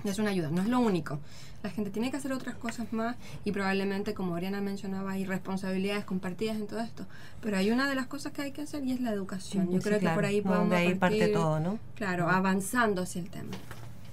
Es 0.02 0.18
una 0.18 0.30
ayuda, 0.30 0.50
no 0.50 0.62
es 0.62 0.68
lo 0.68 0.80
único. 0.80 1.20
La 1.62 1.70
gente 1.70 1.90
tiene 1.90 2.10
que 2.10 2.18
hacer 2.18 2.30
otras 2.32 2.56
cosas 2.56 2.92
más 2.92 3.16
y 3.42 3.52
probablemente, 3.52 4.12
como 4.12 4.34
Oriana 4.34 4.60
mencionaba, 4.60 5.12
hay 5.12 5.24
responsabilidades 5.24 6.04
compartidas 6.04 6.56
en 6.56 6.66
todo 6.66 6.80
esto. 6.80 7.06
Pero 7.40 7.56
hay 7.56 7.70
una 7.70 7.88
de 7.88 7.94
las 7.94 8.06
cosas 8.06 8.32
que 8.32 8.42
hay 8.42 8.52
que 8.52 8.62
hacer 8.62 8.84
y 8.84 8.92
es 8.92 9.00
la 9.00 9.12
educación. 9.12 9.70
Yo 9.70 9.80
creo 9.80 9.98
que 9.98 10.10
por 10.10 10.26
ahí 10.26 10.42
podemos 10.42 10.68
de 10.68 10.76
ahí 10.76 10.94
parte 10.94 11.28
todo, 11.28 11.60
¿no? 11.60 11.78
Claro, 11.94 12.28
avanzando 12.28 13.02
hacia 13.02 13.22
el 13.22 13.30
tema. 13.30 13.52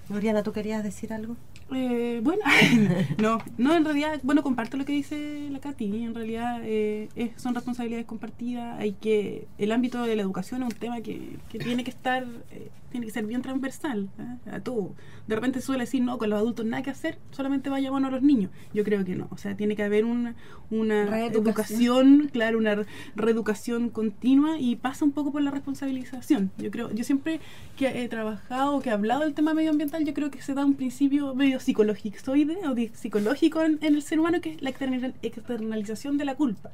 Oriana, 0.09 0.43
¿tú 0.43 0.53
querías 0.53 0.81
decir 0.81 1.11
algo? 1.11 1.35
Eh, 1.73 2.19
bueno, 2.21 2.43
no, 3.17 3.39
no, 3.57 3.75
en 3.75 3.85
realidad, 3.85 4.19
bueno, 4.23 4.43
comparto 4.43 4.75
lo 4.77 4.83
que 4.83 4.91
dice 4.91 5.47
la 5.49 5.59
Katy, 5.59 6.03
en 6.03 6.13
realidad 6.13 6.59
eh, 6.63 7.07
son 7.37 7.55
responsabilidades 7.55 8.05
compartidas, 8.05 8.77
hay 8.79 8.93
que, 8.93 9.47
el 9.57 9.71
ámbito 9.71 10.03
de 10.03 10.15
la 10.15 10.21
educación 10.21 10.63
es 10.63 10.73
un 10.73 10.79
tema 10.79 11.01
que, 11.01 11.37
que 11.49 11.59
tiene 11.59 11.83
que 11.83 11.91
estar, 11.91 12.25
eh, 12.51 12.69
tiene 12.91 13.05
que 13.05 13.11
ser 13.11 13.25
bien 13.25 13.41
transversal, 13.41 14.09
a 14.51 14.59
tú, 14.59 14.93
de 15.27 15.35
repente 15.35 15.61
suele 15.61 15.83
decir, 15.83 16.01
no, 16.01 16.17
con 16.17 16.29
los 16.29 16.39
adultos 16.39 16.65
nada 16.65 16.83
que 16.83 16.89
hacer, 16.89 17.17
solamente 17.31 17.69
vaya 17.69 17.89
bueno 17.89 18.07
a 18.07 18.11
los 18.11 18.21
niños, 18.21 18.51
yo 18.73 18.83
creo 18.83 19.03
que 19.03 19.15
no, 19.15 19.27
o 19.31 19.37
sea, 19.37 19.55
tiene 19.55 19.75
que 19.75 19.83
haber 19.83 20.05
una, 20.05 20.35
una 20.69 21.25
educación, 21.25 22.29
claro, 22.31 22.57
una 22.57 22.83
reeducación 23.15 23.89
continua 23.89 24.59
y 24.59 24.75
pasa 24.75 25.05
un 25.05 25.11
poco 25.11 25.31
por 25.31 25.41
la 25.41 25.51
responsabilización, 25.51 26.51
yo 26.57 26.69
creo, 26.69 26.91
yo 26.91 27.03
siempre 27.03 27.39
que 27.77 28.03
he 28.03 28.07
trabajado, 28.07 28.79
que 28.81 28.89
he 28.89 28.93
hablado 28.93 29.21
del 29.21 29.33
tema 29.33 29.53
medioambiental, 29.53 30.05
yo 30.05 30.13
creo 30.13 30.29
que 30.29 30.41
se 30.41 30.53
da 30.53 30.65
un 30.65 30.75
principio 30.75 31.33
medio 31.33 31.59
psicológico 31.59 32.17
o 32.31 32.75
psicológico 32.93 33.61
en, 33.61 33.79
el 33.81 34.01
ser 34.01 34.19
humano 34.19 34.41
que 34.41 34.51
es 34.51 34.61
la 34.61 34.69
externalización 34.69 36.17
de 36.17 36.25
la 36.25 36.35
culpa. 36.35 36.71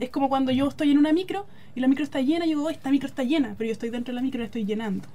Es 0.00 0.10
como 0.10 0.28
cuando 0.28 0.52
yo 0.52 0.68
estoy 0.68 0.90
en 0.90 0.98
una 0.98 1.12
micro 1.12 1.46
y 1.74 1.80
la 1.80 1.88
micro 1.88 2.04
está 2.04 2.20
llena, 2.20 2.44
yo 2.46 2.58
digo, 2.58 2.70
esta 2.70 2.90
micro 2.90 3.08
está 3.08 3.22
llena, 3.22 3.54
pero 3.56 3.68
yo 3.68 3.72
estoy 3.72 3.90
dentro 3.90 4.12
de 4.12 4.16
la 4.16 4.22
micro 4.22 4.38
y 4.38 4.42
la 4.42 4.46
estoy 4.46 4.64
llenando. 4.64 5.06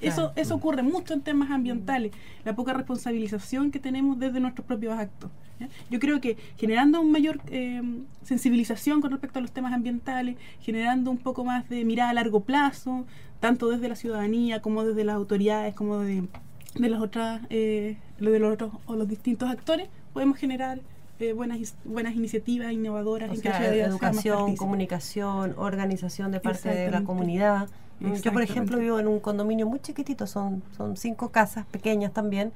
Eso, 0.00 0.32
eso 0.36 0.54
ocurre 0.54 0.82
mucho 0.82 1.12
en 1.12 1.20
temas 1.20 1.50
ambientales, 1.50 2.12
la 2.44 2.56
poca 2.56 2.72
responsabilización 2.72 3.70
que 3.70 3.78
tenemos 3.78 4.18
desde 4.18 4.40
nuestros 4.40 4.66
propios 4.66 4.98
actos. 4.98 5.30
Yo 5.90 6.00
creo 6.00 6.20
que 6.20 6.36
generando 6.58 7.00
una 7.00 7.12
mayor 7.12 7.40
eh, 7.48 7.82
sensibilización 8.22 9.00
con 9.00 9.10
respecto 9.10 9.38
a 9.38 9.42
los 9.42 9.52
temas 9.52 9.72
ambientales, 9.72 10.36
generando 10.60 11.10
un 11.10 11.18
poco 11.18 11.44
más 11.44 11.68
de 11.68 11.84
mirada 11.84 12.10
a 12.10 12.14
largo 12.14 12.40
plazo, 12.40 13.06
tanto 13.40 13.68
desde 13.68 13.88
la 13.88 13.96
ciudadanía 13.96 14.60
como 14.60 14.84
desde 14.84 15.04
las 15.04 15.16
autoridades, 15.16 15.74
como 15.74 15.98
de 15.98 16.24
de 16.78 16.88
las 16.88 17.00
otras 17.00 17.40
eh, 17.50 17.96
de 18.18 18.38
los 18.38 18.52
otros 18.52 18.72
o 18.86 18.96
los 18.96 19.08
distintos 19.08 19.50
actores 19.50 19.88
podemos 20.12 20.38
generar 20.38 20.80
eh, 21.18 21.32
buenas 21.32 21.76
buenas 21.84 22.14
iniciativas 22.14 22.72
innovadoras 22.72 23.30
en 23.30 23.40
de 23.40 23.80
educación 23.80 24.56
comunicación 24.56 25.54
organización 25.56 26.30
de 26.32 26.40
parte 26.40 26.68
de 26.68 26.90
la 26.90 27.02
comunidad. 27.04 27.68
Yo 28.00 28.32
por 28.32 28.42
ejemplo 28.42 28.78
vivo 28.78 29.00
en 29.00 29.08
un 29.08 29.20
condominio 29.20 29.66
muy 29.66 29.80
chiquitito 29.80 30.26
son 30.26 30.62
son 30.76 30.96
cinco 30.96 31.30
casas 31.30 31.64
pequeñas 31.66 32.12
también 32.12 32.52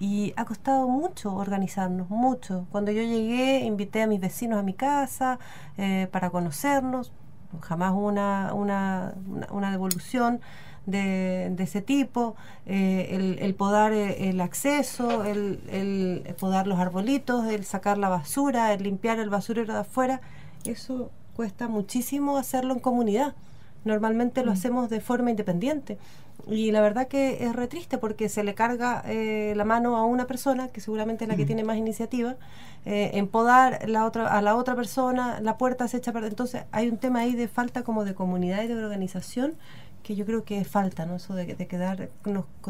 y 0.00 0.32
ha 0.36 0.44
costado 0.44 0.88
mucho 0.88 1.34
organizarnos, 1.34 2.10
mucho. 2.10 2.66
Cuando 2.72 2.90
yo 2.90 3.02
llegué, 3.02 3.60
invité 3.60 4.02
a 4.02 4.06
mis 4.06 4.20
vecinos 4.20 4.58
a 4.58 4.62
mi 4.62 4.74
casa 4.74 5.38
eh, 5.78 6.08
para 6.10 6.30
conocernos, 6.30 7.12
jamás 7.60 7.92
una, 7.94 8.52
una, 8.54 9.14
una 9.50 9.70
devolución 9.70 10.40
de, 10.86 11.54
ese 11.58 11.80
tipo, 11.80 12.36
eh, 12.66 13.08
el, 13.10 13.38
el, 13.40 13.54
podar 13.54 13.92
eh, 13.92 14.28
el 14.28 14.40
acceso, 14.40 15.24
el, 15.24 15.60
el, 15.70 16.34
podar 16.38 16.66
los 16.66 16.78
arbolitos, 16.78 17.46
el 17.46 17.64
sacar 17.64 17.98
la 17.98 18.08
basura, 18.08 18.72
el 18.72 18.82
limpiar 18.82 19.18
el 19.18 19.30
basurero 19.30 19.72
de 19.72 19.80
afuera, 19.80 20.20
eso 20.64 21.10
cuesta 21.36 21.68
muchísimo 21.68 22.38
hacerlo 22.38 22.74
en 22.74 22.80
comunidad. 22.80 23.34
normalmente 23.84 24.44
lo 24.44 24.50
mm. 24.50 24.54
hacemos 24.54 24.90
de 24.90 25.00
forma 25.00 25.30
independiente. 25.30 25.98
Y 26.46 26.72
la 26.72 26.80
verdad 26.82 27.08
que 27.08 27.44
es 27.44 27.54
re 27.54 27.68
triste 27.68 27.96
porque 27.96 28.28
se 28.28 28.44
le 28.44 28.54
carga 28.54 29.02
eh, 29.06 29.54
la 29.56 29.64
mano 29.64 29.96
a 29.96 30.04
una 30.04 30.26
persona, 30.26 30.68
que 30.68 30.80
seguramente 30.80 31.24
es 31.24 31.28
la 31.28 31.36
que 31.36 31.46
tiene 31.46 31.64
más 31.64 31.78
iniciativa, 31.78 32.36
eh, 32.84 33.12
en 33.14 33.28
podar 33.28 33.88
la 33.88 34.04
otra, 34.04 34.26
a 34.26 34.42
la 34.42 34.56
otra 34.56 34.74
persona, 34.74 35.40
la 35.40 35.56
puerta 35.56 35.88
se 35.88 35.98
echa 35.98 36.12
para... 36.12 36.26
Entonces 36.26 36.64
hay 36.70 36.88
un 36.88 36.98
tema 36.98 37.20
ahí 37.20 37.34
de 37.34 37.48
falta 37.48 37.82
como 37.82 38.04
de 38.04 38.14
comunidad 38.14 38.62
y 38.62 38.66
de 38.66 38.74
organización 38.74 39.54
que 40.04 40.14
yo 40.14 40.24
creo 40.24 40.44
que 40.44 40.64
falta, 40.64 41.06
¿no? 41.06 41.16
Eso 41.16 41.34
de, 41.34 41.56
de 41.56 41.66
quedar 41.66 42.10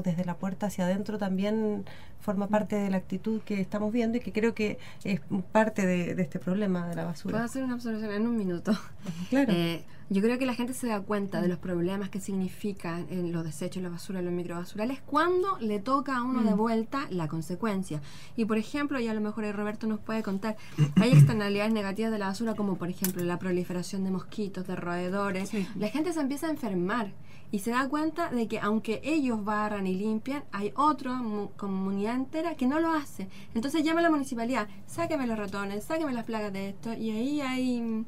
desde 0.02 0.24
la 0.24 0.36
puerta 0.36 0.66
hacia 0.66 0.86
adentro 0.86 1.18
también 1.18 1.84
forma 2.24 2.48
parte 2.48 2.76
de 2.76 2.88
la 2.88 2.96
actitud 2.96 3.42
que 3.42 3.60
estamos 3.60 3.92
viendo 3.92 4.16
y 4.16 4.20
que 4.20 4.32
creo 4.32 4.54
que 4.54 4.78
es 5.04 5.20
parte 5.52 5.86
de, 5.86 6.20
este 6.22 6.38
problema 6.38 6.88
de 6.88 6.96
la 6.96 7.04
basura. 7.04 7.32
¿Puedo 7.32 7.44
hacer 7.44 7.62
una 7.62 7.74
observación 7.74 8.12
en 8.12 8.26
un 8.26 8.36
minuto? 8.36 8.72
Claro. 9.28 9.52
Eh, 9.52 9.84
yo 10.10 10.20
creo 10.20 10.38
que 10.38 10.46
la 10.46 10.54
gente 10.54 10.74
se 10.74 10.86
da 10.86 11.00
cuenta 11.00 11.40
de 11.40 11.48
los 11.48 11.58
problemas 11.58 12.10
que 12.10 12.20
significan 12.20 13.06
en 13.10 13.32
los 13.32 13.42
desechos, 13.42 13.82
la 13.82 13.88
basura, 13.88 14.20
los 14.20 14.32
microbasurales, 14.32 15.00
cuando 15.00 15.58
le 15.60 15.80
toca 15.80 16.18
a 16.18 16.22
uno 16.22 16.42
de 16.42 16.54
mm. 16.54 16.58
vuelta 16.58 17.06
la 17.10 17.26
consecuencia. 17.26 18.02
Y 18.36 18.44
por 18.44 18.58
ejemplo, 18.58 19.00
y 19.00 19.08
a 19.08 19.14
lo 19.14 19.20
mejor 19.20 19.50
Roberto 19.54 19.86
nos 19.86 20.00
puede 20.00 20.22
contar, 20.22 20.56
hay 20.96 21.12
externalidades 21.12 21.72
negativas 21.72 22.12
de 22.12 22.18
la 22.18 22.26
basura, 22.26 22.54
como 22.54 22.76
por 22.76 22.88
ejemplo 22.88 23.24
la 23.24 23.38
proliferación 23.38 24.04
de 24.04 24.10
mosquitos, 24.10 24.66
de 24.66 24.76
roedores. 24.76 25.50
La 25.74 25.88
gente 25.88 26.12
se 26.12 26.20
empieza 26.20 26.48
a 26.48 26.50
enfermar 26.50 27.12
y 27.54 27.60
se 27.60 27.70
da 27.70 27.88
cuenta 27.88 28.30
de 28.30 28.48
que 28.48 28.58
aunque 28.58 29.00
ellos 29.04 29.44
barran 29.44 29.86
y 29.86 29.94
limpian, 29.94 30.42
hay 30.50 30.72
otra 30.74 31.22
comunidad 31.56 32.16
entera 32.16 32.56
que 32.56 32.66
no 32.66 32.80
lo 32.80 32.90
hace. 32.90 33.28
Entonces 33.54 33.84
llama 33.84 34.00
a 34.00 34.02
la 34.02 34.10
municipalidad, 34.10 34.66
sáqueme 34.88 35.24
los 35.28 35.38
ratones, 35.38 35.84
sáqueme 35.84 36.12
las 36.12 36.24
plagas 36.24 36.52
de 36.52 36.70
esto, 36.70 36.92
y 36.94 37.12
ahí 37.12 37.40
hay, 37.40 37.78
no 37.80 38.04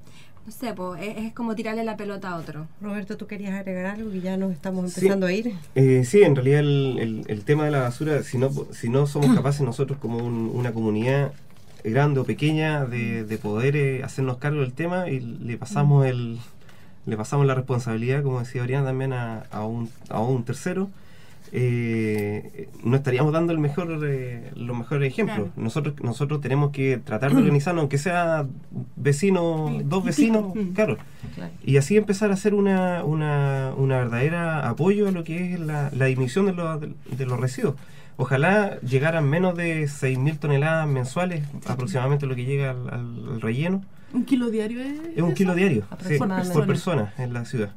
sé, 0.49 0.75
pues, 0.75 1.01
es, 1.01 1.33
como 1.33 1.55
tirarle 1.55 1.85
la 1.85 1.97
pelota 1.97 2.31
a 2.31 2.39
otro. 2.39 2.67
Roberto, 2.81 3.17
¿tú 3.17 3.29
querías 3.29 3.55
agregar 3.55 3.87
algo 3.87 4.11
que 4.11 4.21
ya 4.21 4.37
nos 4.37 4.51
estamos 4.51 4.85
empezando 4.85 5.27
a 5.27 5.33
ir? 5.33 5.55
Eh, 5.77 6.03
sí, 6.05 6.25
en 6.25 6.35
realidad 6.35 6.59
el, 6.59 7.25
el, 7.29 7.45
tema 7.45 7.67
de 7.67 7.71
la 7.71 7.83
basura, 7.83 8.25
si 8.25 8.39
no, 8.39 8.51
si 8.73 8.89
no 8.89 9.07
somos 9.07 9.31
capaces 9.37 9.61
nosotros 9.61 9.97
como 10.01 10.17
una 10.19 10.73
comunidad 10.73 11.31
grande 11.85 12.19
o 12.19 12.25
pequeña 12.25 12.85
de, 12.85 13.23
de 13.23 13.39
poder 13.39 13.77
eh, 13.77 14.03
hacernos 14.03 14.39
cargo 14.39 14.63
del 14.63 14.73
tema 14.73 15.09
y 15.09 15.21
le 15.21 15.57
pasamos 15.57 16.05
el 16.05 16.41
le 17.07 17.17
pasamos 17.17 17.47
la 17.47 17.55
responsabilidad, 17.55 18.23
como 18.23 18.41
decía 18.41 18.63
Oriana, 18.63 18.87
también 18.87 19.13
a, 19.13 19.45
a, 19.51 19.65
un, 19.65 19.89
a 20.11 20.21
un 20.21 20.45
tercero, 20.45 20.91
eh, 21.53 22.69
no 22.83 22.97
estaríamos 22.97 23.33
dando 23.33 23.53
el 23.53 23.59
mejor 23.59 24.01
eh, 24.05 24.51
los 24.57 24.77
mejores 24.77 25.13
ejemplos. 25.13 25.49
Nosotros 25.57 25.95
nosotros 26.03 26.41
tenemos 26.41 26.73
que 26.73 26.99
tratar 26.99 27.33
de 27.33 27.39
organizarnos, 27.39 27.81
aunque 27.83 27.99
sea 27.99 28.47
vecino, 28.97 29.73
dos 29.85 30.05
vecinos, 30.05 30.53
claro. 30.75 30.97
Y 31.65 31.77
así 31.77 31.97
empezar 31.97 32.31
a 32.31 32.35
hacer 32.35 32.55
una, 32.55 33.05
una, 33.05 33.73
una 33.77 33.99
verdadera 33.99 34.69
apoyo 34.69 35.09
a 35.09 35.13
lo 35.13 35.23
que 35.25 35.55
es 35.55 35.61
la, 35.61 35.91
la 35.97 36.07
disminución 36.07 36.47
de, 36.47 36.53
los, 36.53 36.81
de, 36.81 37.27
los 37.27 37.39
residuos. 37.39 37.77
Ojalá 38.17 38.81
llegaran 38.81 39.29
menos 39.29 39.57
de 39.57 39.85
6.000 39.85 40.39
toneladas 40.39 40.89
mensuales, 40.89 41.45
aproximadamente 41.67 42.27
lo 42.27 42.35
que 42.35 42.47
llega 42.47 42.71
al 42.71 43.41
relleno 43.41 43.83
¿Un 44.13 44.25
kilo 44.25 44.51
diario 44.51 44.81
es? 44.81 44.93
Es 45.17 45.23
un 45.23 45.35
kilo 45.35 45.55
diario, 45.55 45.87
por 46.53 46.67
persona 46.67 47.13
en 47.19 47.33
la 47.33 47.45
ciudad. 47.45 47.73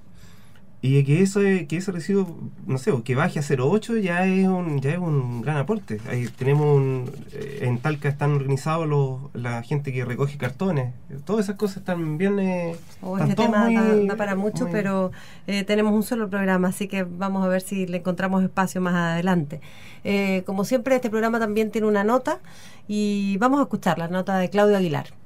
Y 0.82 1.03
que 1.03 1.21
eso 1.21 1.41
que 1.41 1.75
ese 1.75 1.91
residuo, 1.91 2.39
no 2.65 2.77
sé, 2.77 2.93
que 3.03 3.13
baje 3.13 3.39
a 3.39 3.41
0,8 3.41 3.99
ya 3.99 4.25
es 4.25 4.47
un 4.47 4.80
ya 4.80 4.91
es 4.91 4.97
un 4.97 5.41
gran 5.41 5.57
aporte. 5.57 5.99
Ahí 6.09 6.27
tenemos 6.27 7.09
eh, 7.34 7.59
en 7.63 7.80
Talca 7.80 8.07
están 8.07 8.32
organizados 8.32 8.88
los, 8.88 9.19
la 9.34 9.61
gente 9.61 9.91
que 9.91 10.05
recoge 10.05 10.38
cartones. 10.38 10.93
Todas 11.25 11.47
esas 11.47 11.57
cosas 11.57 11.77
están 11.77 12.17
bien 12.17 12.39
eh, 12.39 12.77
oh, 13.01 13.17
este 13.17 13.36
tema 13.36 13.69
da, 13.69 14.15
para 14.15 14.36
mucho, 14.36 14.69
pero 14.71 15.11
eh, 15.47 15.65
tenemos 15.65 15.91
un 15.91 16.03
solo 16.03 16.30
programa, 16.30 16.69
así 16.69 16.88
que 16.88 17.03
vamos 17.03 17.43
a 17.43 17.49
ver 17.49 17.59
si 17.59 17.86
le 17.86 17.97
encontramos 17.97 18.41
espacio 18.41 18.80
más 18.80 18.95
adelante. 18.95 19.59
Eh, 20.05 20.43
como 20.45 20.63
siempre, 20.63 20.95
este 20.95 21.09
programa 21.09 21.39
también 21.39 21.71
tiene 21.71 21.88
una 21.88 22.05
nota 22.05 22.39
y 22.88 23.36
vamos 23.39 23.59
a 23.59 23.63
escuchar 23.63 23.99
la 23.99 24.07
nota 24.07 24.38
de 24.38 24.49
Claudio 24.49 24.77
Aguilar. 24.77 25.18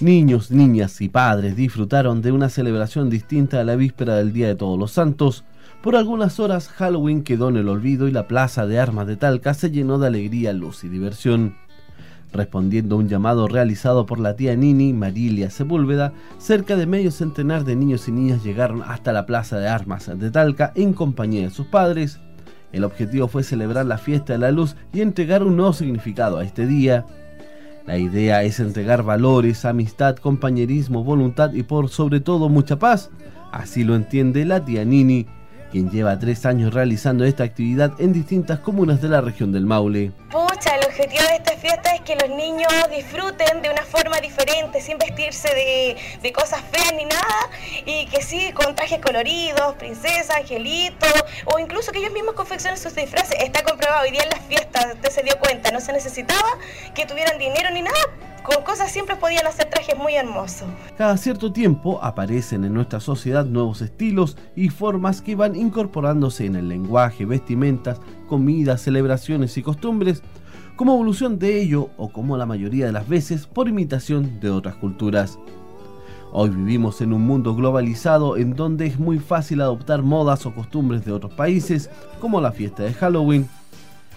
Niños, 0.00 0.50
niñas 0.50 0.98
y 1.02 1.10
padres 1.10 1.56
disfrutaron 1.56 2.22
de 2.22 2.32
una 2.32 2.48
celebración 2.48 3.10
distinta 3.10 3.60
a 3.60 3.64
la 3.64 3.76
víspera 3.76 4.16
del 4.16 4.32
Día 4.32 4.46
de 4.46 4.54
Todos 4.54 4.78
los 4.78 4.92
Santos. 4.92 5.44
Por 5.82 5.94
algunas 5.94 6.40
horas 6.40 6.68
Halloween 6.68 7.22
quedó 7.22 7.50
en 7.50 7.58
el 7.58 7.68
olvido 7.68 8.08
y 8.08 8.10
la 8.10 8.26
plaza 8.26 8.66
de 8.66 8.78
armas 8.78 9.06
de 9.06 9.18
Talca 9.18 9.52
se 9.52 9.70
llenó 9.70 9.98
de 9.98 10.06
alegría, 10.06 10.54
luz 10.54 10.84
y 10.84 10.88
diversión. 10.88 11.54
Respondiendo 12.32 12.94
a 12.94 12.98
un 12.98 13.10
llamado 13.10 13.46
realizado 13.46 14.06
por 14.06 14.18
la 14.20 14.36
tía 14.36 14.56
Nini, 14.56 14.94
Marilia 14.94 15.50
Sepúlveda, 15.50 16.14
cerca 16.38 16.76
de 16.76 16.86
medio 16.86 17.10
centenar 17.10 17.64
de 17.64 17.76
niños 17.76 18.08
y 18.08 18.12
niñas 18.12 18.42
llegaron 18.42 18.82
hasta 18.82 19.12
la 19.12 19.26
plaza 19.26 19.58
de 19.58 19.68
armas 19.68 20.10
de 20.18 20.30
Talca 20.30 20.72
en 20.76 20.94
compañía 20.94 21.42
de 21.42 21.50
sus 21.50 21.66
padres. 21.66 22.20
El 22.72 22.84
objetivo 22.84 23.28
fue 23.28 23.42
celebrar 23.42 23.84
la 23.84 23.98
fiesta 23.98 24.32
de 24.32 24.38
la 24.38 24.50
luz 24.50 24.76
y 24.94 25.02
entregar 25.02 25.42
un 25.42 25.56
nuevo 25.56 25.74
significado 25.74 26.38
a 26.38 26.44
este 26.44 26.66
día. 26.66 27.04
La 27.90 27.98
idea 27.98 28.44
es 28.44 28.60
entregar 28.60 29.02
valores, 29.02 29.64
amistad, 29.64 30.14
compañerismo, 30.14 31.02
voluntad 31.02 31.52
y 31.54 31.64
por 31.64 31.88
sobre 31.88 32.20
todo 32.20 32.48
mucha 32.48 32.78
paz. 32.78 33.10
Así 33.50 33.82
lo 33.82 33.96
entiende 33.96 34.44
la 34.44 34.64
tía 34.64 34.84
Nini, 34.84 35.26
quien 35.72 35.90
lleva 35.90 36.16
tres 36.16 36.46
años 36.46 36.72
realizando 36.72 37.24
esta 37.24 37.42
actividad 37.42 37.92
en 37.98 38.12
distintas 38.12 38.60
comunas 38.60 39.02
de 39.02 39.08
la 39.08 39.20
región 39.20 39.50
del 39.50 39.66
Maule 39.66 40.12
objetivo 40.90 41.22
de 41.28 41.36
esta 41.36 41.56
fiesta 41.56 41.94
es 41.94 42.00
que 42.00 42.16
los 42.16 42.28
niños 42.36 42.68
disfruten 42.90 43.62
de 43.62 43.70
una 43.70 43.82
forma 43.82 44.18
diferente, 44.20 44.80
sin 44.80 44.98
vestirse 44.98 45.48
de, 46.20 46.32
cosas 46.32 46.62
feas 46.72 46.92
ni 46.96 47.04
nada, 47.04 47.50
y 47.86 48.06
que 48.06 48.22
sí, 48.22 48.52
con 48.52 48.74
trajes 48.74 48.98
coloridos, 48.98 49.76
princesa, 49.76 50.36
angelito, 50.36 51.06
o 51.46 51.58
incluso 51.60 51.92
que 51.92 51.98
ellos 51.98 52.12
mismos 52.12 52.34
confeccionen 52.34 52.78
sus 52.78 52.94
disfraces. 52.94 53.36
Está 53.40 53.62
comprobado 53.62 54.02
hoy 54.02 54.10
día 54.10 54.22
en 54.24 54.30
las 54.30 54.40
fiestas, 54.40 54.94
usted 54.94 55.10
se 55.10 55.22
dio 55.22 55.38
cuenta, 55.38 55.70
no 55.70 55.80
se 55.80 55.92
necesitaba 55.92 56.58
que 56.94 57.06
tuvieran 57.06 57.38
dinero 57.38 57.70
ni 57.70 57.82
nada, 57.82 58.00
con 58.42 58.64
cosas 58.64 58.90
siempre 58.90 59.14
podían 59.14 59.46
hacer 59.46 59.70
trajes 59.70 59.96
muy 59.96 60.14
hermosos. 60.14 60.68
Cada 60.98 61.16
cierto 61.16 61.52
tiempo 61.52 62.02
aparecen 62.02 62.64
en 62.64 62.74
nuestra 62.74 62.98
sociedad 62.98 63.44
nuevos 63.44 63.80
estilos 63.80 64.36
y 64.56 64.70
formas 64.70 65.22
que 65.22 65.36
van 65.36 65.54
incorporándose 65.54 66.46
en 66.46 66.56
el 66.56 66.68
lenguaje, 66.68 67.26
vestimentas, 67.26 68.00
comidas, 68.28 68.82
celebraciones 68.82 69.56
y 69.56 69.62
costumbres 69.62 70.22
como 70.80 70.94
evolución 70.94 71.38
de 71.38 71.60
ello 71.60 71.90
o 71.98 72.08
como 72.08 72.38
la 72.38 72.46
mayoría 72.46 72.86
de 72.86 72.92
las 72.92 73.06
veces 73.06 73.46
por 73.46 73.68
imitación 73.68 74.40
de 74.40 74.48
otras 74.48 74.76
culturas. 74.76 75.38
Hoy 76.32 76.48
vivimos 76.48 77.02
en 77.02 77.12
un 77.12 77.20
mundo 77.20 77.54
globalizado 77.54 78.38
en 78.38 78.56
donde 78.56 78.86
es 78.86 78.98
muy 78.98 79.18
fácil 79.18 79.60
adoptar 79.60 80.00
modas 80.00 80.46
o 80.46 80.54
costumbres 80.54 81.04
de 81.04 81.12
otros 81.12 81.34
países, 81.34 81.90
como 82.18 82.40
la 82.40 82.52
fiesta 82.52 82.82
de 82.82 82.94
Halloween. 82.94 83.46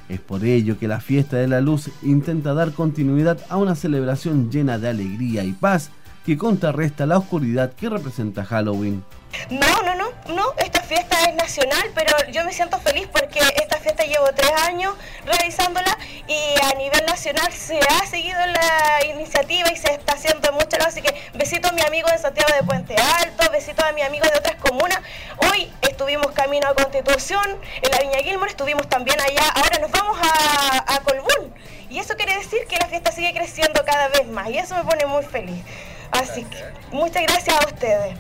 Es 0.08 0.22
por 0.22 0.46
ello 0.46 0.80
que 0.80 0.88
la 0.88 1.02
fiesta 1.02 1.36
de 1.36 1.50
la 1.50 1.60
luz 1.60 1.90
intenta 2.02 2.54
dar 2.54 2.72
continuidad 2.72 3.40
a 3.50 3.58
una 3.58 3.76
celebración 3.76 4.50
llena 4.50 4.80
de 4.80 4.88
alegría 4.88 5.44
y 5.44 5.52
paz 5.52 5.92
que 6.26 6.38
contrarresta 6.38 7.06
la 7.06 7.18
oscuridad 7.18 7.74
que 7.74 7.90
representa 7.90 8.46
Halloween. 8.46 9.04
No, 9.50 9.82
no, 9.82 9.96
no, 9.96 10.12
no, 10.34 10.54
esta 10.58 10.82
fiesta 10.82 11.18
es 11.24 11.36
nacional, 11.36 11.90
pero 11.96 12.12
yo 12.32 12.46
me 12.46 12.54
siento 12.54 12.80
feliz 12.80 13.08
porque 13.12 13.40
esta 13.40 13.78
fiesta 13.80 14.04
llevo 14.04 14.28
tres 14.36 14.52
años 14.68 14.96
realizándola 15.26 15.98
y 16.28 16.56
a 16.64 16.78
nivel 16.78 17.04
nacional 17.06 17.52
se 17.52 17.80
ha 17.80 18.06
seguido 18.06 18.40
la 18.40 19.06
iniciativa 19.06 19.72
y 19.72 19.76
se 19.76 19.92
está 19.92 20.14
haciendo 20.14 20.52
mucho, 20.54 20.78
así 20.86 21.02
que 21.02 21.14
besito 21.34 21.68
a 21.68 21.72
mi 21.72 21.82
amigo 21.82 22.10
de 22.10 22.20
Santiago 22.20 22.54
de 22.54 22.64
Puente 22.64 22.96
Alto, 22.96 23.52
besito 23.52 23.84
a 23.84 23.92
mi 23.92 24.04
amigo 24.04 24.26
de 24.32 24.38
otras 24.38 24.56
comunas. 24.58 25.00
Hoy 25.38 25.72
estuvimos 25.82 26.28
camino 26.32 26.68
a 26.68 26.76
Constitución, 26.76 27.46
en 27.82 27.92
la 27.92 28.00
Viña 28.00 28.20
Gilmore 28.20 28.52
estuvimos 28.52 28.88
también 28.88 29.20
allá, 29.20 29.50
ahora 29.56 29.80
nos 29.80 29.92
vamos 29.92 30.18
a, 30.22 30.94
a 30.96 31.00
Colbún 31.00 31.54
y 31.90 32.00
eso 32.00 32.16
quiere 32.16 32.36
decir 32.38 32.66
que 32.68 32.78
la 32.78 32.86
fiesta 32.86 33.12
sigue 33.12 33.34
creciendo 33.34 33.84
cada 33.84 34.08
vez 34.10 34.28
más 34.28 34.50
y 34.50 34.60
eso 34.60 34.76
me 34.76 34.84
pone 34.84 35.06
muy 35.08 35.24
feliz. 35.24 35.64
Así 36.14 36.44
que 36.44 36.58
muchas 36.92 37.24
gracias 37.24 37.56
a 37.56 37.66
ustedes. 37.68 38.18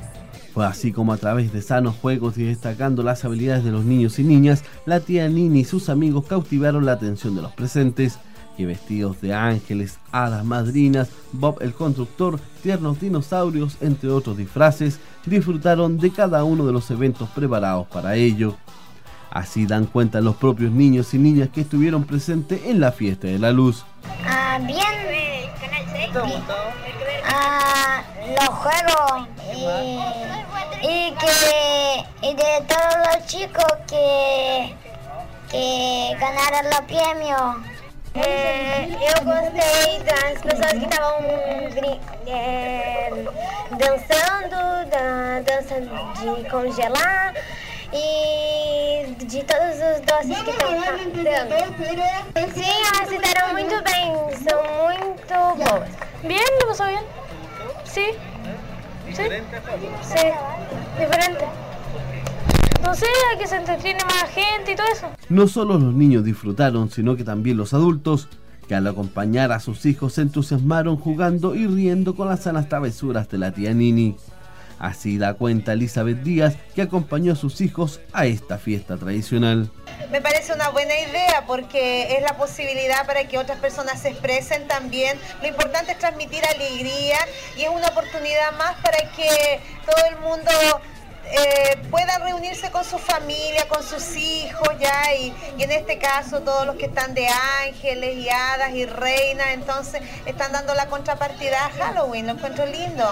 Fue 0.53 0.65
así 0.65 0.91
como 0.91 1.13
a 1.13 1.17
través 1.17 1.51
de 1.51 1.61
sanos 1.61 1.95
juegos 1.95 2.37
y 2.37 2.43
destacando 2.43 3.01
las 3.01 3.25
habilidades 3.25 3.63
de 3.63 3.71
los 3.71 3.85
niños 3.85 4.19
y 4.19 4.23
niñas, 4.23 4.63
la 4.85 4.99
tía 4.99 5.27
Nini 5.27 5.61
y 5.61 5.65
sus 5.65 5.89
amigos 5.89 6.25
cautivaron 6.27 6.85
la 6.85 6.91
atención 6.91 7.35
de 7.35 7.41
los 7.41 7.51
presentes, 7.53 8.19
que 8.55 8.67
vestidos 8.67 9.19
de 9.19 9.33
ángeles, 9.33 9.97
hadas 10.11 10.45
madrinas, 10.45 11.09
Bob 11.31 11.57
el 11.61 11.73
constructor, 11.73 12.39
tiernos 12.61 12.99
dinosaurios, 12.99 13.77
entre 13.81 14.09
otros 14.09 14.37
disfraces, 14.37 14.99
disfrutaron 15.25 15.97
de 15.97 16.11
cada 16.11 16.43
uno 16.43 16.67
de 16.67 16.73
los 16.73 16.91
eventos 16.91 17.29
preparados 17.29 17.87
para 17.87 18.15
ello. 18.15 18.55
Así 19.31 19.65
dan 19.65 19.87
cuenta 19.87 20.21
los 20.21 20.35
propios 20.35 20.71
niños 20.71 21.15
y 21.15 21.17
niñas 21.17 21.49
que 21.49 21.61
estuvieron 21.61 22.03
presentes 22.03 22.61
en 22.65 22.79
la 22.79 22.91
fiesta 22.91 23.25
de 23.25 23.39
la 23.39 23.51
luz. 23.51 23.83
Ah, 24.23 24.59
bien. 24.63 24.93
Ah, 27.25 28.03
los 28.27 28.49
juegos 28.49 29.27
y, 30.81 31.11
que 31.13 32.05
y 32.21 32.33
de 32.35 32.65
todos 32.67 32.95
los 33.07 33.25
chicos 33.27 33.73
que, 33.87 34.75
que 35.49 36.15
ganaron 36.19 36.69
los 36.69 36.81
premios. 36.81 37.73
É, 38.15 38.83
eu 38.85 39.25
gostei 39.25 39.99
das 40.03 40.39
pessoas 40.39 40.71
que 40.73 40.85
estavam 40.85 41.23
dançando, 43.71 44.89
da 44.89 45.39
dança 45.41 45.81
de 45.81 46.49
congelar 46.49 47.33
e 47.91 49.15
de 49.17 49.43
todos 49.43 49.75
os 49.75 49.99
doces 50.01 50.43
que 50.43 50.51
estão 50.51 50.73
dando. 51.23 51.55
Sim, 52.53 52.71
elas 52.93 53.09
se 53.09 53.17
deram 53.17 53.53
muito 53.53 53.81
bem, 53.83 54.13
são 54.47 54.63
muito 54.83 55.33
boas. 55.57 56.02
Bien, 56.27 56.41
lo 56.61 56.67
pasó 56.69 56.87
bien. 56.87 57.01
Sí. 57.83 58.05
Sí. 59.13 59.23
Sí, 60.01 60.27
diferente. 60.99 61.45
No 62.81 62.93
sé, 62.95 63.05
que 63.37 63.47
se 63.47 63.57
entretiene 63.57 63.99
más 64.05 64.29
gente 64.29 64.71
y 64.73 64.75
todo 64.75 64.87
eso. 64.91 65.07
No 65.29 65.47
solo 65.47 65.77
los 65.77 65.93
niños 65.93 66.23
disfrutaron, 66.23 66.89
sino 66.89 67.15
que 67.15 67.23
también 67.23 67.57
los 67.57 67.73
adultos, 67.73 68.27
que 68.67 68.75
al 68.75 68.87
acompañar 68.87 69.51
a 69.51 69.59
sus 69.59 69.85
hijos 69.85 70.13
se 70.13 70.21
entusiasmaron 70.21 70.97
jugando 70.97 71.55
y 71.55 71.67
riendo 71.67 72.15
con 72.15 72.29
las 72.29 72.41
sanas 72.41 72.69
travesuras 72.69 73.29
de 73.29 73.37
la 73.37 73.51
tía 73.51 73.73
Nini. 73.73 74.15
Así 74.83 75.17
da 75.17 75.35
cuenta 75.35 75.71
Elizabeth 75.71 76.23
Díaz, 76.23 76.55
que 76.75 76.81
acompañó 76.81 77.31
a 77.31 77.35
sus 77.37 77.61
hijos 77.61 78.01
a 78.11 78.25
esta 78.25 78.57
fiesta 78.57 78.97
tradicional. 78.97 79.71
Me 80.11 80.19
parece 80.19 80.51
una 80.51 80.71
buena 80.71 80.93
idea 80.99 81.45
porque 81.47 82.17
es 82.17 82.21
la 82.21 82.35
posibilidad 82.35 83.07
para 83.07 83.25
que 83.29 83.37
otras 83.37 83.59
personas 83.59 84.01
se 84.01 84.09
expresen 84.09 84.67
también. 84.67 85.17
Lo 85.41 85.47
importante 85.47 85.93
es 85.93 85.99
transmitir 85.99 86.43
alegría 86.45 87.15
y 87.55 87.61
es 87.61 87.69
una 87.69 87.87
oportunidad 87.87 88.51
más 88.57 88.75
para 88.81 88.97
que 89.15 89.61
todo 89.85 90.05
el 90.09 90.17
mundo 90.17 90.51
eh, 91.31 91.77
puedan 91.89 92.21
reunirse 92.21 92.69
con 92.69 92.83
su 92.83 92.97
familia, 92.99 93.65
con 93.69 93.83
sus 93.83 94.17
hijos, 94.17 94.67
ya, 94.81 95.15
y, 95.15 95.33
y, 95.57 95.63
en 95.63 95.71
este 95.71 95.97
caso 95.97 96.41
todos 96.41 96.65
los 96.65 96.75
que 96.75 96.87
están 96.87 97.13
de 97.13 97.25
ángeles 97.65 98.17
y 98.17 98.29
hadas 98.29 98.71
y 98.73 98.85
reinas, 98.85 99.47
entonces 99.53 100.01
están 100.25 100.51
dando 100.51 100.73
la 100.73 100.87
contrapartida 100.87 101.67
a 101.67 101.69
Halloween, 101.69 102.27
lo 102.27 102.33
encuentro 102.33 102.65
lindo. 102.65 103.09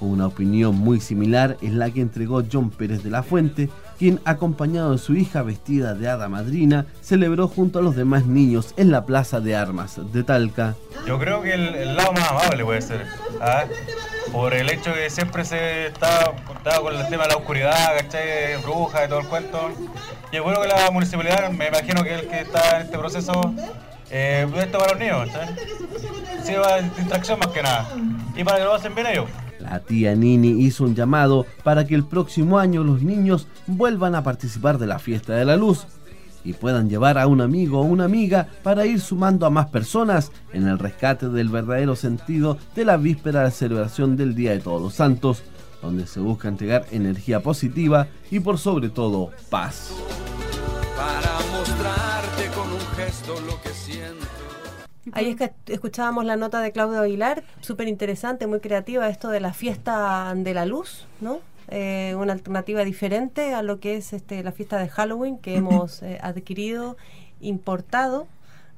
Una 0.00 0.26
opinión 0.26 0.76
muy 0.76 1.00
similar 1.00 1.58
es 1.60 1.72
la 1.72 1.90
que 1.90 2.00
entregó 2.00 2.42
John 2.50 2.70
Pérez 2.70 3.02
de 3.02 3.10
la 3.10 3.22
Fuente, 3.22 3.68
quien, 3.98 4.18
acompañado 4.24 4.92
de 4.92 4.98
su 4.98 5.14
hija 5.14 5.42
vestida 5.42 5.94
de 5.94 6.08
hada 6.08 6.28
madrina, 6.28 6.86
celebró 7.02 7.48
junto 7.48 7.80
a 7.80 7.82
los 7.82 7.96
demás 7.96 8.24
niños 8.24 8.72
en 8.78 8.90
la 8.90 9.04
Plaza 9.04 9.40
de 9.40 9.56
Armas 9.56 10.00
de 10.12 10.22
Talca. 10.22 10.74
Yo 11.06 11.18
creo 11.18 11.42
que 11.42 11.52
el, 11.52 11.96
lado 11.96 12.14
más 12.14 12.30
amable 12.30 12.64
puede 12.64 12.80
ser. 12.80 13.04
¿ah? 13.42 13.64
por 14.32 14.54
el 14.54 14.70
hecho 14.70 14.94
que 14.94 15.10
siempre 15.10 15.44
se 15.44 15.88
está, 15.88 16.32
con 16.80 16.94
el 16.94 17.08
tema 17.08 17.24
de 17.24 17.30
la 17.30 17.36
oscuridad, 17.36 17.96
¿cachai? 17.96 18.56
Brujas 18.62 19.06
y 19.06 19.08
todo 19.08 19.20
el 19.20 19.26
cuento. 19.26 19.70
Y 20.32 20.36
es 20.36 20.42
bueno 20.42 20.60
que 20.60 20.68
la 20.68 20.90
municipalidad, 20.90 21.50
me 21.50 21.68
imagino 21.68 22.02
que 22.02 22.14
el 22.14 22.28
que 22.28 22.40
está 22.40 22.76
en 22.76 22.82
este 22.86 22.98
proceso, 22.98 23.54
eh, 24.10 24.46
esto 24.56 24.78
para 24.78 24.92
los 24.92 25.00
niños, 25.00 25.28
¿cachai? 25.28 25.56
Sirva 26.44 26.76
de 26.76 26.82
distracción 26.90 27.38
más 27.38 27.48
que 27.48 27.62
nada. 27.62 27.88
Y 28.36 28.44
para 28.44 28.58
que 28.58 28.64
lo 28.64 28.74
hacen 28.74 28.94
bien 28.94 29.06
ellos. 29.08 29.28
Tía 29.78 30.16
Nini 30.16 30.64
hizo 30.64 30.82
un 30.82 30.96
llamado 30.96 31.46
para 31.62 31.86
que 31.86 31.94
el 31.94 32.04
próximo 32.04 32.58
año 32.58 32.82
los 32.82 33.02
niños 33.02 33.46
vuelvan 33.68 34.16
a 34.16 34.24
participar 34.24 34.78
de 34.78 34.88
la 34.88 34.98
fiesta 34.98 35.34
de 35.34 35.44
la 35.44 35.56
luz 35.56 35.86
y 36.44 36.52
puedan 36.54 36.88
llevar 36.88 37.18
a 37.18 37.26
un 37.26 37.40
amigo 37.40 37.80
o 37.80 37.84
una 37.84 38.04
amiga 38.04 38.48
para 38.62 38.86
ir 38.86 39.00
sumando 39.00 39.46
a 39.46 39.50
más 39.50 39.66
personas 39.66 40.32
en 40.52 40.66
el 40.66 40.78
rescate 40.78 41.28
del 41.28 41.48
verdadero 41.48 41.96
sentido 41.96 42.58
de 42.74 42.84
la 42.84 42.96
víspera 42.96 43.44
de 43.44 43.50
celebración 43.50 44.16
del 44.16 44.34
Día 44.34 44.52
de 44.52 44.60
Todos 44.60 44.82
los 44.82 44.94
Santos, 44.94 45.42
donde 45.82 46.06
se 46.06 46.20
busca 46.20 46.48
entregar 46.48 46.86
energía 46.90 47.40
positiva 47.40 48.08
y 48.30 48.40
por 48.40 48.58
sobre 48.58 48.88
todo 48.88 49.30
paz. 49.48 49.92
Para 50.96 51.38
mostrarte 51.56 52.48
con 52.54 52.72
un 52.72 52.80
gesto 52.96 53.34
lo 53.46 53.60
que. 53.62 53.69
Ahí 55.12 55.30
es 55.30 55.36
que 55.36 55.52
escuchábamos 55.66 56.24
la 56.24 56.36
nota 56.36 56.60
de 56.60 56.72
Claudio 56.72 57.00
Aguilar, 57.00 57.42
súper 57.60 57.88
interesante, 57.88 58.46
muy 58.46 58.60
creativa, 58.60 59.08
esto 59.08 59.28
de 59.28 59.40
la 59.40 59.52
fiesta 59.52 60.32
de 60.36 60.54
la 60.54 60.66
luz, 60.66 61.06
¿no? 61.20 61.40
Eh, 61.68 62.14
una 62.18 62.32
alternativa 62.32 62.84
diferente 62.84 63.54
a 63.54 63.62
lo 63.62 63.78
que 63.78 63.96
es 63.96 64.12
este, 64.12 64.42
la 64.42 64.50
fiesta 64.50 64.78
de 64.78 64.88
Halloween 64.88 65.38
que 65.38 65.56
hemos 65.56 66.02
eh, 66.02 66.18
adquirido, 66.20 66.96
importado 67.40 68.26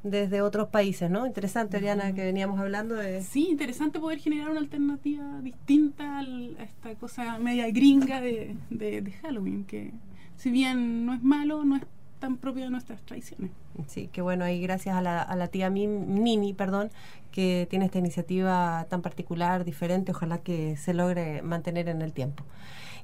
desde 0.03 0.43
otros 0.43 0.69
países, 0.69 1.11
¿no? 1.11 1.27
Interesante, 1.27 1.77
Oriana, 1.77 2.13
que 2.13 2.25
veníamos 2.25 2.61
hablando 2.61 2.95
de... 2.95 3.23
Sí, 3.23 3.49
interesante 3.49 3.99
poder 3.99 4.19
generar 4.19 4.51
una 4.51 4.61
alternativa 4.61 5.41
distinta 5.41 6.19
a 6.19 6.63
esta 6.63 6.95
cosa 6.97 7.39
media 7.39 7.71
gringa 7.71 8.21
de, 8.21 8.57
de 8.69 9.13
Halloween, 9.23 9.65
que 9.65 9.93
si 10.37 10.51
bien 10.51 11.07
no 11.07 11.15
es 11.15 11.23
malo, 11.23 11.65
no 11.65 11.77
es 11.77 11.83
tan 12.23 12.37
propio 12.37 12.63
de 12.63 12.71
nuestras 12.71 13.03
tradiciones. 13.03 13.51
Sí, 13.89 14.07
que 14.07 14.23
bueno, 14.23 14.49
y 14.49 14.61
gracias 14.61 14.95
a 14.95 15.03
la, 15.03 15.21
a 15.21 15.35
la 15.35 15.49
tía 15.49 15.71
Nini, 15.71 16.55
perdón, 16.55 16.93
que 17.33 17.67
tiene 17.69 17.87
esta 17.87 17.99
iniciativa 17.99 18.87
tan 18.89 19.03
particular, 19.03 19.65
diferente, 19.65 20.13
ojalá 20.13 20.39
que 20.39 20.77
se 20.77 20.95
logre 20.95 21.43
mantener 21.43 21.89
en 21.89 22.01
el 22.01 22.13
tiempo. 22.13 22.45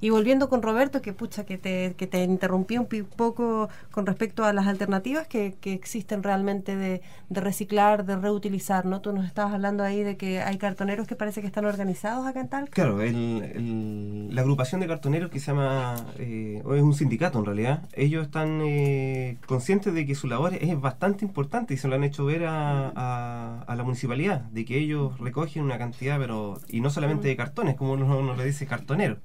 Y 0.01 0.11
volviendo 0.11 0.49
con 0.49 0.63
Roberto, 0.63 1.03
que 1.03 1.13
pucha, 1.13 1.45
que 1.45 1.59
te, 1.59 1.95
que 1.97 2.07
te 2.07 2.23
interrumpí 2.23 2.79
un 2.79 2.87
poco 2.87 3.69
con 3.91 4.07
respecto 4.07 4.45
a 4.45 4.53
las 4.53 4.67
alternativas 4.67 5.27
que, 5.27 5.57
que 5.61 5.73
existen 5.73 6.23
realmente 6.23 6.77
de, 6.77 7.03
de, 7.29 7.41
reciclar, 7.41 8.05
de 8.05 8.17
reutilizar, 8.17 8.87
¿no? 8.87 9.01
Tú 9.01 9.13
nos 9.13 9.27
estabas 9.27 9.55
hablando 9.55 9.83
ahí 9.83 10.03
de 10.03 10.17
que 10.17 10.41
hay 10.41 10.59
cartoneros 10.59 11.07
que 11.07 11.17
parece 11.17 11.41
que 11.41 11.47
están 11.47 11.65
organizados 11.65 12.27
acá 12.27 12.41
en 12.41 12.49
Talca. 12.49 12.71
Claro, 12.71 13.03
el, 13.03 14.35
la 14.35 14.43
agrupación 14.43 14.81
de 14.81 14.87
cartoneros 14.87 15.31
que 15.31 15.41
se 15.41 15.47
llama, 15.53 15.97
eh, 16.19 16.63
es 16.65 16.83
un 16.83 16.95
sindicato 16.95 17.39
en 17.39 17.45
realidad, 17.45 17.83
ellos 17.95 18.27
están 18.27 18.61
eh, 18.63 19.39
conscientes 19.47 19.95
de 19.95 20.07
que 20.07 20.15
su 20.15 20.29
labor 20.29 20.55
es 20.55 20.81
bastante 20.81 21.25
importante 21.25 21.75
y 21.75 21.77
se 21.77 21.89
lo 21.89 21.95
han 21.97 22.05
hecho 22.05 22.25
ver 22.25 22.45
a, 22.47 22.93
a, 22.95 23.63
a 23.63 23.77
la 23.77 23.83
municipalidad, 23.83 24.43
de 24.43 24.65
que 24.65 24.79
ellos 24.79 25.19
recogen 25.19 25.63
una 25.65 25.79
cantidad, 25.79 26.19
pero 26.19 26.61
y 26.69 26.81
no 26.81 26.91
solamente 26.91 27.29
de 27.29 27.37
cartones, 27.37 27.77
como 27.77 27.93
uno, 27.93 28.19
uno 28.19 28.37
le 28.37 28.45
dice 28.45 28.67
cartonero 28.67 29.19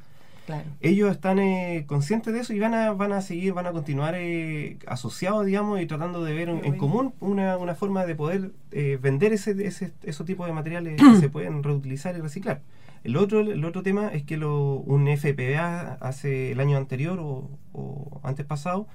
Claro. 0.46 0.66
Ellos 0.82 1.12
están 1.12 1.40
eh, 1.40 1.86
conscientes 1.88 2.34
de 2.34 2.42
eso 2.42 2.54
y 2.54 2.60
van 2.60 2.74
a, 2.74 2.92
van 2.92 3.14
a 3.14 3.22
seguir, 3.22 3.54
van 3.54 3.66
a 3.66 3.72
continuar 3.72 4.16
eh, 4.18 4.78
asociados, 4.88 5.46
digamos, 5.46 5.82
y 5.82 5.86
tratando 5.86 6.24
de 6.24 6.34
ver 6.34 6.50
en, 6.50 6.66
en 6.66 6.78
común 6.78 7.14
una, 7.22 7.58
una, 7.58 7.76
forma 7.76 8.06
de 8.06 8.16
poder 8.16 8.52
eh, 8.72 9.00
vender 9.02 9.32
ese, 9.32 9.52
ese, 9.66 9.94
esos 10.04 10.26
tipos 10.26 10.46
de 10.46 10.54
materiales 10.54 11.02
que 11.02 11.16
se 11.16 11.30
pueden 11.30 11.64
reutilizar 11.64 12.16
y 12.18 12.22
reciclar. 12.22 12.62
El 13.06 13.18
otro, 13.18 13.40
el 13.42 13.64
otro 13.64 13.84
tema 13.84 14.10
es 14.10 14.24
que 14.24 14.38
lo, 14.38 14.76
un 14.76 15.08
FPA 15.08 15.98
hace 16.02 16.52
el 16.52 16.60
año 16.60 16.78
anterior 16.78 17.20
o, 17.20 17.50
o 17.74 18.22
antes 18.24 18.46
pasado 18.46 18.88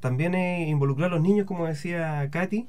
también 0.00 0.34
involucró 0.34 1.06
a 1.06 1.08
los 1.08 1.22
niños, 1.22 1.46
como 1.46 1.66
decía 1.66 2.28
Katy, 2.30 2.68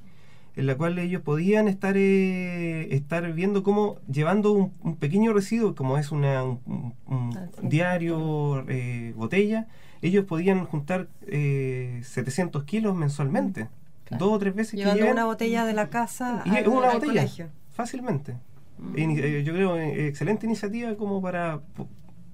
en 0.55 0.67
la 0.67 0.75
cual 0.75 0.97
ellos 0.99 1.21
podían 1.21 1.67
estar 1.67 1.95
eh, 1.97 2.93
estar 2.95 3.31
viendo 3.33 3.63
cómo 3.63 3.97
llevando 4.11 4.53
un, 4.53 4.73
un, 4.83 4.95
pequeño 4.95 5.33
residuo 5.33 5.75
como 5.75 5.97
es 5.97 6.11
una, 6.11 6.43
un, 6.43 6.93
un 7.05 7.37
ah, 7.37 7.47
sí. 7.59 7.67
diario 7.67 8.63
eh, 8.69 9.13
botella 9.15 9.67
ellos 10.01 10.25
podían 10.25 10.65
juntar 10.65 11.07
eh, 11.27 12.01
700 12.03 12.63
kilos 12.63 12.95
mensualmente 12.95 13.69
claro. 14.05 14.25
dos 14.25 14.33
o 14.35 14.39
tres 14.39 14.55
veces 14.55 14.79
llevando 14.79 15.05
que 15.05 15.11
una 15.11 15.25
botella 15.25 15.65
de 15.65 15.73
la 15.73 15.89
casa 15.89 16.41
y 16.45 16.55
al, 16.55 16.67
una 16.67 16.93
botella 16.93 17.13
colegio. 17.13 17.49
fácilmente 17.71 18.35
mm. 18.77 18.95
Eh, 18.97 19.43
yo 19.43 19.53
creo 19.53 19.77
eh, 19.77 20.07
excelente 20.07 20.45
iniciativa 20.45 20.95
como 20.95 21.21
para 21.21 21.61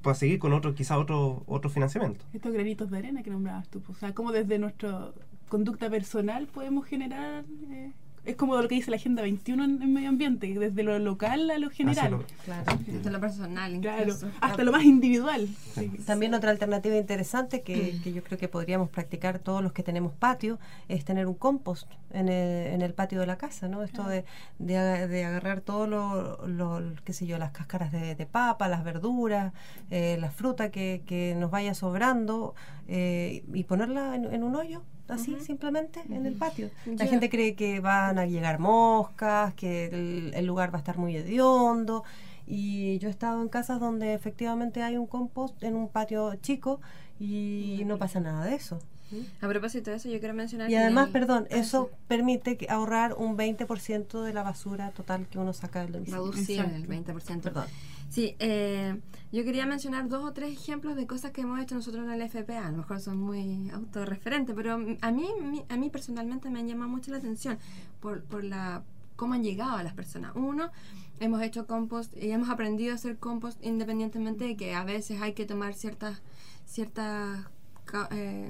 para 0.02 0.16
seguir 0.16 0.40
con 0.40 0.54
otro 0.54 0.74
quizá 0.76 0.98
otro 0.98 1.44
otro 1.48 1.70
financiamiento 1.70 2.26
estos 2.34 2.52
granitos 2.52 2.92
de 2.92 2.98
arena 2.98 3.24
que 3.24 3.30
nombrabas 3.30 3.68
tú 3.70 3.82
o 3.88 3.94
sea 3.96 4.14
cómo 4.14 4.32
desde 4.32 4.60
nuestra 4.60 5.12
conducta 5.50 5.90
personal 5.90 6.48
podemos 6.48 6.86
generar 6.86 7.44
eh, 7.70 7.92
es 8.24 8.36
como 8.36 8.56
lo 8.56 8.68
que 8.68 8.76
dice 8.76 8.92
la 8.92 8.98
Agenda 8.98 9.24
21 9.24 9.64
en, 9.64 9.82
en 9.82 9.94
medio 9.94 10.10
ambiente, 10.10 10.48
desde 10.54 10.84
lo 10.84 11.00
local 11.00 11.50
a 11.50 11.58
lo 11.58 11.70
general. 11.72 12.12
Lo, 12.12 12.24
claro, 12.46 12.80
desde 12.86 13.10
lo 13.10 13.20
personal, 13.20 13.80
claro, 13.82 14.14
hasta 14.42 14.64
lo 14.64 14.72
más 14.72 14.84
individual. 14.84 15.48
Sí. 15.74 15.90
También 16.06 16.34
otra 16.36 16.52
alternativa 16.52 16.96
interesante 16.96 17.62
que, 17.62 18.00
que, 18.04 18.14
yo 18.14 18.24
creo 18.24 18.38
que 18.38 18.48
podríamos 18.48 18.90
practicar 18.90 19.40
todos 19.40 19.64
los 19.64 19.74
que 19.74 19.82
tenemos 19.82 20.14
patio 20.14 20.60
es 20.88 21.04
tener 21.04 21.26
un 21.26 21.34
compost 21.34 21.90
en 22.12 22.30
el, 22.30 22.74
en 22.74 22.82
el 22.82 22.94
patio 22.94 23.20
de 23.20 23.26
la 23.26 23.38
casa, 23.38 23.68
¿no? 23.68 23.84
Esto 23.84 24.04
de, 24.04 24.26
de, 24.60 25.08
de, 25.08 25.26
agarrar 25.26 25.62
todo 25.62 25.88
lo, 25.88 26.46
lo, 26.46 26.82
qué 27.04 27.14
sé 27.14 27.26
yo, 27.26 27.38
las 27.40 27.52
cáscaras 27.52 27.92
de, 27.92 28.16
de 28.16 28.26
papa, 28.26 28.68
las 28.68 28.84
verduras, 28.84 29.54
eh, 29.90 30.18
la 30.20 30.30
fruta 30.30 30.70
que, 30.70 31.02
que, 31.06 31.36
nos 31.38 31.50
vaya 31.50 31.74
sobrando 31.74 32.54
eh, 32.94 33.46
y 33.54 33.64
ponerla 33.64 34.16
en, 34.16 34.26
en 34.26 34.44
un 34.44 34.54
hoyo 34.54 34.82
así 35.08 35.32
uh 35.32 35.38
-huh. 35.38 35.46
simplemente 35.46 36.02
uh 36.02 36.04
-huh. 36.04 36.18
en 36.18 36.26
el 36.26 36.34
patio. 36.34 36.70
La 36.86 37.06
gente 37.06 37.30
cree 37.30 37.56
que 37.56 37.80
van 37.80 38.20
a 38.20 38.26
llegar 38.26 38.60
moscas, 38.60 39.54
que 39.54 39.86
el, 39.86 40.34
el, 40.36 40.46
lugar 40.46 40.74
va 40.74 40.78
a 40.80 40.82
estar 40.84 40.98
muy 40.98 41.16
hediondo. 41.16 42.04
Y 42.46 43.00
yo 43.00 43.08
he 43.08 43.12
estado 43.12 43.42
en 43.42 43.48
casas 43.48 43.80
donde 43.80 44.14
efectivamente 44.14 44.84
hay 44.84 44.98
un 44.98 45.08
compost 45.08 45.64
en 45.64 45.76
un 45.76 45.88
patio 45.88 46.36
chico 46.36 46.82
y 47.18 47.84
no 47.86 47.98
pasa 47.98 48.20
nada 48.20 48.44
de 48.44 48.56
eso. 48.56 48.80
A 49.42 49.48
propósito 49.48 49.92
de 49.92 49.98
eso, 49.98 50.10
yo 50.10 50.20
quiero 50.20 50.34
mencionar 50.34 50.70
Y 50.70 50.76
además, 50.76 51.10
perdón, 51.10 51.48
eso 51.50 51.92
permite 52.08 52.58
ahorrar 52.70 53.14
un 53.14 53.38
20% 53.38 54.24
de 54.24 54.34
la 54.34 54.44
basura 54.44 54.92
total 54.92 55.28
que 55.28 55.38
uno 55.38 55.54
saca 55.54 55.82
del 55.82 55.92
domicilio. 55.94 56.32
Reducir 56.32 56.60
el 56.62 56.88
20%. 56.88 57.42
Perdón. 57.42 57.66
Sí, 58.12 58.36
eh, 58.40 59.00
yo 59.32 59.46
quería 59.46 59.66
mencionar 59.66 60.10
dos 60.10 60.26
o 60.26 60.34
tres 60.34 60.52
ejemplos 60.52 60.98
de 60.98 61.08
cosas 61.08 61.32
que 61.32 61.42
hemos 61.42 61.62
hecho 61.62 61.76
nosotros 61.76 62.04
en 62.04 62.12
el 62.12 62.30
FPA. 62.30 62.68
A 62.68 62.72
lo 62.72 62.80
mejor 62.80 63.00
son 63.00 63.18
muy 63.18 63.70
autorreferentes, 63.70 64.54
pero 64.54 64.74
a 64.74 65.12
mí, 65.12 65.30
a 65.70 65.78
mí 65.78 65.90
personalmente 65.90 66.50
me 66.50 66.60
han 66.60 66.68
llamado 66.68 66.90
mucho 66.90 67.10
la 67.12 67.20
atención 67.20 67.58
por, 68.02 68.22
por 68.24 68.44
la 68.44 68.84
cómo 69.16 69.36
han 69.36 69.44
llegado 69.44 69.78
a 69.78 69.84
las 69.84 69.94
personas. 69.94 70.34
Uno, 70.36 70.72
hemos 71.22 71.42
hecho 71.42 71.68
compost 71.68 72.14
y 72.18 72.32
hemos 72.32 72.50
aprendido 72.50 72.92
a 72.92 72.96
hacer 72.96 73.18
compost 73.18 73.64
independientemente 73.64 74.44
de 74.44 74.58
que 74.58 74.76
a 74.76 74.84
veces 74.84 75.22
hay 75.22 75.32
que 75.32 75.46
tomar 75.46 75.74
ciertas 75.74 76.22
ciertas 76.66 77.46
eh, 78.12 78.48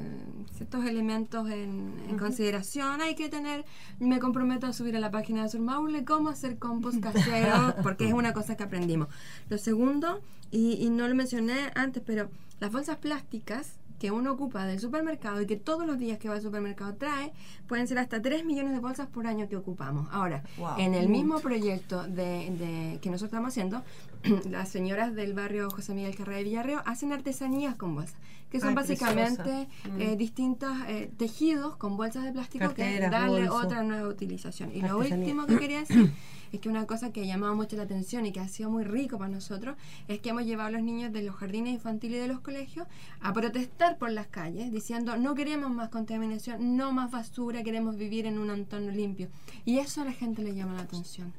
ciertos 0.56 0.86
elementos 0.86 1.50
en, 1.50 2.18
consideración. 2.18 3.02
Hay 3.02 3.16
que 3.16 3.30
tener, 3.30 3.66
me 4.00 4.20
comprometo 4.20 4.68
a 4.68 4.74
subir 4.74 4.96
a 4.96 5.00
la 5.00 5.12
página 5.12 5.44
de 5.44 5.50
Surmaule 5.50 6.06
cómo 6.06 6.30
hacer 6.30 6.58
compost 6.58 7.00
casero, 7.00 7.76
porque 7.84 8.08
es 8.08 8.14
una 8.14 8.34
cosa 8.34 8.56
que 8.56 8.64
aprendimos. 8.64 9.08
Lo 9.50 9.58
segundo, 9.58 10.22
y, 10.52 10.74
y 10.74 10.90
no 10.90 11.08
lo 11.08 11.16
mencioné 11.16 11.72
antes, 11.76 12.04
pero 12.06 12.30
las 12.60 12.72
bolsas 12.72 12.98
plásticas 12.98 13.81
que 14.02 14.10
uno 14.10 14.32
ocupa 14.32 14.66
del 14.66 14.80
supermercado 14.80 15.42
y 15.42 15.46
que 15.46 15.58
todos 15.58 15.86
los 15.86 16.00
días 16.00 16.18
que 16.18 16.28
va 16.28 16.34
al 16.34 16.42
supermercado 16.42 16.96
trae, 16.96 17.34
pueden 17.68 17.88
ser 17.88 18.00
hasta 18.00 18.20
3 18.20 18.46
millones 18.46 18.74
de 18.74 18.80
bolsas 18.80 19.08
por 19.08 19.28
año 19.28 19.48
que 19.48 19.56
ocupamos. 19.56 20.08
Ahora, 20.12 20.42
en 20.80 20.96
el 20.96 21.08
mismo 21.08 21.40
proyecto 21.40 22.08
de, 22.08 22.98
que 23.00 23.10
nosotros 23.12 23.30
estamos 23.30 23.50
haciendo, 23.50 23.84
las 24.50 24.70
señoras 24.70 25.14
del 25.14 25.36
barrio 25.36 25.70
José 25.70 25.94
Miguel 25.94 26.16
Carrera 26.16 26.40
de 26.40 26.46
Villarreo 26.46 26.82
hacen 26.84 27.14
artesanías 27.14 27.76
con 27.76 27.94
bolsas, 27.94 28.18
que 28.50 28.60
son 28.60 28.74
básicamente 28.74 29.68
eh, 30.00 30.16
mm. 30.16 30.18
distintos 30.18 30.76
eh, 30.88 31.12
tejidos 31.16 31.76
con 31.76 31.96
bolsas 31.96 32.24
de 32.24 32.32
plástico 32.32 32.74
que 32.74 33.02
darle 33.02 33.52
otra 33.52 33.84
nueva 33.84 34.08
utilización. 34.08 34.72
Y 34.74 34.82
lo 34.82 34.98
último 34.98 35.46
que 35.46 35.60
quería 35.60 35.82
decir 35.82 36.12
es 36.52 36.60
que 36.60 36.70
una 36.70 36.86
cosa 36.86 37.12
que 37.12 37.22
ha 37.22 37.26
llamado 37.26 37.56
mucho 37.56 37.76
la 37.76 37.84
atención 37.84 38.26
y 38.26 38.32
que 38.32 38.40
ha 38.40 38.48
sido 38.48 38.70
muy 38.70 38.84
rico 38.84 39.18
para 39.18 39.30
nosotros 39.30 39.76
es 40.08 40.20
que 40.20 40.30
hemos 40.30 40.46
llevado 40.46 40.70
a 40.70 40.72
los 40.72 40.84
niños 40.84 41.12
de 41.14 41.24
los 41.24 41.36
jardines 41.36 41.74
infantiles 41.74 42.18
y 42.18 42.22
de 42.22 42.28
los 42.28 42.42
colegios 42.42 42.88
a 43.22 43.34
protestar 43.34 43.98
por 43.98 44.12
las 44.12 44.28
calles 44.28 44.72
diciendo 44.72 45.18
no 45.18 45.36
queremos 45.36 45.72
más 45.72 45.90
contaminación, 45.90 46.78
no 46.78 46.92
más 46.92 47.12
basura, 47.12 47.64
queremos 47.64 47.98
vivir 47.98 48.26
en 48.26 48.38
un 48.38 48.50
entorno 48.50 48.92
limpio. 48.92 49.30
Y 49.66 49.80
eso 49.80 50.02
a 50.02 50.06
la 50.06 50.14
gente 50.14 50.42
le 50.42 50.56
llama 50.56 50.76
la 50.76 50.84
atención. 50.84 51.34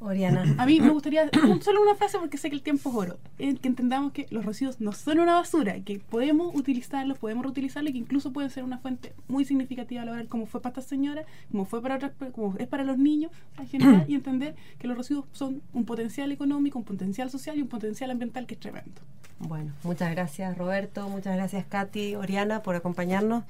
Oriana. 0.00 0.54
A 0.58 0.66
mí 0.66 0.80
me 0.80 0.90
gustaría 0.90 1.30
solo 1.62 1.82
una 1.82 1.94
frase 1.94 2.18
porque 2.18 2.36
sé 2.36 2.50
que 2.50 2.56
el 2.56 2.62
tiempo 2.62 2.90
es 2.90 2.96
oro. 2.96 3.18
que 3.38 3.68
entendamos 3.68 4.12
que 4.12 4.26
los 4.30 4.44
residuos 4.44 4.80
no 4.80 4.92
son 4.92 5.20
una 5.20 5.34
basura, 5.34 5.80
que 5.80 5.98
podemos 5.98 6.54
utilizarlos, 6.54 7.18
podemos 7.18 7.44
reutilizarlos 7.44 7.90
y 7.90 7.92
que 7.94 7.98
incluso 7.98 8.32
pueden 8.32 8.50
ser 8.50 8.64
una 8.64 8.78
fuente 8.78 9.14
muy 9.28 9.44
significativa 9.44 10.02
a 10.02 10.04
la 10.04 10.12
hora 10.12 10.24
como 10.26 10.46
fue 10.46 10.60
para 10.60 10.78
esta 10.78 10.88
señora, 10.88 11.24
como 11.50 11.64
fue 11.64 11.82
para 11.82 11.96
otras, 11.96 12.12
como 12.32 12.56
es 12.58 12.68
para 12.68 12.84
los 12.84 12.98
niños 12.98 13.32
en 13.58 13.66
general 13.68 14.04
y 14.08 14.14
entender 14.14 14.54
que 14.78 14.88
los 14.88 14.96
residuos 14.96 15.26
son 15.32 15.62
un 15.72 15.84
potencial 15.84 16.30
económico, 16.32 16.78
un 16.78 16.84
potencial 16.84 17.30
social 17.30 17.56
y 17.58 17.62
un 17.62 17.68
potencial 17.68 18.10
ambiental 18.10 18.46
que 18.46 18.54
es 18.54 18.60
tremendo. 18.60 19.00
Bueno, 19.38 19.74
muchas 19.82 20.10
gracias 20.12 20.56
Roberto, 20.56 21.10
muchas 21.10 21.36
gracias 21.36 21.66
Katy, 21.66 22.14
Oriana 22.14 22.62
por 22.62 22.74
acompañarnos. 22.74 23.44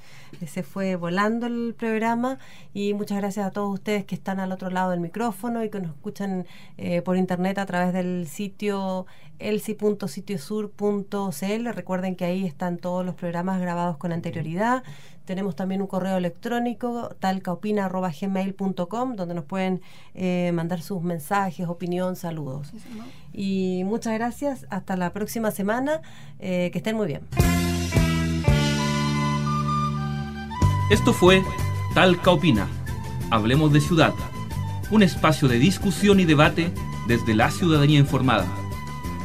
Se 0.44 0.64
fue 0.64 0.96
volando 0.96 1.46
el 1.46 1.76
programa 1.78 2.38
y 2.74 2.92
muchas 2.92 3.18
gracias 3.18 3.46
a 3.46 3.50
todos 3.52 3.72
ustedes 3.72 4.04
que 4.04 4.16
están 4.16 4.40
al 4.40 4.50
otro 4.50 4.68
lado 4.68 4.90
del 4.90 4.98
micrófono 4.98 5.62
y 5.62 5.70
que 5.70 5.80
nos 5.80 5.94
escuchan 5.94 6.35
eh, 6.76 7.02
por 7.02 7.16
internet 7.16 7.58
a 7.58 7.66
través 7.66 7.92
del 7.92 8.26
sitio 8.26 9.06
elsi.sitiosur.cl. 9.38 11.72
Recuerden 11.72 12.16
que 12.16 12.24
ahí 12.24 12.44
están 12.44 12.78
todos 12.78 13.04
los 13.04 13.14
programas 13.14 13.60
grabados 13.60 13.96
con 13.96 14.12
anterioridad. 14.12 14.82
Tenemos 15.24 15.56
también 15.56 15.82
un 15.82 15.88
correo 15.88 16.16
electrónico, 16.16 17.10
talcaopina.gmail.com, 17.18 19.16
donde 19.16 19.34
nos 19.34 19.44
pueden 19.44 19.82
eh, 20.14 20.52
mandar 20.54 20.80
sus 20.80 21.02
mensajes, 21.02 21.66
opinión, 21.68 22.14
saludos. 22.14 22.72
Y 23.32 23.82
muchas 23.84 24.14
gracias. 24.14 24.66
Hasta 24.70 24.96
la 24.96 25.12
próxima 25.12 25.50
semana. 25.50 26.00
Eh, 26.38 26.70
que 26.72 26.78
estén 26.78 26.96
muy 26.96 27.08
bien. 27.08 27.22
Esto 30.90 31.12
fue 31.12 31.42
Talca 31.94 32.30
Opina. 32.30 32.68
Hablemos 33.30 33.72
de 33.72 33.80
ciudad. 33.80 34.14
Un 34.90 35.02
espacio 35.02 35.48
de 35.48 35.58
discusión 35.58 36.20
y 36.20 36.24
debate 36.24 36.72
desde 37.08 37.34
la 37.34 37.50
ciudadanía 37.50 37.98
informada. 37.98 38.46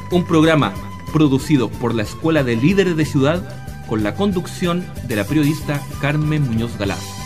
Un 0.10 0.26
programa 0.26 0.74
producido 1.14 1.70
por 1.70 1.94
la 1.94 2.04
Escuela 2.04 2.44
de 2.44 2.56
Líderes 2.56 2.98
de 2.98 3.06
Ciudad 3.06 3.86
con 3.88 4.04
la 4.04 4.16
conducción 4.16 4.86
de 5.08 5.16
la 5.18 5.24
periodista 5.24 5.82
Carmen 6.00 6.44
Muñoz 6.48 6.78
Galás. 6.78 7.21